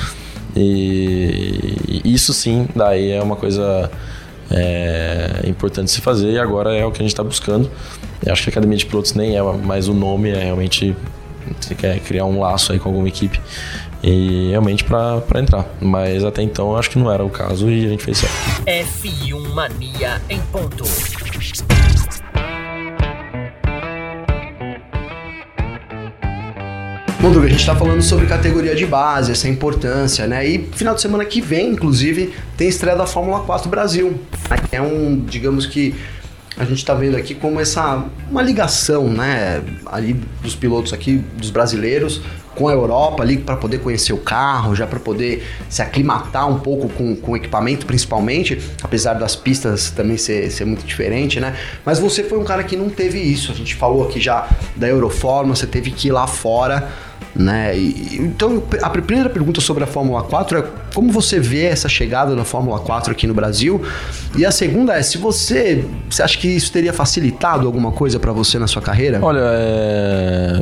E 0.54 2.02
isso 2.04 2.32
sim, 2.34 2.68
daí 2.76 3.10
é 3.10 3.22
uma 3.22 3.36
coisa 3.36 3.90
é, 4.50 5.42
importante 5.46 5.90
se 5.90 6.00
fazer 6.00 6.32
e 6.32 6.38
agora 6.38 6.74
é 6.74 6.84
o 6.84 6.90
que 6.90 6.98
a 6.98 7.02
gente 7.02 7.12
está 7.12 7.24
buscando. 7.24 7.70
Eu 8.24 8.32
acho 8.32 8.42
que 8.42 8.50
a 8.50 8.52
academia 8.52 8.76
de 8.76 8.86
pilotos 8.86 9.14
nem 9.14 9.36
é 9.36 9.42
mais 9.42 9.88
o 9.88 9.94
nome, 9.94 10.30
é 10.30 10.44
realmente 10.44 10.94
você 11.60 11.74
quer 11.74 11.98
criar 12.00 12.24
um 12.24 12.40
laço 12.40 12.72
aí 12.72 12.78
com 12.78 12.88
alguma 12.88 13.08
equipe 13.08 13.40
e 14.02 14.50
realmente 14.50 14.84
para 14.84 15.22
entrar. 15.40 15.66
Mas 15.80 16.24
até 16.24 16.42
então 16.42 16.76
acho 16.76 16.90
que 16.90 16.98
não 16.98 17.10
era 17.10 17.24
o 17.24 17.30
caso 17.30 17.70
e 17.70 17.86
a 17.86 17.88
gente 17.88 18.02
fez 18.02 18.18
certo. 18.18 18.34
F1 18.66 19.54
Mania 19.54 20.20
em 20.28 20.40
ponto. 20.40 20.84
Bom, 27.22 27.30
Doug, 27.30 27.44
a 27.44 27.48
gente 27.48 27.60
está 27.60 27.76
falando 27.76 28.02
sobre 28.02 28.26
categoria 28.26 28.74
de 28.74 28.84
base, 28.84 29.30
essa 29.30 29.48
importância, 29.48 30.26
né? 30.26 30.44
E 30.44 30.58
final 30.72 30.92
de 30.92 31.00
semana 31.00 31.24
que 31.24 31.40
vem, 31.40 31.70
inclusive, 31.70 32.34
tem 32.56 32.66
estreia 32.66 32.96
da 32.96 33.06
Fórmula 33.06 33.38
4 33.44 33.70
Brasil. 33.70 34.20
É 34.72 34.82
um, 34.82 35.20
digamos 35.20 35.64
que 35.64 35.94
a 36.56 36.64
gente 36.64 36.78
está 36.78 36.94
vendo 36.94 37.16
aqui 37.16 37.34
como 37.34 37.60
essa 37.60 38.04
uma 38.30 38.42
ligação, 38.42 39.08
né, 39.08 39.62
ali 39.86 40.14
dos 40.42 40.54
pilotos 40.54 40.92
aqui, 40.92 41.16
dos 41.36 41.50
brasileiros 41.50 42.20
com 42.54 42.68
a 42.68 42.72
Europa 42.72 43.22
ali 43.22 43.38
para 43.38 43.56
poder 43.56 43.78
conhecer 43.78 44.12
o 44.12 44.18
carro, 44.18 44.74
já 44.74 44.86
para 44.86 45.00
poder 45.00 45.42
se 45.68 45.80
aclimatar 45.80 46.48
um 46.48 46.58
pouco 46.58 46.88
com, 46.90 47.16
com 47.16 47.32
o 47.32 47.36
equipamento, 47.36 47.86
principalmente, 47.86 48.60
apesar 48.82 49.14
das 49.14 49.34
pistas 49.34 49.90
também 49.90 50.18
ser, 50.18 50.50
ser 50.50 50.66
muito 50.66 50.84
diferente, 50.84 51.40
né? 51.40 51.56
Mas 51.84 51.98
você 51.98 52.22
foi 52.22 52.38
um 52.38 52.44
cara 52.44 52.62
que 52.62 52.76
não 52.76 52.90
teve 52.90 53.18
isso. 53.18 53.50
A 53.50 53.54
gente 53.54 53.74
falou 53.74 54.06
aqui 54.06 54.20
já 54.20 54.48
da 54.76 54.86
Euroforma, 54.86 55.56
você 55.56 55.66
teve 55.66 55.90
que 55.90 56.08
ir 56.08 56.12
lá 56.12 56.26
fora 56.26 56.90
né? 57.34 57.76
Então, 57.78 58.62
a 58.82 58.90
primeira 58.90 59.28
pergunta 59.28 59.60
sobre 59.60 59.84
a 59.84 59.86
Fórmula 59.86 60.22
4 60.22 60.58
é 60.58 60.64
como 60.94 61.10
você 61.10 61.40
vê 61.40 61.64
essa 61.64 61.88
chegada 61.88 62.36
da 62.36 62.44
Fórmula 62.44 62.78
4 62.78 63.12
aqui 63.12 63.26
no 63.26 63.34
Brasil? 63.34 63.82
E 64.36 64.44
a 64.44 64.50
segunda 64.50 64.94
é 64.94 65.02
se 65.02 65.18
você, 65.18 65.84
você 66.08 66.22
acha 66.22 66.38
que 66.38 66.48
isso 66.48 66.70
teria 66.70 66.92
facilitado 66.92 67.66
alguma 67.66 67.90
coisa 67.92 68.18
para 68.18 68.32
você 68.32 68.58
na 68.58 68.66
sua 68.66 68.82
carreira? 68.82 69.18
Olha, 69.22 69.40
é... 69.42 70.60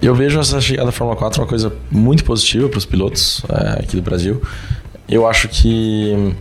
eu 0.00 0.14
vejo 0.14 0.40
essa 0.40 0.60
chegada 0.60 0.86
da 0.86 0.92
Fórmula 0.92 1.18
4 1.18 1.42
uma 1.42 1.48
coisa 1.48 1.72
muito 1.90 2.24
positiva 2.24 2.68
para 2.68 2.78
os 2.78 2.86
pilotos 2.86 3.42
é, 3.48 3.82
aqui 3.82 3.96
do 3.96 4.02
Brasil. 4.02 4.40
Eu 5.06 5.26
acho 5.26 5.48
que, 5.48 6.34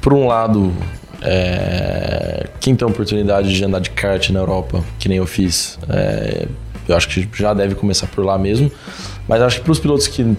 por 0.00 0.12
um 0.14 0.28
lado, 0.28 0.72
é... 1.20 2.46
quem 2.60 2.76
tem 2.76 2.86
a 2.86 2.90
oportunidade 2.90 3.52
de 3.52 3.64
andar 3.64 3.80
de 3.80 3.90
kart 3.90 4.30
na 4.30 4.38
Europa, 4.38 4.84
que 5.00 5.08
nem 5.08 5.18
eu 5.18 5.26
fiz, 5.26 5.76
é 5.88 6.46
eu 6.88 6.96
acho 6.96 7.08
que 7.08 7.28
já 7.34 7.52
deve 7.54 7.74
começar 7.74 8.06
por 8.06 8.24
lá 8.24 8.38
mesmo. 8.38 8.70
Mas 9.28 9.42
acho 9.42 9.58
que 9.58 9.64
para 9.64 9.72
os 9.72 9.78
pilotos 9.78 10.06
que, 10.06 10.36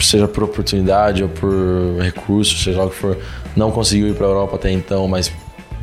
seja 0.00 0.26
por 0.26 0.44
oportunidade 0.44 1.22
ou 1.22 1.28
por 1.28 1.50
recurso, 2.00 2.56
seja 2.56 2.78
lá 2.78 2.86
o 2.86 2.90
que 2.90 2.96
for, 2.96 3.18
não 3.54 3.70
conseguiu 3.70 4.08
ir 4.08 4.14
para 4.14 4.26
a 4.26 4.30
Europa 4.30 4.56
até 4.56 4.70
então, 4.70 5.06
mas 5.06 5.30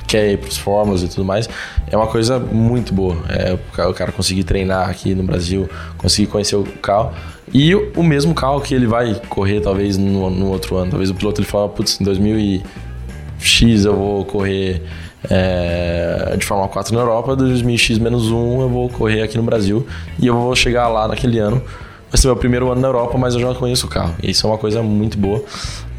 quer 0.07 0.31
ir 0.31 0.37
para 0.37 0.49
os 0.49 0.57
fórmulas 0.57 1.03
e 1.03 1.07
tudo 1.07 1.23
mais, 1.23 1.47
é 1.89 1.95
uma 1.95 2.07
coisa 2.07 2.37
muito 2.37 2.93
boa. 2.93 3.15
É 3.29 3.85
o 3.85 3.93
cara 3.93 4.11
conseguir 4.11 4.43
treinar 4.43 4.89
aqui 4.89 5.15
no 5.15 5.23
Brasil, 5.23 5.69
conseguir 5.97 6.27
conhecer 6.27 6.55
o 6.55 6.63
carro. 6.63 7.13
E 7.53 7.73
o 7.75 8.03
mesmo 8.03 8.33
carro 8.33 8.59
que 8.61 8.73
ele 8.73 8.87
vai 8.87 9.19
correr 9.29 9.61
talvez 9.61 9.97
no, 9.97 10.29
no 10.29 10.47
outro 10.49 10.77
ano. 10.77 10.91
Talvez 10.91 11.09
o 11.09 11.15
piloto 11.15 11.39
ele 11.39 11.47
fala, 11.47 11.69
putz, 11.69 11.99
em 11.99 12.03
2000 12.03 12.39
e 12.39 12.63
X 13.39 13.85
eu 13.85 13.95
vou 13.95 14.25
correr 14.25 14.83
é, 15.29 16.35
de 16.37 16.45
Fórmula 16.45 16.69
4 16.69 16.93
na 16.93 17.01
Europa, 17.01 17.35
2000X-1 17.35 18.61
eu 18.61 18.69
vou 18.69 18.89
correr 18.89 19.21
aqui 19.21 19.37
no 19.37 19.43
Brasil 19.43 19.85
e 20.19 20.27
eu 20.27 20.33
vou 20.35 20.55
chegar 20.55 20.87
lá 20.87 21.07
naquele 21.07 21.39
ano. 21.39 21.61
Vai 22.09 22.19
ser 22.19 22.27
meu 22.27 22.35
primeiro 22.35 22.69
ano 22.69 22.81
na 22.81 22.87
Europa, 22.89 23.17
mas 23.17 23.35
eu 23.35 23.39
já 23.39 23.53
conheço 23.53 23.87
o 23.87 23.89
carro. 23.89 24.13
Isso 24.21 24.45
é 24.45 24.49
uma 24.49 24.57
coisa 24.57 24.83
muito 24.83 25.17
boa. 25.17 25.41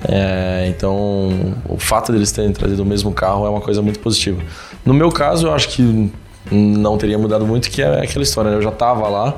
É, 0.06 0.66
então, 0.68 1.54
o 1.66 1.78
fato 1.78 2.12
deles 2.12 2.30
terem 2.32 2.52
trazido 2.52 2.82
o 2.82 2.86
mesmo 2.86 3.12
carro 3.12 3.46
é 3.46 3.48
uma 3.48 3.62
coisa 3.62 3.80
muito 3.80 3.98
positiva. 3.98 4.42
No 4.84 4.92
meu 4.92 5.10
caso, 5.10 5.46
eu 5.46 5.54
acho 5.54 5.68
que 5.70 6.12
não 6.50 6.98
teria 6.98 7.16
mudado 7.16 7.46
muito, 7.46 7.70
que 7.70 7.80
é 7.80 8.02
aquela 8.02 8.22
história. 8.22 8.50
Né? 8.50 8.58
Eu 8.58 8.62
já 8.62 8.68
estava 8.68 9.08
lá, 9.08 9.34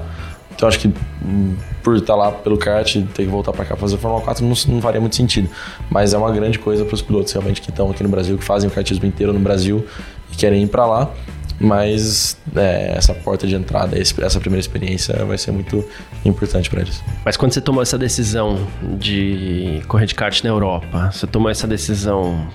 então 0.55 0.69
acho 0.69 0.79
que 0.79 0.89
hum, 1.25 1.55
por 1.83 1.97
estar 1.97 2.15
lá 2.15 2.33
pelo 2.33 2.57
kart 2.57 2.95
e 2.95 3.03
ter 3.03 3.25
que 3.25 3.31
voltar 3.31 3.53
para 3.53 3.65
cá 3.65 3.77
fazer 3.77 3.99
Fórmula 3.99 4.23
4 4.23 4.45
não, 4.45 4.55
não, 4.69 4.81
faria 4.81 5.01
muito 5.01 5.17
sentido. 5.17 5.49
Mas 5.91 6.15
é 6.15 6.19
uma 6.19 6.33
grande 6.33 6.59
coisa 6.59 6.85
para 6.85 6.95
os 6.95 7.03
pilotos 7.03 7.33
realmente 7.33 7.61
que 7.61 7.71
estão 7.71 7.91
aqui 7.91 8.03
no 8.03 8.09
Brasil, 8.09 8.39
que 8.39 8.45
fazem 8.45 8.69
o 8.69 8.73
kartismo 8.73 9.07
inteiro 9.07 9.33
no 9.33 9.41
Brasil 9.41 9.85
e 10.33 10.37
querem 10.37 10.63
ir 10.63 10.69
para 10.69 10.87
lá. 10.87 11.11
Mas 11.61 12.37
é, 12.57 12.95
essa 12.97 13.15
porta 13.15 13.47
de 13.47 13.55
entrada, 13.55 13.97
essa 13.97 14.41
primeira 14.41 14.61
experiência 14.61 15.25
vai 15.25 15.39
ser 15.39 15.53
muito 15.53 15.85
importante 16.25 16.69
para 16.69 16.81
eles. 16.81 17.01
Mas 17.25 17.37
quando 17.37 17.53
você 17.53 17.61
tomou 17.61 17.81
essa 17.81 17.97
decisão 17.97 18.67
de 18.99 19.81
correr 19.87 20.07
de 20.07 20.15
kart 20.17 20.43
na 20.43 20.51
Europa, 20.51 21.11
você 21.13 21.27
tomou 21.27 21.49
essa 21.49 21.67
decisão 21.67 22.49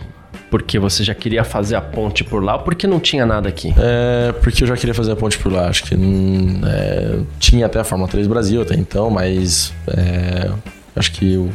porque 0.50 0.80
você 0.80 1.04
já 1.04 1.14
queria 1.14 1.44
fazer 1.44 1.76
a 1.76 1.82
ponte 1.82 2.24
por 2.24 2.44
lá 2.44 2.56
ou 2.56 2.62
porque 2.64 2.88
não 2.88 3.00
tinha 3.00 3.26
nada 3.26 3.48
aqui? 3.48 3.74
É, 3.78 4.32
porque 4.34 4.64
eu 4.64 4.68
já 4.68 4.76
queria 4.76 4.94
fazer 4.94 5.12
a 5.12 5.16
ponte 5.16 5.38
por 5.38 5.52
lá. 5.52 5.68
Acho 5.68 5.84
que 5.84 5.96
hum, 5.96 6.62
é, 6.66 7.20
tinha 7.40 7.66
até 7.66 7.80
a 7.80 7.84
Fórmula 7.84 8.10
3 8.10 8.28
Brasil 8.28 8.62
até 8.62 8.76
então, 8.76 9.10
mas 9.10 9.74
é, 9.88 10.50
acho 10.96 11.12
que 11.12 11.38
o, 11.38 11.50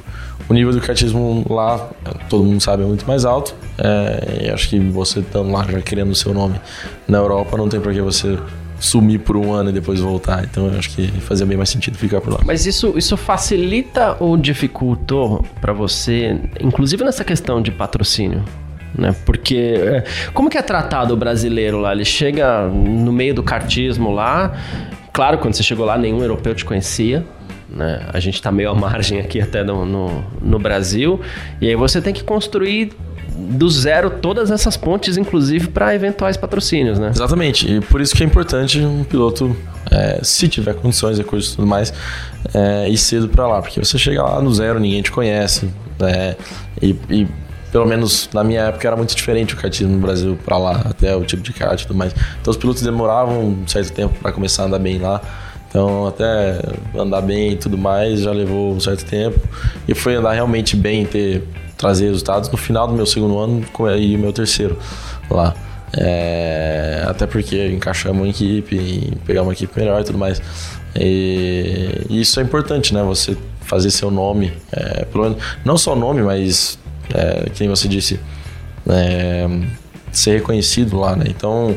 o, 0.49 0.55
nível 0.55 0.73
do 0.73 0.81
kartismo 0.81 1.45
lá, 1.51 1.91
todo 2.29 2.45
mundo 2.45 2.61
sabe, 2.61 2.83
é 2.83 2.87
muito 2.87 3.07
mais 3.07 3.25
alto. 3.25 3.55
É, 3.79 4.45
e 4.47 4.51
acho 4.51 4.69
que 4.69 4.79
você 4.79 5.21
estando 5.21 5.51
lá 5.51 5.65
já 5.65 5.81
querendo 5.81 6.11
o 6.11 6.15
seu 6.15 6.33
nome 6.33 6.61
na 7.09 7.19
Europa, 7.19 7.57
não 7.57 7.69
tem 7.69 7.81
por 7.81 7.93
que 7.93 8.01
você 8.01 8.39
sumir 8.79 9.21
por 9.21 9.37
um 9.37 9.53
ano 9.53 9.71
e 9.71 9.73
depois 9.73 10.01
voltar. 10.01 10.45
Então 10.45 10.69
eu 10.69 10.79
acho 10.79 10.91
que 10.91 11.09
fazia 11.21 11.47
bem 11.47 11.57
mais 11.57 11.71
sentido 11.71 11.97
ficar 11.97 12.21
por 12.21 12.33
lá. 12.33 12.41
Mas 12.45 12.67
isso, 12.67 12.95
isso 12.97 13.17
facilita 13.17 14.17
ou 14.21 14.37
dificultou 14.37 15.45
para 15.61 15.73
você, 15.73 16.39
inclusive 16.61 17.03
nessa 17.05 17.25
questão 17.25 17.61
de 17.61 17.73
patrocínio? 17.73 18.45
Né? 18.97 19.15
Porque 19.25 19.75
é, 19.77 20.05
como 20.33 20.49
que 20.49 20.57
é 20.57 20.63
tratado 20.63 21.15
o 21.15 21.17
brasileiro 21.17 21.79
lá? 21.81 21.93
Ele 21.93 22.05
chega 22.05 22.67
no 22.69 23.13
meio 23.13 23.35
do 23.35 23.43
cartismo 23.43 24.13
lá. 24.13 24.53
Claro, 25.13 25.39
quando 25.39 25.55
você 25.55 25.63
chegou 25.63 25.85
lá, 25.85 25.99
nenhum 25.99 26.21
europeu 26.21 26.55
te 26.55 26.65
conhecia. 26.65 27.25
Né? 27.69 28.07
A 28.13 28.21
gente 28.21 28.35
está 28.35 28.53
meio 28.53 28.71
à 28.71 28.75
margem 28.77 29.19
aqui 29.21 29.41
até 29.41 29.65
no, 29.65 29.85
no, 29.85 30.25
no 30.41 30.59
Brasil. 30.59 31.21
E 31.61 31.69
aí 31.69 31.77
você 31.77 32.01
tem 32.01 32.15
que 32.15 32.23
construir 32.23 32.93
do 33.37 33.69
zero 33.69 34.11
todas 34.11 34.51
essas 34.51 34.77
pontes, 34.77 35.17
inclusive 35.17 35.69
para 35.69 35.93
eventuais 35.95 36.37
patrocínios, 36.37 36.99
né? 37.01 37.11
Exatamente. 37.13 37.69
E 37.69 37.81
por 37.81 38.01
isso 38.01 38.15
que 38.15 38.23
é 38.23 38.27
importante 38.27 38.79
um 38.79 39.03
piloto, 39.03 39.57
é, 39.91 40.21
se 40.23 40.47
tiver 40.47 40.75
condições, 40.75 41.19
recursos 41.19 41.53
e 41.53 41.57
tudo 41.57 41.67
mais, 41.67 41.93
é, 42.55 42.89
ir 42.89 42.97
cedo 42.97 43.29
para 43.29 43.47
lá, 43.49 43.61
porque 43.61 43.81
você 43.81 43.99
chega 43.99 44.23
lá 44.23 44.41
no 44.41 44.55
zero, 44.55 44.79
ninguém 44.79 45.03
te 45.03 45.11
conhece, 45.11 45.69
né? 45.99 46.37
E, 46.81 46.97
e, 47.11 47.27
pelo 47.75 47.87
menos 47.87 48.31
na 48.33 48.45
minha 48.45 48.61
época 48.61 48.87
era 48.87 48.97
muito 48.97 49.17
diferente 49.17 49.53
o 49.53 49.57
kartismo 49.57 49.95
no 49.95 49.99
Brasil 49.99 50.39
para 50.45 50.57
lá, 50.57 50.83
até 50.85 51.17
o 51.17 51.25
tipo 51.25 51.43
de 51.43 51.53
kart 51.53 51.83
e 51.83 51.85
tudo 51.85 51.97
mais. 51.97 52.15
Então 52.41 52.53
os 52.53 52.57
pilotos 52.57 52.83
demoravam 52.83 53.47
um 53.47 53.67
certo 53.67 53.93
tempo 53.93 54.17
para 54.21 54.31
começar 54.31 54.63
a 54.63 54.67
andar 54.67 54.79
bem 54.79 54.99
lá. 54.99 55.21
Então, 55.69 56.07
até 56.07 56.61
andar 56.97 57.21
bem 57.21 57.51
e 57.51 57.57
tudo 57.57 57.77
mais 57.77 58.21
já 58.21 58.31
levou 58.31 58.73
um 58.73 58.79
certo 58.79 59.05
tempo. 59.07 59.41
E 59.89 59.93
foi 59.93 60.15
andar 60.15 60.35
realmente 60.35 60.77
bem, 60.77 61.05
ter 61.05 61.43
trazer 61.77 62.05
resultados 62.05 62.49
no 62.49 62.57
final 62.57 62.87
do 62.87 62.95
meu 62.95 63.07
segundo 63.07 63.37
ano 63.41 63.65
e 63.99 64.15
o 64.15 64.19
meu 64.21 64.33
terceiro 64.33 64.79
lá. 65.29 65.53
É, 65.97 67.05
até 67.09 67.27
porque 67.27 67.73
encaixamos 67.73 68.23
uma 68.23 68.29
equipe, 68.29 69.19
pegamos 69.27 69.49
uma 69.49 69.53
equipe 69.53 69.77
melhor 69.77 70.01
e 70.01 70.05
tudo 70.05 70.17
mais. 70.17 70.41
E, 70.95 72.07
e 72.09 72.21
isso 72.21 72.39
é 72.39 72.45
importante, 72.45 72.95
né? 72.95 73.03
Você 73.03 73.37
fazer 73.63 73.91
seu 73.91 74.13
nome, 74.13 74.53
é, 74.71 75.05
pelo 75.07 75.25
menos, 75.25 75.43
não 75.65 75.77
só 75.77 75.95
o 75.95 75.97
nome, 75.97 76.23
mas, 76.23 76.79
é, 77.13 77.51
quem 77.51 77.69
você 77.69 77.89
disse, 77.89 78.21
é, 78.89 79.47
ser 80.13 80.39
reconhecido 80.39 80.99
lá, 80.99 81.17
né? 81.17 81.25
Então, 81.29 81.77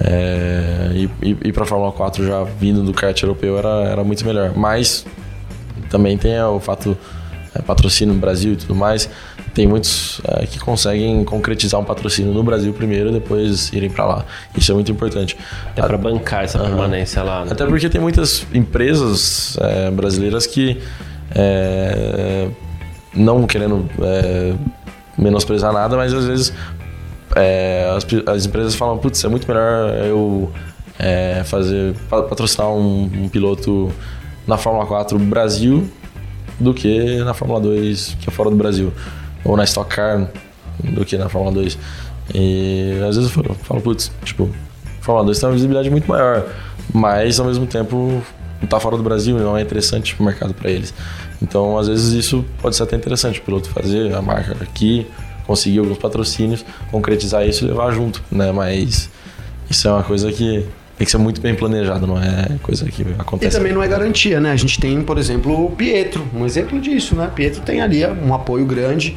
é, 0.00 0.90
ir, 0.94 1.10
ir 1.22 1.52
para 1.52 1.62
a 1.62 1.66
Fórmula 1.66 1.92
4 1.92 2.26
já 2.26 2.42
vindo 2.44 2.82
do 2.82 2.92
kart 2.92 3.20
europeu 3.22 3.58
era, 3.58 3.84
era 3.84 4.04
muito 4.04 4.24
melhor. 4.24 4.52
Mas 4.56 5.06
também 5.88 6.16
tem 6.16 6.40
o 6.42 6.58
fato 6.58 6.96
é, 7.54 7.60
patrocínio 7.60 8.14
no 8.14 8.20
Brasil 8.20 8.54
e 8.54 8.56
tudo 8.56 8.74
mais. 8.74 9.08
Tem 9.54 9.66
muitos 9.66 10.20
é, 10.24 10.46
que 10.46 10.58
conseguem 10.58 11.22
concretizar 11.24 11.78
um 11.78 11.84
patrocínio 11.84 12.32
no 12.32 12.42
Brasil 12.42 12.72
primeiro 12.72 13.10
e 13.10 13.12
depois 13.12 13.70
irem 13.72 13.90
para 13.90 14.06
lá. 14.06 14.24
Isso 14.56 14.72
é 14.72 14.74
muito 14.74 14.90
importante. 14.90 15.36
É 15.76 15.82
para 15.82 15.98
bancar 15.98 16.44
essa 16.44 16.58
permanência 16.58 17.22
lá. 17.22 17.44
Né? 17.44 17.52
Até 17.52 17.66
porque 17.66 17.88
tem 17.88 18.00
muitas 18.00 18.46
empresas 18.54 19.58
é, 19.60 19.90
brasileiras 19.90 20.46
que, 20.46 20.80
é, 21.34 22.48
não 23.14 23.46
querendo 23.46 23.88
é, 24.00 24.54
menosprezar 25.18 25.72
nada, 25.72 25.96
mas 25.96 26.12
às 26.12 26.24
vezes 26.24 26.52
é, 27.36 27.92
as, 27.96 28.06
as, 28.34 28.46
empresas 28.46 28.74
falam: 28.74 28.98
putz, 28.98 29.22
é 29.24 29.28
muito 29.28 29.46
melhor 29.46 29.94
eu 30.06 30.52
fazer 31.46 31.96
patrocinar 32.08 32.68
um, 32.68 33.10
um 33.24 33.28
piloto 33.28 33.90
na 34.46 34.56
Fórmula 34.56 34.86
4 34.86 35.18
Brasil 35.18 35.90
do 36.60 36.72
que 36.72 37.18
na 37.24 37.34
Fórmula 37.34 37.60
2, 37.60 38.16
que 38.20 38.28
é 38.28 38.32
fora 38.32 38.50
do 38.50 38.56
Brasil. 38.56 38.92
Ou 39.44 39.56
na 39.56 39.64
Stock 39.64 39.92
Car 39.94 40.28
do 40.82 41.04
que 41.04 41.16
na 41.18 41.28
Fórmula 41.28 41.54
2. 41.54 41.78
E 42.34 42.92
às 43.08 43.16
vezes 43.16 43.36
eu 43.36 43.54
falo, 43.54 43.80
putz, 43.80 44.12
tipo, 44.24 44.48
Fórmula 45.00 45.26
2 45.26 45.38
tem 45.38 45.48
uma 45.48 45.54
visibilidade 45.54 45.90
muito 45.90 46.08
maior, 46.08 46.46
mas 46.92 47.40
ao 47.40 47.46
mesmo 47.46 47.66
tempo 47.66 48.22
tá 48.68 48.78
fora 48.78 48.96
do 48.96 49.02
Brasil 49.02 49.36
não 49.38 49.56
é 49.56 49.62
interessante 49.62 50.14
o 50.18 50.22
mercado 50.22 50.54
para 50.54 50.70
eles. 50.70 50.94
Então, 51.42 51.76
às 51.76 51.88
vezes 51.88 52.12
isso 52.12 52.44
pode 52.60 52.76
ser 52.76 52.84
até 52.84 52.96
interessante 52.96 53.40
o 53.40 53.42
piloto 53.42 53.68
fazer 53.68 54.14
a 54.14 54.22
marca 54.22 54.56
aqui, 54.62 55.06
conseguir 55.46 55.80
alguns 55.80 55.98
patrocínios, 55.98 56.64
concretizar 56.90 57.46
isso 57.46 57.64
e 57.64 57.68
levar 57.68 57.92
junto, 57.92 58.22
né? 58.30 58.52
Mas 58.52 59.10
isso 59.68 59.88
é 59.88 59.90
uma 59.90 60.04
coisa 60.04 60.30
que 60.30 60.64
tem 60.96 61.04
que 61.04 61.10
ser 61.10 61.18
muito 61.18 61.40
bem 61.40 61.54
planejado, 61.54 62.06
não 62.06 62.16
é 62.16 62.58
coisa 62.62 62.84
que 62.86 63.04
acontece. 63.18 63.56
E 63.56 63.58
também 63.58 63.72
não 63.72 63.82
é 63.82 63.88
garantia, 63.88 64.40
né? 64.40 64.52
A 64.52 64.56
gente 64.56 64.78
tem, 64.78 65.02
por 65.02 65.18
exemplo, 65.18 65.66
o 65.66 65.70
Pietro, 65.70 66.24
um 66.32 66.46
exemplo 66.46 66.80
disso, 66.80 67.16
né? 67.16 67.28
Pietro 67.34 67.60
tem 67.62 67.80
ali 67.80 68.06
um 68.06 68.32
apoio 68.32 68.64
grande, 68.64 69.16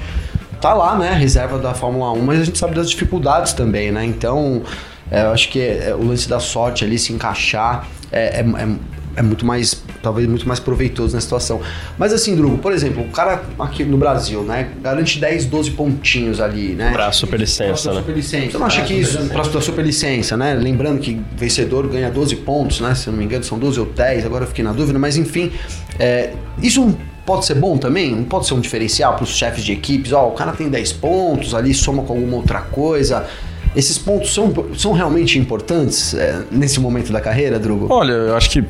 tá 0.60 0.74
lá, 0.74 0.98
né? 0.98 1.14
Reserva 1.14 1.60
da 1.60 1.76
Fórmula 1.76 2.12
1, 2.14 2.22
mas 2.22 2.42
a 2.42 2.44
gente 2.44 2.58
sabe 2.58 2.74
das 2.74 2.90
dificuldades 2.90 3.54
também, 3.54 3.92
né? 3.92 4.04
Então, 4.04 4.64
é, 5.12 5.24
eu 5.24 5.30
acho 5.30 5.50
que 5.50 5.60
é, 5.60 5.94
o 5.94 6.04
lance 6.04 6.28
da 6.28 6.40
sorte 6.40 6.84
ali 6.84 6.98
se 6.98 7.14
encaixar 7.14 7.88
é, 8.12 8.40
é, 8.40 8.68
é 9.16 9.22
muito 9.22 9.46
mais, 9.46 9.84
talvez 10.02 10.28
muito 10.28 10.48
mais 10.48 10.60
proveitoso 10.60 11.16
na 11.16 11.22
situação. 11.22 11.62
Mas 11.98 12.14
assim, 12.14 12.36
Drugo, 12.36 12.58
por 12.58 12.72
exemplo, 12.72 13.04
o 13.04 13.10
cara 13.10 13.44
aqui 13.60 13.84
no 13.84 13.98
Brasil, 13.98 14.44
né, 14.44 14.70
garante 14.82 15.20
10, 15.20 15.46
12 15.46 15.72
pontinhos 15.72 16.42
ali, 16.42 16.74
né? 16.74 16.92
Pra 16.92 17.12
superlicença, 17.12 17.92
né? 17.92 18.00
Superlicença. 18.00 18.52
Você 18.52 18.58
não 18.58 18.66
acha 18.66 18.82
que 18.84 18.94
isso, 18.94 19.18
pra 19.28 19.44
sua 19.44 19.62
superlicença, 19.62 20.36
né? 20.36 20.54
Lembrando 20.54 21.00
que 21.00 21.22
vencedor 21.36 21.88
ganha 21.88 22.10
12 22.10 22.36
pontos, 22.38 22.82
né? 22.82 22.94
Se 22.94 23.08
eu 23.08 23.12
não 23.12 23.20
me 23.20 23.26
engano, 23.26 23.44
são 23.44 23.58
12 23.58 23.80
ou 23.80 23.86
10, 23.86 24.26
agora 24.26 24.44
eu 24.44 24.48
fiquei 24.48 24.64
na 24.64 24.74
dúvida, 24.74 25.00
mas 25.00 25.18
enfim, 25.18 25.52
é, 25.98 26.34
isso 26.62 26.96
pode 27.26 27.46
ser 27.46 27.56
bom 27.56 27.78
também? 27.78 28.16
Não 28.16 28.24
pode 28.24 28.46
ser 28.46 28.54
um 28.54 28.60
diferencial 28.60 29.16
para 29.16 29.24
os 29.24 29.30
chefes 29.30 29.64
de 29.64 29.72
equipes? 29.72 30.12
Ó, 30.12 30.26
oh, 30.26 30.30
o 30.30 30.32
cara 30.32 30.52
tem 30.52 30.70
10 30.70 30.94
pontos 30.94 31.56
ali, 31.56 31.74
soma 31.74 32.04
com 32.04 32.14
alguma 32.14 32.38
outra 32.38 32.62
coisa. 32.62 33.26
Esses 33.76 33.98
pontos 33.98 34.34
são, 34.34 34.54
são 34.78 34.94
realmente 34.94 35.38
importantes 35.38 36.14
é, 36.14 36.44
nesse 36.50 36.80
momento 36.80 37.12
da 37.12 37.20
carreira, 37.20 37.60
Drugo? 37.60 37.88
Olha, 37.90 38.14
eu 38.14 38.36
acho 38.36 38.50
que 38.50 38.64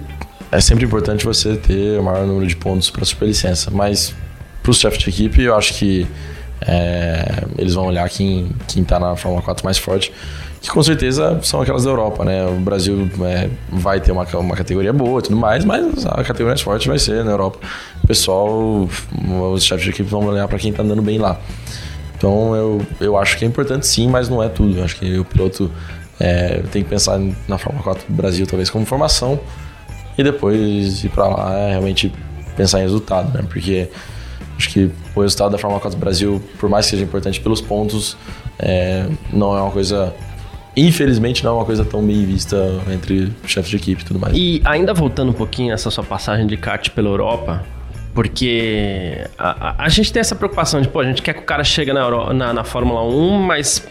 é 0.56 0.62
sempre 0.62 0.86
importante 0.86 1.26
você 1.26 1.58
ter 1.58 2.00
o 2.00 2.04
maior 2.04 2.26
número 2.26 2.48
de 2.48 2.56
pontos 2.56 2.90
para 2.90 3.04
superlicença, 3.04 3.70
mas 3.72 4.16
para 4.64 4.72
os 4.72 4.80
chefes 4.80 5.00
de 5.00 5.10
equipe, 5.10 5.42
eu 5.42 5.56
acho 5.56 5.74
que 5.74 6.08
é, 6.62 7.44
eles 7.58 7.74
vão 7.74 7.88
olhar 7.88 8.08
quem 8.10 8.50
está 8.76 8.98
na 8.98 9.16
Fórmula 9.18 9.44
4 9.44 9.66
mais 9.66 9.78
forte, 9.78 10.14
que 10.62 10.70
com 10.70 10.82
certeza 10.82 11.40
são 11.44 11.62
aquelas 11.62 11.84
da 11.84 11.90
Europa, 11.90 12.24
né? 12.24 12.48
O 12.48 12.60
Brasil 12.60 13.10
é, 13.22 13.50
vai 13.70 14.00
ter 14.00 14.14
uma, 14.14 14.24
uma 14.24 14.56
categoria 14.56 14.94
boa 14.94 15.20
e 15.20 15.24
tudo 15.24 15.36
mais, 15.36 15.66
mas 15.66 16.06
a 16.06 16.24
categoria 16.24 16.48
mais 16.48 16.62
forte 16.62 16.88
vai 16.88 16.98
ser 16.98 17.24
na 17.26 17.32
Europa. 17.32 17.60
O 18.04 18.08
pessoal, 18.08 18.88
os 19.54 19.64
chefes 19.64 19.84
de 19.84 19.90
equipe 19.90 20.10
vão 20.10 20.26
olhar 20.26 20.48
para 20.48 20.58
quem 20.58 20.72
está 20.72 20.82
andando 20.82 21.02
bem 21.02 21.18
lá. 21.18 21.38
Então 22.18 22.56
eu, 22.56 22.82
eu 23.02 23.18
acho 23.18 23.38
que 23.38 23.44
é 23.44 23.48
importante 23.48 23.86
sim, 23.86 24.08
mas 24.08 24.30
não 24.30 24.42
é 24.42 24.48
tudo. 24.48 24.78
Eu 24.80 24.86
acho 24.86 24.96
que 24.96 25.20
o 25.20 25.26
piloto 25.26 25.70
é, 26.18 26.62
tem 26.72 26.82
que 26.82 26.90
pensar 26.90 27.20
na 27.46 27.58
Fórmula 27.58 27.84
4 27.84 28.08
do 28.08 28.14
Brasil 28.14 28.48
talvez 28.48 28.70
como 28.70 28.86
formação 28.86 29.40
e 30.18 30.24
depois 30.24 31.04
ir 31.04 31.10
para 31.10 31.28
lá 31.28 31.54
é 31.58 31.70
realmente 31.72 32.12
pensar 32.56 32.80
em 32.80 32.84
resultado, 32.84 33.36
né? 33.38 33.44
Porque 33.48 33.90
acho 34.58 34.70
que 34.70 34.92
o 35.16 35.22
resultado 35.22 35.52
da 35.52 35.58
Fórmula 35.58 35.82
4 35.82 35.98
do 35.98 36.02
Brasil, 36.02 36.42
por 36.60 36.70
mais 36.70 36.86
que 36.86 36.92
seja 36.92 37.04
importante 37.04 37.40
pelos 37.40 37.62
pontos, 37.62 38.18
é, 38.60 39.06
não 39.32 39.58
é 39.58 39.62
uma 39.62 39.72
coisa 39.72 40.14
infelizmente 40.78 41.44
não 41.44 41.52
é 41.52 41.54
uma 41.56 41.66
coisa 41.66 41.86
tão 41.86 42.06
bem 42.06 42.26
vista 42.26 42.58
entre 42.92 43.32
chefes 43.46 43.70
de 43.70 43.78
equipe 43.78 44.02
e 44.02 44.06
tudo 44.06 44.20
mais. 44.20 44.36
E 44.36 44.62
ainda 44.66 44.94
voltando 44.94 45.30
um 45.30 45.34
pouquinho 45.34 45.74
essa 45.74 45.90
sua 45.90 46.04
passagem 46.04 46.46
de 46.46 46.58
kart 46.58 46.90
pela 46.90 47.08
Europa, 47.08 47.64
porque 48.14 49.26
a, 49.38 49.70
a, 49.70 49.86
a, 49.86 49.90
gente 49.90 50.12
tem 50.12 50.20
essa 50.20 50.36
preocupação 50.36 50.82
de, 50.82 50.88
pô, 50.88 51.00
a 51.00 51.06
gente 51.06 51.22
quer 51.22 51.34
que 51.34 51.42
o 51.42 51.46
cara 51.46 51.64
chegue 51.64 51.94
na, 51.94 52.02
Euro, 52.02 52.34
na, 52.34 52.54
na 52.54 52.64
Fórmula 52.64 53.04
1, 53.04 53.40
mas 53.40 53.88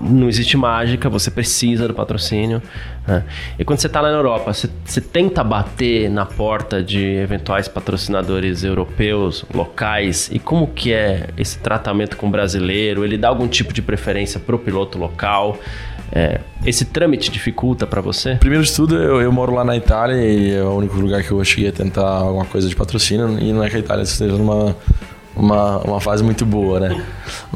não 0.00 0.28
existe 0.28 0.56
mágica, 0.56 1.08
você 1.08 1.30
precisa 1.30 1.86
do 1.86 1.94
patrocínio. 1.94 2.62
Né? 3.06 3.24
E 3.58 3.64
quando 3.64 3.78
você 3.78 3.86
está 3.86 4.00
lá 4.00 4.10
na 4.10 4.16
Europa, 4.16 4.52
você, 4.52 4.68
você, 4.84 5.00
tenta 5.00 5.44
bater 5.44 6.10
na 6.10 6.24
porta 6.24 6.82
de 6.82 7.04
eventuais 7.16 7.68
patrocinadores 7.68 8.64
europeus, 8.64 9.44
locais, 9.52 10.30
e 10.32 10.38
como 10.38 10.66
que 10.66 10.92
é 10.92 11.28
esse 11.36 11.58
tratamento 11.58 12.16
com 12.16 12.28
o 12.28 12.30
brasileiro? 12.30 13.04
Ele 13.04 13.18
dá 13.18 13.28
algum 13.28 13.48
tipo 13.48 13.72
de 13.72 13.82
preferência 13.82 14.40
para 14.40 14.54
o 14.54 14.58
piloto 14.58 14.98
local? 14.98 15.58
É, 16.12 16.40
esse 16.66 16.84
trâmite 16.84 17.30
dificulta 17.30 17.86
para 17.86 18.00
você? 18.00 18.34
Primeiro 18.34 18.64
de 18.64 18.74
tudo, 18.74 18.96
eu, 18.96 19.20
eu, 19.20 19.30
moro 19.30 19.54
lá 19.54 19.64
na 19.64 19.76
Itália 19.76 20.16
e 20.16 20.52
é 20.54 20.62
o 20.62 20.74
único 20.74 20.96
lugar 20.96 21.22
que 21.22 21.30
eu 21.30 21.44
cheguei 21.44 21.68
a 21.68 21.72
tentar 21.72 22.08
alguma 22.08 22.44
coisa 22.44 22.68
de 22.68 22.74
patrocínio, 22.74 23.38
e 23.38 23.52
não 23.52 23.62
é 23.62 23.70
que 23.70 23.76
a 23.76 23.78
Itália 23.78 24.02
esteja 24.02 24.36
numa 24.36 24.74
uma, 25.40 25.78
uma 25.78 26.00
fase 26.00 26.22
muito 26.22 26.44
boa, 26.44 26.78
né? 26.78 27.04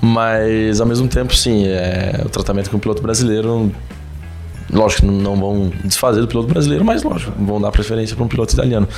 Mas 0.01 0.81
ao 0.81 0.87
mesmo 0.87 1.07
tempo, 1.07 1.35
sim, 1.37 1.67
é, 1.67 2.23
o 2.25 2.29
tratamento 2.29 2.71
com 2.71 2.79
o 2.79 2.81
piloto 2.81 3.03
brasileiro, 3.03 3.71
lógico, 4.75 5.07
não 5.07 5.37
vão 5.37 5.73
desfazer 5.85 6.21
do 6.21 6.29
piloto 6.29 6.49
brasileiro, 6.49 6.85
mas 6.85 7.03
lógico, 7.03 7.33
vão 7.39 7.61
dar 7.61 7.71
preferência 7.71 8.15
para 8.15 8.25
um 8.25 8.29
piloto 8.29 8.53
italiano. 8.53 8.89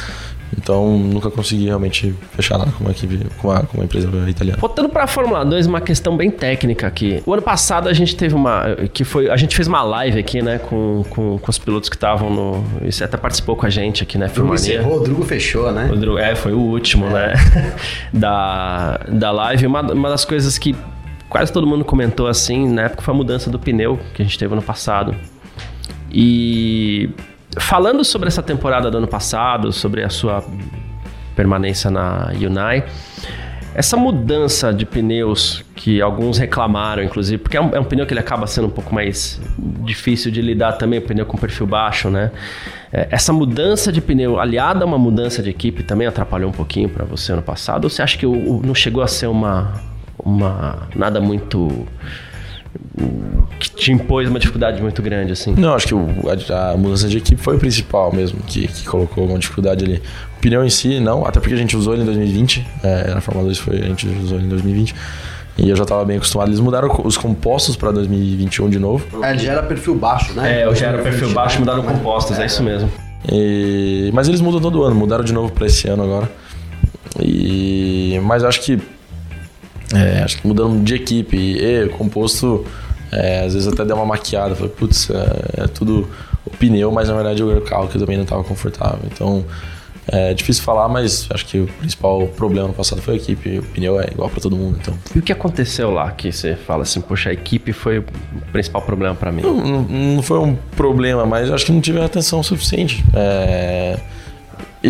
Então, 0.57 0.97
nunca 0.97 1.31
consegui 1.31 1.67
realmente 1.67 2.15
fechar 2.33 2.57
nada 2.57 2.71
com 2.71 2.85
uma 2.85 2.93
equipe, 2.93 3.27
com 3.39 3.49
uma, 3.49 3.63
com 3.63 3.79
uma 3.79 3.85
empresa 3.85 4.09
italiana. 4.29 4.59
Voltando 4.61 4.89
para 4.89 5.05
a 5.05 5.07
Fórmula 5.07 5.45
2, 5.45 5.67
uma 5.67 5.81
questão 5.81 6.17
bem 6.17 6.31
técnica 6.31 6.87
aqui. 6.87 7.21
O 7.27 7.33
ano 7.33 7.43
passado 7.43 7.89
a 7.89 7.93
gente 7.93 8.15
teve 8.15 8.35
uma. 8.35 8.77
que 8.93 9.05
foi 9.05 9.29
A 9.29 9.37
gente 9.37 9.57
fez 9.57 9.67
uma 9.67 9.83
live 9.83 10.19
aqui, 10.19 10.41
né, 10.41 10.59
com, 10.59 11.05
com, 11.11 11.39
com 11.39 11.51
os 11.51 11.59
pilotos 11.59 11.89
que 11.89 11.97
estavam 11.97 12.31
no. 12.31 12.65
Você 12.85 13.03
até 13.03 13.17
participou 13.17 13.57
com 13.57 13.67
a 13.67 13.71
gente 13.71 14.03
aqui, 14.03 14.17
né? 14.17 14.29
Drugo 14.33 14.55
encerrou, 14.55 14.99
o 14.99 15.01
Drugo 15.01 15.25
fechou, 15.25 15.73
né? 15.73 15.91
O 15.93 15.97
Drugo, 15.97 16.19
é, 16.19 16.35
foi 16.37 16.53
o 16.53 16.61
último, 16.61 17.07
é. 17.09 17.11
né? 17.11 17.35
da, 18.15 19.01
da 19.09 19.33
live. 19.33 19.67
Uma, 19.67 19.81
uma 19.81 20.09
das 20.09 20.25
coisas 20.25 20.57
que 20.59 20.77
quase 21.29 21.53
todo 21.53 21.67
mundo 21.67 21.85
comentou 21.85 22.29
assim, 22.29 22.69
na 22.69 22.83
época 22.83 23.03
foi 23.03 23.13
a 23.13 23.17
mudança 23.17 23.51
do 23.51 23.59
pneu 23.59 23.99
que 24.15 24.23
a 24.23 24.25
gente 24.25 24.39
teve 24.39 24.55
no 24.55 24.63
passado. 24.63 25.15
E 26.19 27.11
falando 27.59 28.03
sobre 28.03 28.29
essa 28.29 28.43
temporada 28.43 28.91
do 28.91 28.97
ano 28.97 29.07
passado, 29.07 29.71
sobre 29.71 30.03
a 30.03 30.09
sua 30.09 30.43
permanência 31.37 31.91
na 31.91 32.33
Unai, 32.41 32.87
essa 33.75 33.99
mudança 33.99 34.73
de 34.73 34.87
pneus 34.87 35.63
que 35.75 36.01
alguns 36.01 36.39
reclamaram, 36.39 37.03
inclusive, 37.03 37.37
porque 37.37 37.59
é 37.59 37.61
um, 37.61 37.69
é 37.75 37.79
um, 37.79 37.85
pneu 37.85 38.07
que 38.07 38.15
ele 38.15 38.21
acaba 38.21 38.47
sendo 38.47 38.69
um 38.69 38.71
pouco 38.71 38.95
mais 38.95 39.39
difícil 39.85 40.31
de 40.31 40.41
lidar 40.41 40.73
também, 40.73 41.01
um 41.01 41.03
pneu 41.03 41.27
com 41.27 41.37
perfil 41.37 41.67
baixo, 41.67 42.09
né? 42.09 42.31
É, 42.91 43.09
essa 43.11 43.35
mudança 43.35 43.93
de 43.93 44.01
pneu, 44.01 44.41
aliada 44.41 44.85
a 44.85 44.87
uma 44.87 44.97
mudança 44.97 45.43
de 45.43 45.51
equipe, 45.51 45.83
também 45.83 46.07
atrapalhou 46.07 46.49
um 46.49 46.55
pouquinho 46.55 46.89
para 46.89 47.05
você 47.05 47.33
ano 47.33 47.43
passado? 47.43 47.85
Ou 47.85 47.91
você 47.91 48.01
acha 48.01 48.17
que 48.17 48.25
o, 48.25 48.33
o, 48.33 48.63
não 48.65 48.75
chegou 48.75 49.03
a 49.03 49.07
ser 49.07 49.27
uma, 49.27 49.75
uma 50.19 50.89
nada 50.97 51.21
muito 51.21 51.87
que 53.59 53.71
te 53.71 53.93
impôs 53.93 54.29
uma 54.29 54.39
dificuldade 54.39 54.81
muito 54.83 55.01
grande, 55.03 55.33
assim? 55.33 55.55
Não, 55.55 55.75
acho 55.75 55.87
que 55.87 55.95
o, 55.95 56.09
a, 56.51 56.73
a, 56.73 56.77
mudança 56.77 57.09
de 57.09 57.19
equipe 57.19 57.41
foi 57.41 57.57
o 57.57 57.59
principal 57.59 58.13
mesmo, 58.13 58.41
que, 58.47 58.69
que 58.69 58.85
colocou 58.85 59.27
uma 59.27 59.39
dificuldade 59.39 59.85
ali. 59.85 60.03
O 60.37 60.41
pneu 60.41 60.65
em 60.65 60.71
si, 60.71 61.01
não, 61.01 61.27
até 61.27 61.41
porque 61.41 61.55
a 61.55 61.59
gente 61.59 61.77
usou 61.77 61.95
ele 61.95 62.03
em 62.03 62.07
2020, 62.07 62.67
é, 62.83 63.15
na 63.15 63.21
Fórmula 63.21 63.47
2 63.47 63.59
foi, 63.59 63.81
a 63.81 63.87
gente 63.87 64.07
usou 64.09 64.39
ele 64.39 64.47
em 64.47 64.51
2020. 64.51 64.95
E 65.59 65.71
eu 65.71 65.77
já 65.77 65.85
estava 65.85 66.05
bem 66.05 66.19
acostumado. 66.19 66.49
Eles 66.49 66.61
mudaram 66.61 66.91
os 67.03 67.17
compostos 67.17 67.77
para 67.77 67.91
2021 67.91 68.69
de 68.69 68.79
novo. 68.79 69.07
É, 69.25 69.39
já 69.39 69.53
era 69.53 69.63
perfil 69.63 69.95
baixo, 69.95 70.35
né? 70.35 70.63
É, 70.63 70.75
já 70.75 70.89
era 70.89 70.99
perfil 70.99 71.31
baixo, 71.31 71.59
mudaram 71.61 71.83
compostos, 71.83 72.39
é, 72.39 72.43
é 72.43 72.47
isso 72.47 72.63
mesmo. 72.63 72.91
E, 73.33 74.11
mas 74.13 74.29
eles 74.29 74.41
mudam 74.41 74.61
todo 74.61 74.83
ano, 74.83 74.95
mudaram 74.95 75.25
de 75.25 75.33
novo 75.33 75.51
para 75.51 75.67
esse 75.67 75.89
ano 75.89 76.03
agora. 76.03 76.31
E, 77.19 78.21
mas 78.23 78.45
acho 78.45 78.61
que 78.61 78.79
é, 79.95 80.23
acho 80.23 80.41
que 80.41 80.47
mudando 80.47 80.83
de 80.83 80.95
equipe 80.95 81.37
e 81.37 81.89
composto, 81.91 82.65
é, 83.13 83.45
às 83.45 83.55
vezes 83.55 83.69
até 83.69 83.85
deu 83.85 83.97
uma 83.97 84.07
maquiada. 84.07 84.55
Falei, 84.55 84.71
putz, 84.71 85.11
é, 85.11 85.65
é, 85.65 85.67
tudo 85.69 86.09
o 86.45 86.51
pneu, 86.51 86.91
mas 86.91 87.09
na 87.09 87.15
verdade 87.15 87.43
o 87.43 87.61
carro 87.61 87.89
que 87.89 87.97
eu 87.97 88.01
também 88.01 88.17
não 88.17 88.25
estava 88.25 88.43
confortável. 88.43 89.01
Então 89.05 89.45
é 90.09 90.33
difícil 90.35 90.63
falar, 90.63 90.89
mas 90.89 91.27
acho 91.31 91.45
que 91.47 91.59
o 91.59 91.67
principal 91.67 92.29
problema 92.29 92.69
no 92.69 92.75
passado 92.75 93.03
foi 93.03 93.15
a 93.15 93.17
equipe. 93.17 93.59
O 93.59 93.63
pneu 93.63 94.01
é 94.01 94.09
igual 94.11 94.29
para 94.29 94.41
todo 94.41 94.57
mundo. 94.57 94.79
Então. 94.81 94.95
E 95.15 95.19
o 95.19 95.23
que 95.23 95.33
aconteceu 95.33 95.91
lá 95.91 96.11
que 96.13 96.31
você 96.31 96.55
fala 96.55 96.83
assim, 96.83 97.01
poxa, 97.01 97.31
a 97.31 97.33
equipe 97.33 97.73
foi 97.73 97.99
o 97.99 98.05
principal 98.53 98.83
problema 98.83 99.15
para 99.15 99.33
mim? 99.33 99.43
Não, 99.43 99.57
não, 99.57 99.83
não, 99.83 100.23
foi 100.23 100.39
um 100.39 100.57
problema, 100.77 101.27
mas 101.27 101.51
acho 101.51 101.67
que 101.67 101.73
não 101.73 101.81
tive 101.81 102.01
atenção 102.01 102.43
suficiente. 102.43 103.05
É 103.15 103.99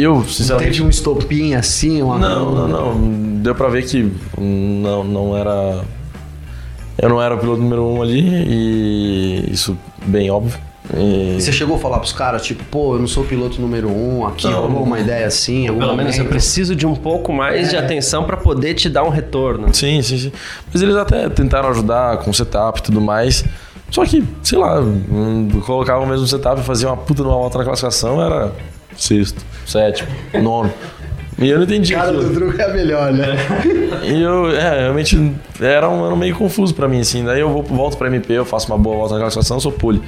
eu, 0.03 0.24
sinceramente. 0.24 0.72
Teve 0.72 0.82
um 0.82 0.88
estopim 0.88 1.55
assim? 1.55 2.03
Uma... 2.03 2.18
Não, 2.18 2.55
não, 2.55 2.68
não. 2.68 3.40
Deu 3.40 3.55
pra 3.55 3.68
ver 3.68 3.84
que 3.84 4.12
não, 4.38 5.05
não 5.05 5.36
era. 5.36 5.84
Eu 6.99 7.09
não 7.09 7.20
era 7.20 7.34
o 7.34 7.38
piloto 7.38 7.61
número 7.61 7.84
um 7.84 8.03
ali 8.03 8.20
e 8.20 9.53
isso 9.53 9.76
bem 10.07 10.30
óbvio. 10.30 10.59
E... 10.94 11.36
e 11.36 11.40
você 11.40 11.53
chegou 11.53 11.76
a 11.76 11.78
falar 11.78 11.99
pros 11.99 12.12
caras, 12.12 12.42
tipo, 12.42 12.64
pô, 12.64 12.94
eu 12.94 13.01
não 13.01 13.07
sou 13.07 13.24
o 13.24 13.26
piloto 13.26 13.61
número 13.61 13.90
um, 13.90 14.26
aqui 14.26 14.47
não, 14.47 14.62
rolou 14.62 14.84
uma 14.84 15.01
ideia 15.01 15.26
assim, 15.26 15.66
Pelo 15.66 15.80
momento. 15.80 15.97
menos 15.97 16.18
eu 16.18 16.24
preciso 16.26 16.76
de 16.76 16.86
um 16.86 16.94
pouco 16.94 17.32
mais 17.32 17.68
é. 17.68 17.70
de 17.70 17.76
atenção 17.76 18.24
para 18.24 18.36
poder 18.36 18.74
te 18.74 18.88
dar 18.88 19.03
um 19.03 19.09
retorno. 19.09 19.74
Sim, 19.74 20.01
sim, 20.03 20.16
sim. 20.16 20.32
Mas 20.72 20.82
eles 20.82 20.97
até 20.97 21.28
tentaram 21.28 21.68
ajudar 21.70 22.18
com 22.18 22.30
o 22.30 22.34
setup 22.34 22.78
e 22.78 22.82
tudo 22.82 23.01
mais. 23.01 23.44
Só 23.90 24.05
que, 24.05 24.24
sei 24.42 24.59
lá, 24.59 24.80
hum, 24.80 25.49
colocavam 25.64 26.05
o 26.05 26.09
mesmo 26.09 26.26
setup 26.26 26.61
e 26.61 26.64
faziam 26.64 26.90
uma 26.90 26.97
puta 26.97 27.22
numa 27.22 27.34
volta 27.34 27.59
na 27.59 27.64
classificação, 27.64 28.20
era 28.22 28.53
sexto, 28.97 29.44
sétimo, 29.66 30.09
nono. 30.42 30.72
E 31.38 31.51
eu 31.51 31.59
não 31.59 31.64
entendi. 31.64 31.92
O 31.92 31.99
cara 31.99 32.12
do 32.12 32.32
truque 32.32 32.61
é 32.62 32.72
melhor, 32.72 33.12
né? 33.12 33.36
E 34.03 34.22
eu, 34.22 34.51
é, 34.57 34.80
realmente 34.80 35.34
era 35.61 35.88
um 35.88 36.03
ano 36.03 36.16
meio 36.16 36.34
confuso 36.34 36.74
pra 36.74 36.88
mim, 36.88 37.01
assim. 37.01 37.24
Daí 37.24 37.40
eu 37.40 37.51
vou, 37.51 37.62
volto 37.62 37.99
pra 37.99 38.09
MP, 38.09 38.32
eu 38.32 38.44
faço 38.44 38.68
uma 38.68 38.78
boa 38.78 38.97
volta 38.97 39.14
na 39.14 39.20
classificação, 39.20 39.61
sou 39.61 39.72
pole. 39.72 40.01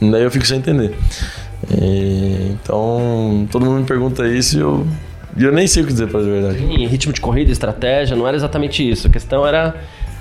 Daí 0.00 0.22
eu 0.22 0.30
fico 0.30 0.46
sem 0.46 0.58
entender. 0.58 0.94
E, 1.70 2.52
então, 2.52 3.48
todo 3.50 3.64
mundo 3.64 3.80
me 3.80 3.86
pergunta 3.86 4.26
isso 4.28 4.56
e 4.56 4.60
eu, 4.60 4.86
eu 5.36 5.52
nem 5.52 5.66
sei 5.66 5.82
o 5.82 5.86
que 5.86 5.92
dizer 5.92 6.08
pra 6.08 6.20
verdade. 6.20 6.62
Em 6.62 6.86
ritmo 6.86 7.12
de 7.12 7.20
corrida, 7.20 7.50
estratégia, 7.50 8.16
não 8.16 8.28
era 8.28 8.36
exatamente 8.36 8.88
isso. 8.88 9.08
A 9.08 9.10
questão 9.10 9.44
era 9.44 9.74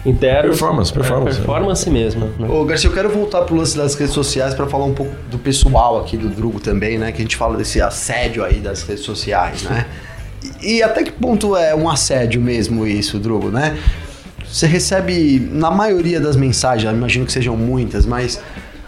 internos. 0.10 0.51
Performance, 0.51 0.93
performance. 0.93 1.38
É, 1.38 1.41
performance 1.41 1.89
mesmo. 1.89 2.26
Né? 2.39 2.47
Ô, 2.49 2.64
Garcia, 2.66 2.89
eu 2.89 2.93
quero 2.93 3.10
voltar 3.10 3.41
pro 3.41 3.55
lance 3.55 3.78
das 3.78 3.95
redes 3.95 4.14
sociais 4.14 4.53
para 4.53 4.68
falar 4.68 4.86
um 4.86 4.93
pouco 4.93 5.14
do 5.30 5.38
pessoal 5.38 5.99
aqui 5.99 6.18
do 6.18 6.30
Drugo 6.30 6.60
também, 6.60 6.97
né? 6.97 7.12
Que 7.12 7.20
a 7.20 7.22
gente 7.22 7.36
fala 7.36 7.58
desse 7.58 7.82
assédio 7.82 8.43
aí 8.43 8.60
das 8.60 8.84
redes 8.84 9.03
sociais, 9.03 9.64
né? 9.64 9.86
E, 10.62 10.78
e 10.78 10.84
até 10.84 11.03
que 11.03 11.12
ponto 11.12 11.55
é 11.55 11.76
um 11.76 11.89
assédio 11.89 12.41
mesmo 12.41 12.86
isso, 12.86 13.20
Drugo, 13.20 13.49
né? 13.49 13.78
Você 14.45 14.66
recebe, 14.66 15.39
na 15.51 15.70
maioria 15.70 16.22
das 16.22 16.36
mensagens, 16.36 16.91
imagino 16.91 17.26
que 17.26 17.32
sejam 17.32 17.58
muitas, 17.58 18.05
mas 18.05 18.39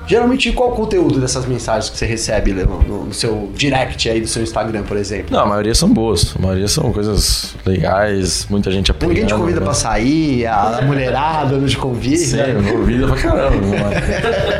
Geralmente, 0.09 0.51
qual 0.53 0.71
o 0.71 0.71
conteúdo 0.71 1.21
dessas 1.21 1.45
mensagens 1.45 1.87
que 1.87 1.95
você 1.95 2.07
recebe 2.07 2.51
no, 2.51 3.05
no, 3.05 3.13
seu 3.13 3.51
direct 3.53 4.09
aí 4.09 4.19
do 4.19 4.25
seu 4.25 4.41
Instagram, 4.41 4.81
por 4.81 4.97
exemplo? 4.97 5.27
Não, 5.29 5.41
a 5.41 5.45
maioria 5.45 5.75
são 5.75 5.87
boas. 5.87 6.35
A 6.35 6.41
maioria 6.41 6.67
são 6.67 6.91
coisas 6.91 7.55
legais, 7.63 8.47
muita 8.49 8.71
gente 8.71 8.89
apoiando. 8.89 9.13
Ninguém 9.13 9.27
te 9.27 9.39
convida 9.39 9.59
né? 9.59 9.65
pra 9.67 9.73
sair, 9.75 10.47
a 10.47 10.81
mulherada 10.83 11.57
não 11.57 11.67
te 11.67 11.77
convida. 11.77 12.17
Sério, 12.17 12.63
convida 12.63 13.05
pra 13.05 13.17
caramba. 13.17 13.59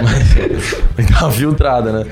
Mas, 0.04 1.10
dá 1.10 1.20
uma 1.22 1.32
filtrada, 1.32 1.92
né? 1.94 2.06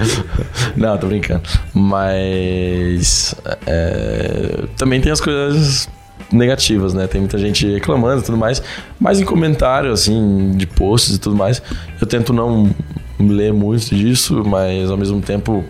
Não, 0.76 0.98
tô 0.98 1.06
brincando. 1.06 1.44
Mas 1.76 3.36
é, 3.68 4.64
também 4.76 5.00
tem 5.00 5.12
as 5.12 5.22
coisas 5.22 5.88
negativas, 6.32 6.96
né? 6.96 7.06
Tem 7.06 7.22
muita 7.22 7.38
gente 7.38 7.72
reclamando 7.72 8.22
e 8.22 8.26
tudo 8.26 8.38
mais. 8.38 8.64
Mas 9.00 9.20
em 9.20 9.26
comentário, 9.26 9.92
assim, 9.92 10.54
de 10.56 10.66
posts 10.66 11.18
e 11.18 11.20
tudo 11.20 11.36
mais, 11.36 11.62
eu 12.02 12.08
tento 12.08 12.34
não 12.34 12.74
ler 13.20 13.54
muito 13.54 13.96
disso, 13.96 14.44
mas 14.46 14.90
ao 14.90 14.98
mesmo 14.98 15.22
tempo. 15.22 15.64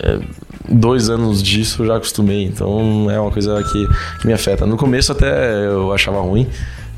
É, 0.00 0.18
dois 0.68 1.10
anos 1.10 1.42
disso 1.42 1.84
já 1.84 1.96
acostumei, 1.96 2.44
então 2.44 3.10
é 3.10 3.20
uma 3.20 3.30
coisa 3.30 3.62
que, 3.62 3.88
que 4.20 4.26
me 4.26 4.32
afeta. 4.32 4.64
No 4.64 4.76
começo 4.76 5.12
até 5.12 5.66
eu 5.66 5.92
achava 5.92 6.20
ruim, 6.20 6.48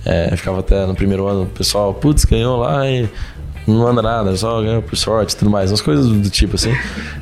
é, 0.05 0.37
ficava 0.37 0.61
até 0.61 0.87
no 0.87 0.95
primeiro 0.95 1.26
ano, 1.26 1.43
o 1.43 1.47
pessoal, 1.47 1.93
putz, 1.93 2.24
ganhou 2.24 2.59
lá 2.59 2.89
e 2.89 3.09
não 3.66 3.87
anda 3.87 4.01
nada, 4.01 4.37
só 4.37 4.62
ganhou 4.62 4.80
por 4.82 4.97
sorte 4.97 5.34
e 5.34 5.37
tudo 5.37 5.51
mais, 5.51 5.70
umas 5.70 5.80
coisas 5.80 6.07
do 6.07 6.30
tipo 6.30 6.55
assim. 6.55 6.72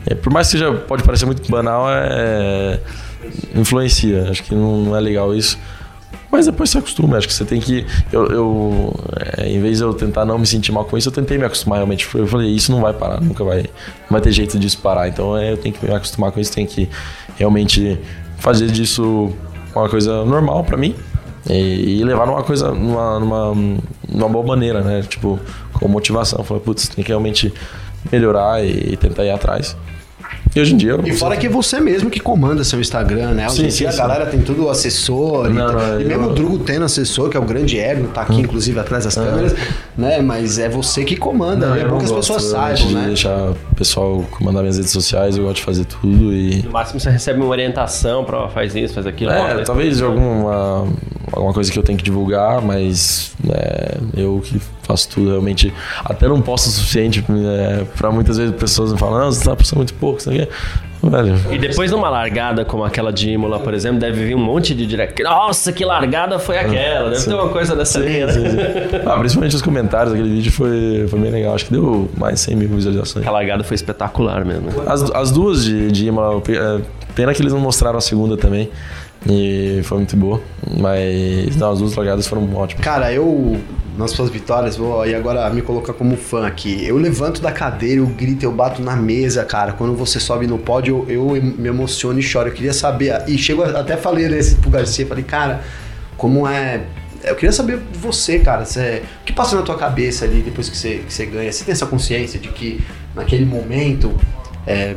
É, 0.06 0.14
por 0.14 0.30
mais 0.32 0.48
que 0.48 0.58
seja, 0.58 0.70
pode 0.72 1.02
parecer 1.02 1.24
muito 1.24 1.50
banal, 1.50 1.86
é, 1.88 2.78
influencia, 3.54 4.28
acho 4.30 4.42
que 4.42 4.54
não, 4.54 4.82
não 4.82 4.96
é 4.96 5.00
legal 5.00 5.34
isso. 5.34 5.58
Mas 6.34 6.46
depois 6.46 6.68
você 6.68 6.78
acostuma, 6.78 7.16
acho 7.16 7.28
que 7.28 7.32
você 7.32 7.44
tem 7.44 7.60
que. 7.60 7.86
Eu, 8.12 8.26
eu 8.26 8.94
é, 9.36 9.48
em 9.48 9.60
vez 9.60 9.78
de 9.78 9.84
eu 9.84 9.94
tentar 9.94 10.24
não 10.24 10.36
me 10.36 10.44
sentir 10.44 10.72
mal 10.72 10.84
com 10.84 10.98
isso, 10.98 11.08
eu 11.08 11.12
tentei 11.12 11.38
me 11.38 11.44
acostumar 11.44 11.76
realmente. 11.76 12.08
Eu 12.12 12.26
falei, 12.26 12.50
isso 12.50 12.72
não 12.72 12.80
vai 12.80 12.92
parar, 12.92 13.20
nunca 13.20 13.44
vai, 13.44 13.58
não 13.58 14.10
vai 14.10 14.20
ter 14.20 14.32
jeito 14.32 14.58
disso 14.58 14.78
parar. 14.78 15.06
Então 15.06 15.38
é, 15.38 15.52
eu 15.52 15.56
tenho 15.56 15.72
que 15.72 15.86
me 15.86 15.94
acostumar 15.94 16.32
com 16.32 16.40
isso, 16.40 16.52
tenho 16.52 16.66
que 16.66 16.90
realmente 17.36 18.00
fazer 18.38 18.66
disso 18.66 19.32
uma 19.76 19.88
coisa 19.88 20.24
normal 20.24 20.64
para 20.64 20.76
mim 20.76 20.96
e, 21.48 22.00
e, 22.00 22.04
levar 22.04 22.26
numa 22.26 22.42
coisa, 22.42 22.72
numa, 22.72 23.20
numa, 23.20 23.54
numa 24.08 24.28
boa 24.28 24.44
maneira, 24.44 24.80
né? 24.80 25.02
Tipo, 25.02 25.38
com 25.74 25.86
motivação. 25.86 26.42
Falei, 26.42 26.64
putz, 26.64 26.88
tem 26.88 27.04
que 27.04 27.10
realmente 27.10 27.54
melhorar 28.10 28.60
e, 28.60 28.94
e 28.94 28.96
tentar 28.96 29.24
ir 29.24 29.30
atrás. 29.30 29.76
E 30.54 30.60
hoje 30.60 30.74
em 30.74 30.76
dia. 30.76 30.96
E 31.04 31.12
fora 31.12 31.36
que 31.36 31.46
é 31.46 31.50
você 31.50 31.80
mesmo 31.80 32.08
que 32.08 32.20
comanda 32.20 32.62
seu 32.62 32.80
Instagram, 32.80 33.32
né? 33.32 33.46
Hoje 33.46 33.56
sim, 33.56 33.64
em 33.64 33.68
dia 33.68 33.90
sim, 33.90 33.98
a 33.98 34.00
galera 34.00 34.26
tem 34.26 34.40
tudo 34.40 34.70
assessor. 34.70 35.50
Não, 35.50 35.70
e, 35.70 35.72
não, 35.72 36.00
e 36.00 36.04
mesmo 36.04 36.24
eu... 36.24 36.30
o 36.30 36.34
Drugo 36.34 36.58
tendo 36.60 36.84
assessor, 36.84 37.28
que 37.28 37.36
é 37.36 37.40
o 37.40 37.44
grande 37.44 37.78
ego, 37.78 38.06
tá 38.08 38.22
aqui 38.22 38.34
hum. 38.34 38.40
inclusive 38.40 38.78
atrás 38.78 39.04
das 39.04 39.18
ah. 39.18 39.24
câmeras, 39.24 39.54
né? 39.96 40.20
Mas 40.20 40.58
é 40.58 40.68
você 40.68 41.04
que 41.04 41.16
comanda, 41.16 41.68
não, 41.68 41.74
né? 41.74 41.82
É 41.82 41.88
bom 41.88 41.98
que 41.98 42.04
as 42.04 42.12
pessoas 42.12 42.44
saibam, 42.44 42.90
né? 42.90 43.06
deixar 43.06 43.50
o 43.50 43.74
pessoal 43.76 44.24
comandar 44.30 44.62
minhas 44.62 44.76
redes 44.76 44.92
sociais, 44.92 45.36
eu 45.36 45.44
gosto 45.44 45.56
de 45.56 45.62
fazer 45.62 45.84
tudo 45.84 46.32
e. 46.32 46.62
No 46.62 46.70
máximo 46.70 47.00
você 47.00 47.10
recebe 47.10 47.40
uma 47.40 47.48
orientação 47.48 48.24
para 48.24 48.48
faz 48.48 48.74
isso, 48.74 48.94
faz 48.94 49.06
aquilo. 49.06 49.30
É, 49.30 49.62
talvez 49.62 50.02
alguma, 50.02 50.86
alguma 51.32 51.52
coisa 51.52 51.70
que 51.70 51.78
eu 51.78 51.82
tenho 51.82 51.98
que 51.98 52.04
divulgar, 52.04 52.60
mas 52.60 53.32
é, 53.48 53.98
eu 54.16 54.40
que 54.44 54.60
faço 54.82 55.08
tudo 55.08 55.30
realmente. 55.30 55.72
Até 56.04 56.28
não 56.28 56.40
posso 56.40 56.68
o 56.68 56.72
suficiente 56.72 57.24
é, 57.28 57.84
para 57.96 58.10
muitas 58.10 58.36
vezes 58.36 58.54
pessoas 58.54 58.92
me 58.92 58.98
falam, 58.98 59.20
não, 59.20 59.32
você 59.32 59.44
tá 59.44 59.56
postando 59.56 59.78
muito 59.78 59.94
pouco, 59.94 60.20
sabe? 60.20 60.48
Velho. 61.10 61.34
E 61.50 61.58
depois 61.58 61.90
numa 61.90 62.08
largada 62.08 62.64
como 62.64 62.84
aquela 62.84 63.12
de 63.12 63.30
Imola, 63.30 63.58
por 63.60 63.74
exemplo, 63.74 63.98
deve 63.98 64.24
vir 64.24 64.34
um 64.34 64.42
monte 64.42 64.74
de 64.74 64.86
direct. 64.86 65.22
Nossa, 65.22 65.72
que 65.72 65.84
largada 65.84 66.38
foi 66.38 66.58
aquela! 66.58 67.10
Deve 67.10 67.20
sim. 67.20 67.30
ter 67.30 67.34
uma 67.36 67.48
coisa 67.48 67.76
dessa 67.76 68.00
sim, 68.00 68.06
linha, 68.06 68.26
né? 68.26 68.32
sim, 68.32 68.40
ah, 69.06 69.18
principalmente 69.18 69.56
os 69.56 69.62
comentários 69.62 70.12
daquele 70.12 70.34
vídeo 70.34 70.52
foi, 70.52 71.06
foi 71.08 71.18
bem 71.18 71.30
legal. 71.30 71.54
Acho 71.54 71.66
que 71.66 71.72
deu 71.72 72.10
mais 72.16 72.40
100 72.40 72.56
mil 72.56 72.68
visualizações. 72.68 73.26
A 73.26 73.30
largada 73.30 73.64
foi 73.64 73.74
espetacular 73.74 74.44
mesmo. 74.44 74.68
As, 74.86 75.02
as 75.10 75.30
duas 75.30 75.64
de, 75.64 75.90
de 75.90 76.06
Imola, 76.06 76.42
é, 76.48 76.80
pena 77.14 77.34
que 77.34 77.42
eles 77.42 77.52
não 77.52 77.60
mostraram 77.60 77.98
a 77.98 78.02
segunda 78.02 78.36
também. 78.36 78.70
E 79.28 79.80
foi 79.84 79.98
muito 79.98 80.16
boa. 80.16 80.40
Mas 80.78 81.56
não, 81.56 81.70
as 81.70 81.78
duas 81.78 81.94
largadas 81.94 82.26
foram 82.26 82.52
ótimas. 82.54 82.84
Cara, 82.84 83.12
eu, 83.12 83.58
nas 83.96 84.10
suas 84.10 84.30
vitórias, 84.30 84.76
vou 84.76 85.06
e 85.06 85.14
agora 85.14 85.48
me 85.50 85.62
colocar 85.62 85.92
como 85.92 86.16
fã 86.16 86.46
aqui. 86.46 86.84
Eu 86.86 86.96
levanto 86.96 87.40
da 87.40 87.52
cadeira, 87.52 88.00
eu 88.00 88.06
grito, 88.06 88.44
eu 88.44 88.52
bato 88.52 88.82
na 88.82 88.96
mesa, 88.96 89.44
cara. 89.44 89.72
Quando 89.72 89.94
você 89.94 90.20
sobe 90.20 90.46
no 90.46 90.58
pódio, 90.58 91.04
eu, 91.08 91.36
eu 91.36 91.42
me 91.42 91.68
emociono 91.68 92.18
e 92.18 92.22
choro. 92.22 92.48
Eu 92.48 92.52
queria 92.52 92.72
saber. 92.72 93.24
E 93.26 93.38
chego 93.38 93.62
até 93.62 93.96
falei 93.96 94.28
nesse 94.28 94.56
pro 94.56 94.70
Garcia, 94.70 95.06
falei, 95.06 95.24
cara, 95.24 95.62
como 96.16 96.46
é 96.46 96.82
eu 97.24 97.34
queria 97.34 97.52
saber 97.52 97.78
de 97.78 97.98
você, 97.98 98.38
cara. 98.38 98.64
Você, 98.64 99.02
o 99.22 99.24
que 99.24 99.32
passa 99.32 99.56
na 99.56 99.62
tua 99.62 99.76
cabeça 99.76 100.24
ali 100.24 100.42
depois 100.42 100.68
que 100.68 100.76
você, 100.76 100.98
que 100.98 101.12
você 101.12 101.26
ganha? 101.26 101.50
Você 101.50 101.64
tem 101.64 101.72
essa 101.72 101.86
consciência 101.86 102.38
de 102.38 102.48
que 102.48 102.84
naquele 103.14 103.46
momento 103.46 104.14
é, 104.66 104.94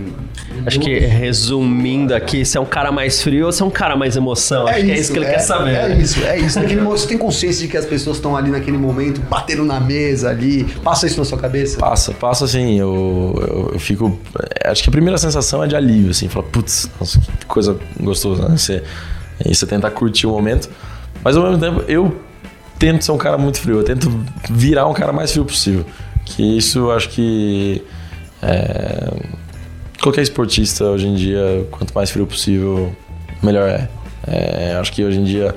Acho 0.65 0.79
que 0.79 0.97
resumindo 0.99 2.15
aqui, 2.15 2.43
você 2.43 2.57
é 2.57 2.61
um 2.61 2.65
cara 2.65 2.91
mais 2.91 3.21
frio 3.21 3.45
ou 3.45 3.51
você 3.51 3.61
é 3.61 3.65
um 3.65 3.69
cara 3.69 3.95
mais 3.95 4.15
emoção? 4.15 4.67
É 4.67 4.71
Acho 4.71 4.79
isso, 4.79 4.85
que 4.85 4.91
é 4.91 4.99
isso 4.99 5.11
que 5.13 5.19
ele 5.19 5.25
é, 5.25 5.29
quer 5.31 5.39
saber. 5.39 5.75
É 5.75 5.95
isso, 5.97 6.25
é 6.25 6.39
isso. 6.39 6.59
Naquele 6.59 6.81
momento, 6.81 6.99
você 6.99 7.07
tem 7.07 7.17
consciência 7.17 7.61
de 7.65 7.71
que 7.71 7.77
as 7.77 7.85
pessoas 7.85 8.17
estão 8.17 8.35
ali 8.35 8.49
naquele 8.49 8.77
momento, 8.77 9.21
batendo 9.21 9.63
na 9.63 9.79
mesa 9.79 10.29
ali. 10.29 10.63
Passa 10.83 11.05
isso 11.05 11.17
na 11.19 11.25
sua 11.25 11.37
cabeça? 11.37 11.77
Passa, 11.77 12.11
passa 12.13 12.45
assim. 12.45 12.79
Eu, 12.79 13.35
eu, 13.47 13.71
eu 13.73 13.79
fico. 13.79 14.19
Acho 14.65 14.83
que 14.83 14.89
a 14.89 14.91
primeira 14.91 15.17
sensação 15.17 15.63
é 15.63 15.67
de 15.67 15.75
alívio, 15.75 16.11
assim. 16.11 16.27
Fala, 16.27 16.45
putz, 16.45 16.89
nossa, 16.99 17.19
que 17.39 17.45
coisa 17.45 17.77
gostosa, 17.99 18.47
né? 18.47 18.57
Você, 18.57 18.83
e 19.45 19.53
você 19.53 19.65
tentar 19.65 19.91
curtir 19.91 20.27
o 20.27 20.31
momento. 20.31 20.69
Mas 21.23 21.35
ao 21.35 21.43
mesmo 21.43 21.59
tempo, 21.59 21.83
eu 21.87 22.19
tento 22.79 23.03
ser 23.03 23.11
um 23.11 23.17
cara 23.17 23.37
muito 23.37 23.59
frio. 23.59 23.77
Eu 23.77 23.83
tento 23.83 24.09
virar 24.49 24.87
um 24.87 24.93
cara 24.93 25.11
mais 25.13 25.31
frio 25.31 25.45
possível. 25.45 25.85
Que 26.25 26.57
isso 26.57 26.79
eu 26.79 26.91
acho 26.91 27.09
que. 27.09 27.83
É, 28.41 29.13
qualquer 30.01 30.21
esportista 30.21 30.85
hoje 30.85 31.07
em 31.07 31.15
dia, 31.15 31.67
quanto 31.71 31.93
mais 31.93 32.09
frio 32.09 32.25
possível, 32.25 32.95
melhor 33.41 33.67
é. 33.67 33.89
é. 34.27 34.77
Acho 34.79 34.91
que 34.91 35.03
hoje 35.03 35.19
em 35.19 35.23
dia 35.23 35.55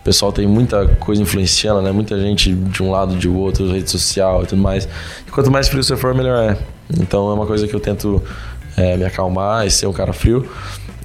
o 0.00 0.04
pessoal 0.04 0.32
tem 0.32 0.46
muita 0.46 0.86
coisa 0.86 1.20
influenciando, 1.22 1.82
né? 1.82 1.92
Muita 1.92 2.18
gente 2.18 2.52
de 2.54 2.82
um 2.82 2.90
lado, 2.90 3.16
de 3.16 3.28
outro, 3.28 3.70
rede 3.70 3.90
social 3.90 4.42
e 4.42 4.46
tudo 4.46 4.62
mais. 4.62 4.88
E 5.26 5.30
quanto 5.30 5.50
mais 5.50 5.68
frio 5.68 5.82
você 5.82 5.96
for, 5.96 6.14
melhor 6.14 6.50
é. 6.50 6.56
Então 6.98 7.30
é 7.30 7.34
uma 7.34 7.46
coisa 7.46 7.66
que 7.68 7.74
eu 7.74 7.80
tento 7.80 8.22
é, 8.76 8.96
me 8.96 9.04
acalmar 9.04 9.66
e 9.66 9.70
ser 9.70 9.86
um 9.86 9.92
cara 9.92 10.12
frio. 10.12 10.48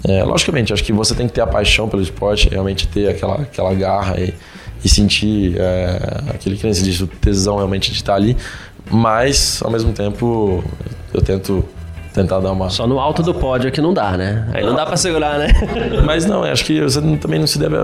É, 0.08 0.24
logicamente, 0.24 0.72
acho 0.72 0.84
que 0.84 0.94
você 0.94 1.16
tem 1.16 1.28
que 1.28 1.34
ter 1.34 1.42
a 1.42 1.48
paixão 1.48 1.90
pelo 1.90 2.02
esporte, 2.02 2.48
realmente 2.48 2.88
ter 2.88 3.10
aquela, 3.10 3.42
aquela 3.42 3.74
garra 3.74 4.20
e, 4.20 4.34
e 4.84 4.88
sentir 4.88 5.56
é, 5.58 6.00
aquele 6.30 6.58
que 6.58 6.64
nem 6.64 6.74
se 6.74 6.84
diz, 6.84 7.02
o 7.02 7.08
tesão 7.08 7.58
realmente 7.58 7.92
de 7.92 7.98
estar 7.98 8.14
ali. 8.14 8.38
Mas, 8.90 9.62
ao 9.64 9.72
mesmo 9.72 9.92
tempo, 9.94 10.64
eu 11.12 11.22
tento 11.22 11.66
tentar 12.16 12.40
dar 12.40 12.52
uma. 12.52 12.70
Só 12.70 12.88
no 12.88 13.00
alto 13.00 13.22
do 13.22 13.34
pódio 13.34 13.68
é 13.68 13.72
que 13.72 13.82
não 13.82 13.94
dá, 13.94 14.18
né? 14.18 14.48
Aí 14.54 14.66
não 14.66 14.74
dá 14.74 14.86
pra 14.86 14.96
segurar, 14.96 15.38
né? 15.38 15.48
Mas 16.06 16.26
não, 16.26 16.44
acho 16.44 16.64
que 16.64 16.82
você 16.82 17.02
também 17.18 17.40
não 17.40 17.46
se 17.46 17.60
deve 17.60 17.76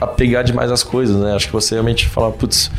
apegar 0.00 0.44
demais 0.44 0.70
às 0.70 0.82
coisas, 0.82 1.16
né? 1.16 1.34
Acho 1.34 1.46
que 1.46 1.52
você 1.52 1.74
realmente 1.74 2.06
fala, 2.06 2.30
putz. 2.30 2.70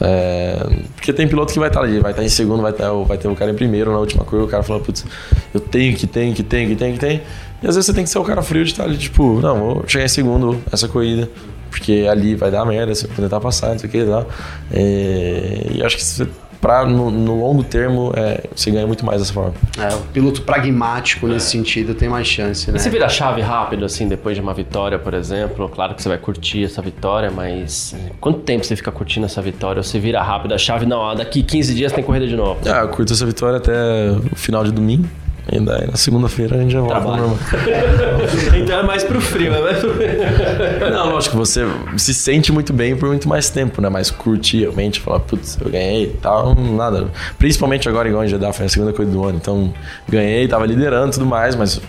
É... 0.00 0.56
Porque 0.94 1.12
tem 1.12 1.26
piloto 1.26 1.52
que 1.52 1.58
vai 1.58 1.68
estar 1.68 1.80
ali, 1.80 2.00
vai 2.00 2.10
estar 2.10 2.22
em 2.22 2.28
segundo, 2.28 2.62
vai, 2.62 2.72
estar, 2.72 2.92
vai 2.92 3.16
ter 3.16 3.28
o 3.28 3.34
cara 3.34 3.50
em 3.50 3.54
primeiro 3.54 3.90
na 3.90 3.98
última 3.98 4.24
curva, 4.24 4.44
o 4.44 4.48
cara 4.48 4.62
fala, 4.62 4.80
putz, 4.80 5.04
eu 5.52 5.60
tenho 5.60 5.96
que, 5.96 6.06
tenho 6.06 6.34
que, 6.34 6.42
tenho 6.42 6.68
que, 6.68 6.76
tenho 6.76 6.92
que, 6.94 7.00
tenho. 7.00 7.20
E 7.62 7.66
às 7.66 7.74
vezes 7.74 7.86
você 7.86 7.92
tem 7.92 8.04
que 8.04 8.10
ser 8.10 8.18
o 8.18 8.24
cara 8.24 8.42
frio 8.42 8.64
de 8.64 8.70
estar 8.70 8.84
ali, 8.84 8.96
tipo, 8.96 9.40
não, 9.40 9.58
vou 9.58 9.84
chegar 9.86 10.04
em 10.04 10.08
segundo 10.08 10.60
essa 10.70 10.86
corrida, 10.86 11.28
porque 11.70 12.06
ali 12.08 12.36
vai 12.36 12.50
dar 12.50 12.64
merda, 12.64 12.94
você 12.94 13.08
vai 13.08 13.16
tentar 13.16 13.40
passar, 13.40 13.70
não 13.70 13.78
sei 13.78 13.88
o 13.88 13.92
que 13.92 13.98
e 13.98 14.06
tal. 14.06 14.28
E, 14.72 15.78
e 15.78 15.82
acho 15.82 15.96
que 15.96 16.04
você 16.04 16.28
pra, 16.60 16.84
no, 16.84 17.10
no, 17.10 17.40
longo 17.40 17.62
termo, 17.62 18.12
é, 18.16 18.44
você 18.54 18.70
ganha 18.70 18.86
muito 18.86 19.04
mais 19.04 19.20
dessa 19.20 19.32
forma. 19.32 19.54
É, 19.78 19.94
o 19.94 20.00
piloto 20.12 20.42
pragmático 20.42 21.26
é. 21.26 21.30
nesse 21.30 21.50
sentido 21.50 21.94
tem 21.94 22.08
mais 22.08 22.26
chance, 22.26 22.70
né? 22.70 22.76
E 22.76 22.80
você 22.80 22.90
vira 22.90 23.08
chave 23.08 23.40
rápido, 23.40 23.84
assim, 23.84 24.08
depois 24.08 24.36
de 24.36 24.42
uma 24.42 24.54
vitória, 24.54 24.98
por 24.98 25.14
exemplo? 25.14 25.68
Claro 25.68 25.94
que 25.94 26.02
você 26.02 26.08
vai 26.08 26.18
curtir 26.18 26.64
essa 26.64 26.82
vitória, 26.82 27.30
mas 27.30 27.94
quanto 28.20 28.40
tempo 28.40 28.64
você 28.64 28.76
fica 28.76 28.90
curtindo 28.90 29.26
essa 29.26 29.40
vitória? 29.40 29.80
Ou 29.80 29.84
você 29.84 29.98
vira 29.98 30.22
rápido 30.22 30.54
a 30.54 30.58
chave, 30.58 30.86
não, 30.86 31.14
daqui 31.14 31.42
15 31.42 31.74
dias 31.74 31.92
tem 31.92 32.02
corrida 32.02 32.26
de 32.26 32.36
novo? 32.36 32.60
Ah, 32.66 32.80
eu 32.80 32.88
curto 32.88 33.12
essa 33.12 33.24
vitória 33.24 33.58
até 33.58 33.72
o 34.32 34.36
final 34.36 34.64
de 34.64 34.72
domingo. 34.72 35.08
E 35.50 35.58
daí 35.60 35.86
na 35.86 35.96
segunda-feira 35.96 36.56
a 36.56 36.58
gente 36.58 36.72
já 36.72 36.80
volta 36.80 37.00
normal. 37.00 37.38
então 38.54 38.80
é 38.80 38.82
mais 38.82 39.02
pro 39.02 39.20
frio, 39.20 39.54
é 39.54 39.60
mais 39.62 39.78
pro 39.78 39.94
Não, 40.90 41.10
lógico, 41.10 41.36
você 41.36 41.66
se 41.96 42.12
sente 42.12 42.52
muito 42.52 42.72
bem 42.72 42.94
por 42.96 43.08
muito 43.08 43.28
mais 43.28 43.48
tempo, 43.48 43.80
né? 43.80 43.88
Mas 43.88 44.10
curtir 44.10 44.60
realmente, 44.60 45.00
falar, 45.00 45.20
putz, 45.20 45.58
eu 45.60 45.70
ganhei 45.70 46.04
e 46.04 46.08
tal, 46.08 46.54
nada. 46.54 47.08
Principalmente 47.38 47.88
agora 47.88 48.08
igual 48.08 48.24
em 48.24 48.28
Jeddah, 48.28 48.52
foi 48.52 48.66
a 48.66 48.68
segunda 48.68 48.92
coisa 48.92 49.10
do 49.10 49.24
ano. 49.24 49.38
Então, 49.40 49.72
ganhei, 50.08 50.46
tava 50.46 50.66
liderando 50.66 51.08
e 51.08 51.12
tudo 51.14 51.26
mais, 51.26 51.54
mas, 51.54 51.80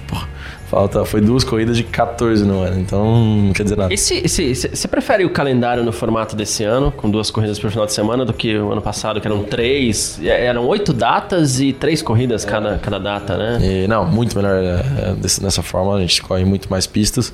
Falta, 0.70 1.04
foi 1.04 1.20
duas 1.20 1.44
corridas 1.44 1.76
de 1.76 1.84
14 1.84 2.46
no 2.46 2.62
ano, 2.62 2.80
então 2.80 3.26
não 3.26 3.54
quer 3.54 3.64
dizer 3.64 3.76
nada. 3.76 3.92
Esse, 3.92 4.18
esse, 4.24 4.54
você 4.54 4.88
prefere 4.88 5.26
o 5.26 5.32
calendário 5.32 5.84
no 5.84 5.92
formato 5.92 6.36
desse 6.36 6.64
ano, 6.64 6.92
com 6.92 7.10
duas 7.10 7.32
corridas 7.32 7.58
por 7.58 7.72
final 7.72 7.88
de 7.88 7.94
semana, 7.94 8.24
do 8.24 8.32
que 8.32 8.56
o 8.56 8.72
ano 8.72 8.82
passado, 8.82 9.20
que 9.20 9.26
eram 9.26 9.44
três? 9.44 10.20
Eram 10.24 10.68
oito 10.68 10.94
datas 10.94 11.60
e 11.60 11.74
três 11.74 12.04
corridas 12.04 12.46
cada, 12.46 12.78
cada 12.78 13.00
data, 13.00 13.36
né? 13.36 13.60
E, 13.64 13.88
não, 13.88 14.06
muito 14.06 14.36
melhor 14.36 14.62
é, 14.62 15.16
dessa 15.16 15.64
forma, 15.64 15.96
a 15.96 16.02
gente 16.02 16.22
corre 16.22 16.46
muito 16.46 16.70
mais 16.70 16.86
pistas. 16.86 17.34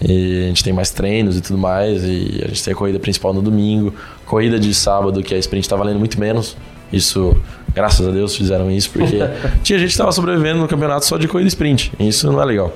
E 0.00 0.44
a 0.44 0.46
gente 0.46 0.62
tem 0.62 0.72
mais 0.72 0.90
treinos 0.90 1.36
e 1.36 1.40
tudo 1.40 1.58
mais. 1.58 2.04
E 2.04 2.40
a 2.44 2.48
gente 2.48 2.64
tem 2.64 2.72
a 2.72 2.76
corrida 2.76 2.98
principal 2.98 3.34
no 3.34 3.42
domingo. 3.42 3.92
Corrida 4.24 4.58
de 4.58 4.72
sábado, 4.72 5.22
que 5.22 5.34
a 5.34 5.38
sprint 5.38 5.68
tá 5.68 5.76
valendo 5.76 5.98
muito 5.98 6.18
menos. 6.18 6.56
Isso, 6.92 7.36
graças 7.74 8.06
a 8.06 8.10
Deus, 8.10 8.36
fizeram 8.36 8.70
isso, 8.70 8.90
porque 8.90 9.18
tinha 9.62 9.78
gente 9.78 9.88
que 9.88 9.94
estava 9.94 10.12
sobrevivendo 10.12 10.60
no 10.60 10.68
campeonato 10.68 11.06
só 11.06 11.16
de 11.16 11.28
corrida 11.28 11.48
sprint. 11.48 11.92
E 11.98 12.08
isso 12.08 12.30
não 12.30 12.40
é 12.40 12.44
legal. 12.44 12.72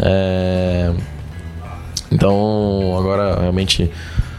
É... 0.00 0.92
Então, 2.10 2.96
agora 2.98 3.40
realmente 3.40 3.90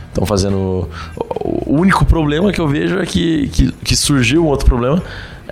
estão 0.07 0.25
fazendo. 0.25 0.89
O 1.15 1.79
único 1.79 2.03
problema 2.05 2.51
que 2.51 2.59
eu 2.59 2.67
vejo 2.67 2.99
é 2.99 3.05
que, 3.05 3.47
que, 3.49 3.71
que, 3.71 3.95
surgiu 3.95 4.43
um 4.43 4.47
outro 4.47 4.65
problema. 4.65 5.01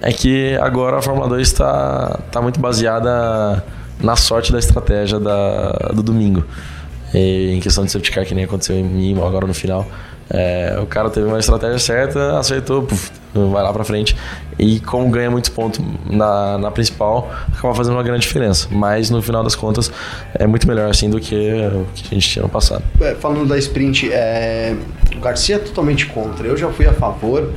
É 0.02 0.12
que 0.12 0.56
agora 0.58 0.98
a 0.98 1.02
Fórmula 1.02 1.28
2 1.28 1.48
está 1.48 2.20
tá 2.32 2.42
muito 2.42 2.60
baseada 2.60 3.64
na 4.00 4.16
sorte 4.16 4.52
da 4.52 4.60
estratégia 4.60 5.20
da, 5.20 5.72
do 5.94 6.04
domingo. 6.04 6.44
E 7.14 7.54
em 7.56 7.60
questão 7.60 7.86
de 7.86 7.92
safety 7.92 8.12
car, 8.12 8.26
que 8.26 8.36
nem 8.36 8.44
aconteceu 8.44 8.76
em 8.76 8.84
mim 8.84 9.14
agora 9.14 9.48
no 9.48 9.54
final. 9.54 9.88
É, 10.30 10.78
o 10.82 10.86
cara 10.86 11.10
teve 11.10 11.26
uma 11.26 11.40
estratégia 11.40 11.80
certa, 11.80 12.38
acertou, 12.38 12.84
puf, 12.84 13.12
vai 13.52 13.64
lá 13.64 13.72
pra 13.74 13.84
frente. 13.84 14.16
E 14.60 14.80
como 14.80 15.10
ganha 15.10 15.30
muitos 15.30 15.50
pontos 15.50 15.84
na, 16.10 16.58
na 16.58 16.72
principal, 16.72 17.32
acaba 17.56 17.74
fazendo 17.74 17.94
uma 17.94 18.04
grande 18.04 18.22
diferença. 18.22 18.68
Mas 18.72 19.10
no 19.10 19.22
final 19.22 19.44
das 19.44 19.56
contas, 19.56 19.92
é 20.34 20.48
muito 20.48 20.68
melhor 20.68 20.90
assim 20.90 21.10
do 21.10 21.20
que 21.20 21.36
o 21.36 21.86
que 21.94 22.08
a 22.12 22.14
gente 22.16 22.28
tinha 22.28 22.44
no 22.44 22.50
passado. 22.50 22.84
É, 23.00 23.16
falando 23.16 23.46
da 23.46 23.58
sprint, 23.58 24.12
é, 24.12 24.76
o 25.16 25.20
Garcia 25.20 25.58
é 25.58 25.60
totalmente 25.60 26.08
contra. 26.08 26.48
Eu 26.48 26.58
já 26.58 26.70
fui 26.70 26.86
a 26.86 26.94
favor. 26.94 27.52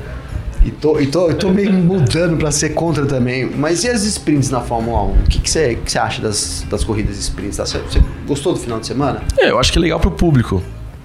E 0.62 0.70
tô, 0.70 1.00
e 1.00 1.06
tô, 1.06 1.32
tô 1.32 1.48
meio 1.48 1.72
mudando 1.80 2.36
para 2.36 2.50
ser 2.50 2.70
contra 2.70 3.06
também. 3.06 3.46
Mas 3.46 3.82
e 3.82 3.88
as 3.88 4.04
sprints 4.04 4.50
na 4.50 4.60
Fórmula 4.60 5.04
1? 5.04 5.10
O 5.10 5.16
que, 5.28 5.38
que, 5.40 5.50
você, 5.50 5.74
que 5.74 5.90
você 5.90 5.98
acha 5.98 6.20
das, 6.20 6.66
das 6.68 6.84
corridas 6.84 7.16
sprints? 7.16 7.56
Você, 7.56 7.78
você 7.78 8.02
gostou 8.26 8.52
do 8.52 8.58
final 8.58 8.78
de 8.78 8.86
semana? 8.86 9.22
É, 9.38 9.50
eu 9.50 9.58
acho 9.58 9.72
que 9.72 9.78
é 9.78 9.80
legal 9.80 9.98
pro 9.98 10.10
público 10.10 10.62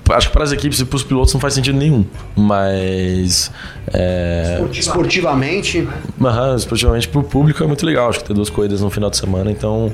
acho 0.10 0.28
que 0.28 0.34
para 0.34 0.43
as 0.43 0.51
equipes 0.51 0.80
e 0.80 0.86
para 0.86 0.95
os 0.95 1.03
pilotos 1.03 1.34
não 1.34 1.41
faz 1.41 1.53
sentido 1.53 1.78
nenhum. 1.78 2.06
Mas. 2.36 3.51
É... 3.93 4.62
Esportivamente. 4.72 5.88
Uhum, 6.20 6.56
esportivamente 6.56 7.08
para 7.08 7.20
o 7.20 7.24
público 7.24 7.64
é 7.64 7.68
muito 7.68 7.86
legal. 7.86 8.10
Acho 8.10 8.20
que 8.20 8.26
ter 8.26 8.34
duas 8.34 8.49
corridas 8.49 8.82
no 8.82 8.89
final 8.89 9.10
de 9.10 9.18
semana. 9.18 9.51
Então. 9.51 9.91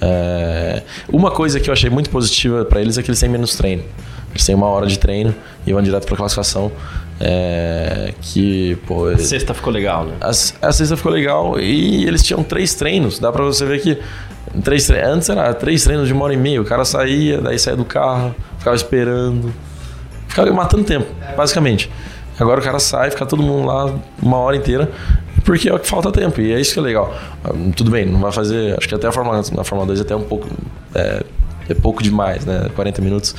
É... 0.00 0.82
Uma 1.08 1.30
coisa 1.30 1.58
que 1.60 1.70
eu 1.70 1.72
achei 1.72 1.88
muito 1.88 2.10
positiva 2.10 2.64
para 2.64 2.80
eles 2.80 2.98
é 2.98 3.02
que 3.02 3.10
eles 3.10 3.20
têm 3.20 3.28
menos 3.28 3.54
treino. 3.56 3.84
Eles 4.30 4.44
têm 4.44 4.54
uma 4.54 4.66
hora 4.66 4.86
de 4.86 4.98
treino 4.98 5.32
e 5.64 5.72
vão 5.72 5.80
direto 5.80 6.06
para 6.06 6.16
classificação. 6.16 6.72
É, 7.20 8.12
que, 8.20 8.76
pô, 8.86 9.06
a 9.06 9.16
sexta 9.16 9.54
ficou 9.54 9.72
legal, 9.72 10.04
né? 10.04 10.16
A, 10.20 10.30
a, 10.30 10.72
sexta 10.72 10.96
ficou 10.96 11.12
legal 11.12 11.60
e 11.60 12.04
eles 12.04 12.24
tinham 12.24 12.42
três 12.42 12.74
treinos. 12.74 13.20
Dá 13.20 13.30
para 13.30 13.44
você 13.44 13.64
ver 13.64 13.80
que 13.80 13.98
três 14.62 14.88
antes 14.90 15.28
era 15.28 15.52
três 15.54 15.84
treinos 15.84 16.06
de 16.06 16.12
uma 16.12 16.24
hora 16.24 16.34
e 16.34 16.36
meia. 16.36 16.60
O 16.60 16.64
cara 16.64 16.84
saía, 16.84 17.40
daí 17.40 17.58
saía 17.58 17.76
do 17.76 17.84
carro, 17.84 18.34
ficava 18.58 18.76
esperando. 18.76 19.52
Ficava 20.28 20.50
matando 20.52 20.84
tempo, 20.84 21.06
basicamente. 21.36 21.90
Agora 22.38 22.60
o 22.60 22.64
cara 22.64 22.78
sai, 22.80 23.10
fica 23.10 23.24
todo 23.24 23.42
mundo 23.42 23.66
lá 23.66 23.94
uma 24.20 24.38
hora 24.38 24.56
inteira, 24.56 24.90
porque 25.44 25.68
é 25.68 25.74
o 25.74 25.78
que 25.78 25.86
falta 25.86 26.10
tempo. 26.10 26.40
E 26.40 26.52
é 26.52 26.60
isso 26.60 26.72
que 26.72 26.78
é 26.80 26.82
legal. 26.82 27.14
Ah, 27.44 27.50
tudo 27.76 27.90
bem, 27.90 28.04
não 28.04 28.20
vai 28.20 28.32
fazer. 28.32 28.76
Acho 28.76 28.88
que 28.88 28.94
até 28.94 29.06
a 29.06 29.12
Fórmula, 29.12 29.40
na 29.52 29.64
Fórmula 29.64 29.86
2 29.86 30.00
é 30.00 30.02
até 30.02 30.16
um 30.16 30.22
pouco. 30.22 30.48
É, 30.94 31.22
é 31.68 31.74
pouco 31.74 32.02
demais, 32.02 32.44
né? 32.44 32.68
40 32.74 33.00
minutos. 33.00 33.34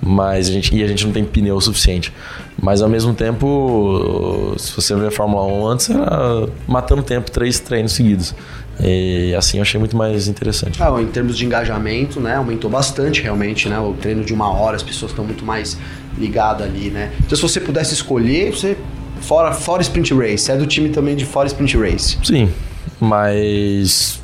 Mas 0.00 0.48
a 0.48 0.52
gente, 0.52 0.74
e 0.74 0.82
a 0.82 0.86
gente 0.86 1.04
não 1.04 1.12
tem 1.12 1.24
pneu 1.24 1.60
suficiente. 1.60 2.12
Mas 2.60 2.82
ao 2.82 2.88
mesmo 2.88 3.14
tempo, 3.14 4.54
se 4.58 4.74
você 4.74 4.94
ver 4.94 5.08
a 5.08 5.10
Fórmula 5.10 5.44
1 5.44 5.66
antes, 5.66 5.90
era 5.90 6.48
matando 6.66 7.02
tempo, 7.02 7.30
três 7.30 7.60
treinos 7.60 7.92
seguidos. 7.92 8.34
E 8.80 9.34
assim 9.34 9.58
eu 9.58 9.62
achei 9.62 9.78
muito 9.78 9.96
mais 9.96 10.28
interessante. 10.28 10.82
Ah, 10.82 10.94
em 11.00 11.06
termos 11.06 11.36
de 11.36 11.44
engajamento, 11.44 12.20
né? 12.20 12.36
Aumentou 12.36 12.70
bastante 12.70 13.22
realmente, 13.22 13.68
né? 13.68 13.78
O 13.78 13.92
treino 13.94 14.24
de 14.24 14.32
uma 14.32 14.50
hora, 14.50 14.76
as 14.76 14.82
pessoas 14.82 15.10
estão 15.10 15.24
muito 15.24 15.44
mais 15.44 15.76
ligadas 16.16 16.66
ali, 16.66 16.90
né? 16.90 17.12
Então 17.20 17.36
se 17.36 17.42
você 17.42 17.60
pudesse 17.60 17.94
escolher, 17.94 18.52
você. 18.52 18.76
Fora, 19.20 19.52
fora 19.52 19.82
Sprint 19.82 20.14
Race, 20.14 20.48
é 20.48 20.56
do 20.56 20.64
time 20.64 20.90
também 20.90 21.16
de 21.16 21.24
fora 21.24 21.48
Sprint 21.48 21.76
Race. 21.76 22.16
Sim, 22.22 22.48
mas 23.00 24.22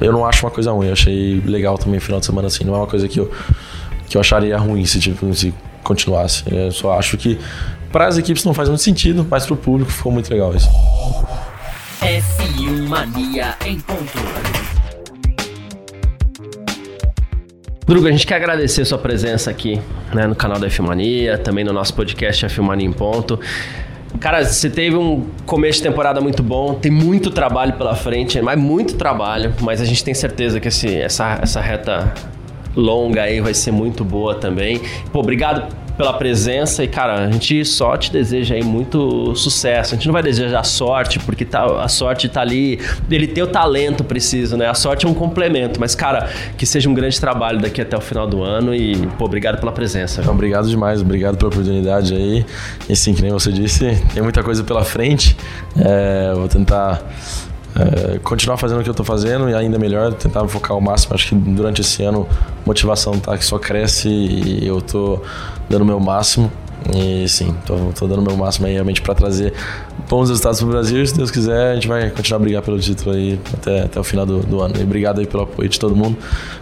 eu 0.00 0.12
não 0.12 0.24
acho 0.24 0.44
uma 0.46 0.50
coisa 0.50 0.70
ruim. 0.70 0.86
Eu 0.86 0.92
achei 0.92 1.40
legal 1.44 1.76
também 1.76 1.98
o 1.98 2.00
final 2.00 2.20
de 2.20 2.26
semana 2.26 2.46
assim. 2.46 2.64
Não 2.64 2.74
é 2.74 2.78
uma 2.78 2.86
coisa 2.86 3.08
que 3.08 3.18
eu, 3.18 3.30
que 4.08 4.16
eu 4.16 4.20
acharia 4.20 4.56
ruim 4.56 4.84
se, 4.84 5.00
tipo, 5.00 5.32
se 5.34 5.52
continuasse. 5.82 6.44
Eu 6.46 6.70
só 6.70 6.98
acho 6.98 7.16
que 7.16 7.38
para 7.90 8.06
as 8.06 8.18
equipes 8.18 8.44
não 8.44 8.52
faz 8.52 8.68
muito 8.68 8.82
sentido, 8.82 9.26
mas 9.28 9.46
para 9.46 9.54
o 9.54 9.56
público 9.56 9.90
ficou 9.90 10.12
muito 10.12 10.30
legal 10.30 10.54
isso. 10.54 10.68
F1 12.00 12.88
Mania 12.88 13.56
em 13.66 13.80
ponto. 13.80 14.18
Drugo, 17.84 18.06
a 18.06 18.10
gente 18.12 18.24
quer 18.24 18.36
agradecer 18.36 18.84
sua 18.84 18.98
presença 18.98 19.50
aqui 19.50 19.80
né, 20.14 20.26
no 20.26 20.34
canal 20.36 20.60
da 20.60 20.70
Filmania, 20.70 21.36
também 21.38 21.64
no 21.64 21.72
nosso 21.72 21.92
podcast 21.94 22.46
A 22.46 22.48
Filmania 22.48 22.86
em 22.86 22.92
Ponto. 22.92 23.40
Cara, 24.20 24.44
você 24.44 24.70
teve 24.70 24.94
um 24.94 25.26
começo 25.44 25.78
de 25.78 25.88
temporada 25.88 26.20
muito 26.20 26.42
bom, 26.42 26.74
tem 26.74 26.92
muito 26.92 27.30
trabalho 27.30 27.72
pela 27.72 27.96
frente, 27.96 28.40
mas 28.40 28.58
muito 28.58 28.94
trabalho, 28.94 29.52
mas 29.60 29.80
a 29.80 29.84
gente 29.84 30.04
tem 30.04 30.14
certeza 30.14 30.60
que 30.60 30.68
esse, 30.68 30.94
essa, 30.94 31.40
essa 31.42 31.60
reta 31.60 32.14
longa 32.76 33.22
aí 33.22 33.40
vai 33.40 33.54
ser 33.54 33.72
muito 33.72 34.04
boa 34.04 34.36
também. 34.36 34.80
Pô, 35.12 35.18
obrigado 35.18 35.87
pela 35.98 36.12
presença 36.12 36.84
e, 36.84 36.88
cara, 36.88 37.24
a 37.24 37.30
gente 37.30 37.64
só 37.64 37.96
te 37.96 38.12
deseja 38.12 38.54
aí 38.54 38.62
muito 38.62 39.34
sucesso. 39.34 39.94
A 39.94 39.96
gente 39.96 40.06
não 40.06 40.12
vai 40.12 40.22
desejar 40.22 40.62
sorte, 40.62 41.18
porque 41.18 41.44
tá, 41.44 41.82
a 41.82 41.88
sorte 41.88 42.28
tá 42.28 42.40
ali, 42.40 42.78
ele 43.10 43.26
tem 43.26 43.42
o 43.42 43.48
talento 43.48 44.04
preciso, 44.04 44.56
né? 44.56 44.68
A 44.68 44.74
sorte 44.74 45.06
é 45.06 45.08
um 45.08 45.14
complemento, 45.14 45.80
mas, 45.80 45.96
cara, 45.96 46.30
que 46.56 46.64
seja 46.64 46.88
um 46.88 46.94
grande 46.94 47.20
trabalho 47.20 47.60
daqui 47.60 47.80
até 47.80 47.96
o 47.96 48.00
final 48.00 48.28
do 48.28 48.44
ano 48.44 48.72
e, 48.72 48.96
pô, 49.18 49.24
obrigado 49.24 49.58
pela 49.58 49.72
presença. 49.72 50.20
Então, 50.20 50.32
obrigado 50.32 50.68
demais, 50.68 51.02
obrigado 51.02 51.36
pela 51.36 51.50
oportunidade 51.50 52.14
aí. 52.14 52.46
E 52.88 52.94
sim, 52.94 53.12
que 53.12 53.20
nem 53.20 53.32
você 53.32 53.50
disse, 53.50 54.00
tem 54.14 54.22
muita 54.22 54.44
coisa 54.44 54.62
pela 54.62 54.84
frente. 54.84 55.36
É, 55.76 56.32
vou 56.32 56.46
tentar 56.46 57.02
é, 57.78 58.18
continuar 58.18 58.56
fazendo 58.56 58.80
o 58.80 58.82
que 58.82 58.88
eu 58.88 58.92
estou 58.92 59.06
fazendo 59.06 59.48
e 59.48 59.54
ainda 59.54 59.78
melhor, 59.78 60.12
tentar 60.12 60.46
focar 60.48 60.72
ao 60.72 60.80
máximo. 60.80 61.14
Acho 61.14 61.28
que 61.28 61.34
durante 61.34 61.80
esse 61.80 62.02
ano 62.02 62.26
motivação 62.66 63.18
tá 63.18 63.38
que 63.38 63.44
só 63.44 63.58
cresce 63.58 64.08
e 64.08 64.66
eu 64.66 64.78
estou 64.78 65.22
dando 65.68 65.82
o 65.82 65.86
meu 65.86 66.00
máximo. 66.00 66.50
E 66.94 67.28
sim, 67.28 67.54
tô, 67.66 68.06
dando 68.06 68.20
o 68.20 68.22
meu 68.22 68.36
máximo 68.36 68.66
aí 68.66 68.72
realmente 68.72 69.02
para 69.02 69.14
trazer 69.14 69.52
bons 70.08 70.28
resultados 70.28 70.60
pro 70.60 70.68
Brasil. 70.70 71.04
Se 71.06 71.14
Deus 71.14 71.30
quiser, 71.30 71.72
a 71.72 71.74
gente 71.74 71.88
vai 71.88 72.08
continuar 72.10 72.38
a 72.38 72.42
brigar 72.42 72.62
pelo 72.62 72.78
título 72.78 73.14
aí 73.14 73.38
até, 73.52 73.82
até 73.82 74.00
o 74.00 74.04
final 74.04 74.24
do, 74.24 74.40
do 74.40 74.60
ano. 74.60 74.74
E 74.78 74.82
obrigado 74.82 75.18
aí 75.20 75.26
pelo 75.26 75.42
apoio 75.42 75.68
de 75.68 75.78
todo 75.78 75.94
mundo. 75.94 76.16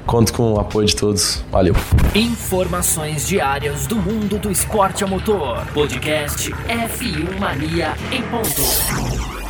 Conto 0.05 0.33
com 0.33 0.55
o 0.55 0.61
apoio 0.61 0.87
de 0.87 0.97
todos. 0.97 1.45
Valeu. 1.53 1.75
Informações 2.14 3.27
diárias 3.29 3.87
do 3.87 3.97
mundo 3.97 4.39
do 4.39 4.51
esporte 4.51 5.05
a 5.05 5.07
motor. 5.07 5.64
Podcast 5.73 6.51
F1 6.51 7.39
Mania 7.39 7.95
em 8.11 8.23
ponto. 8.23 9.45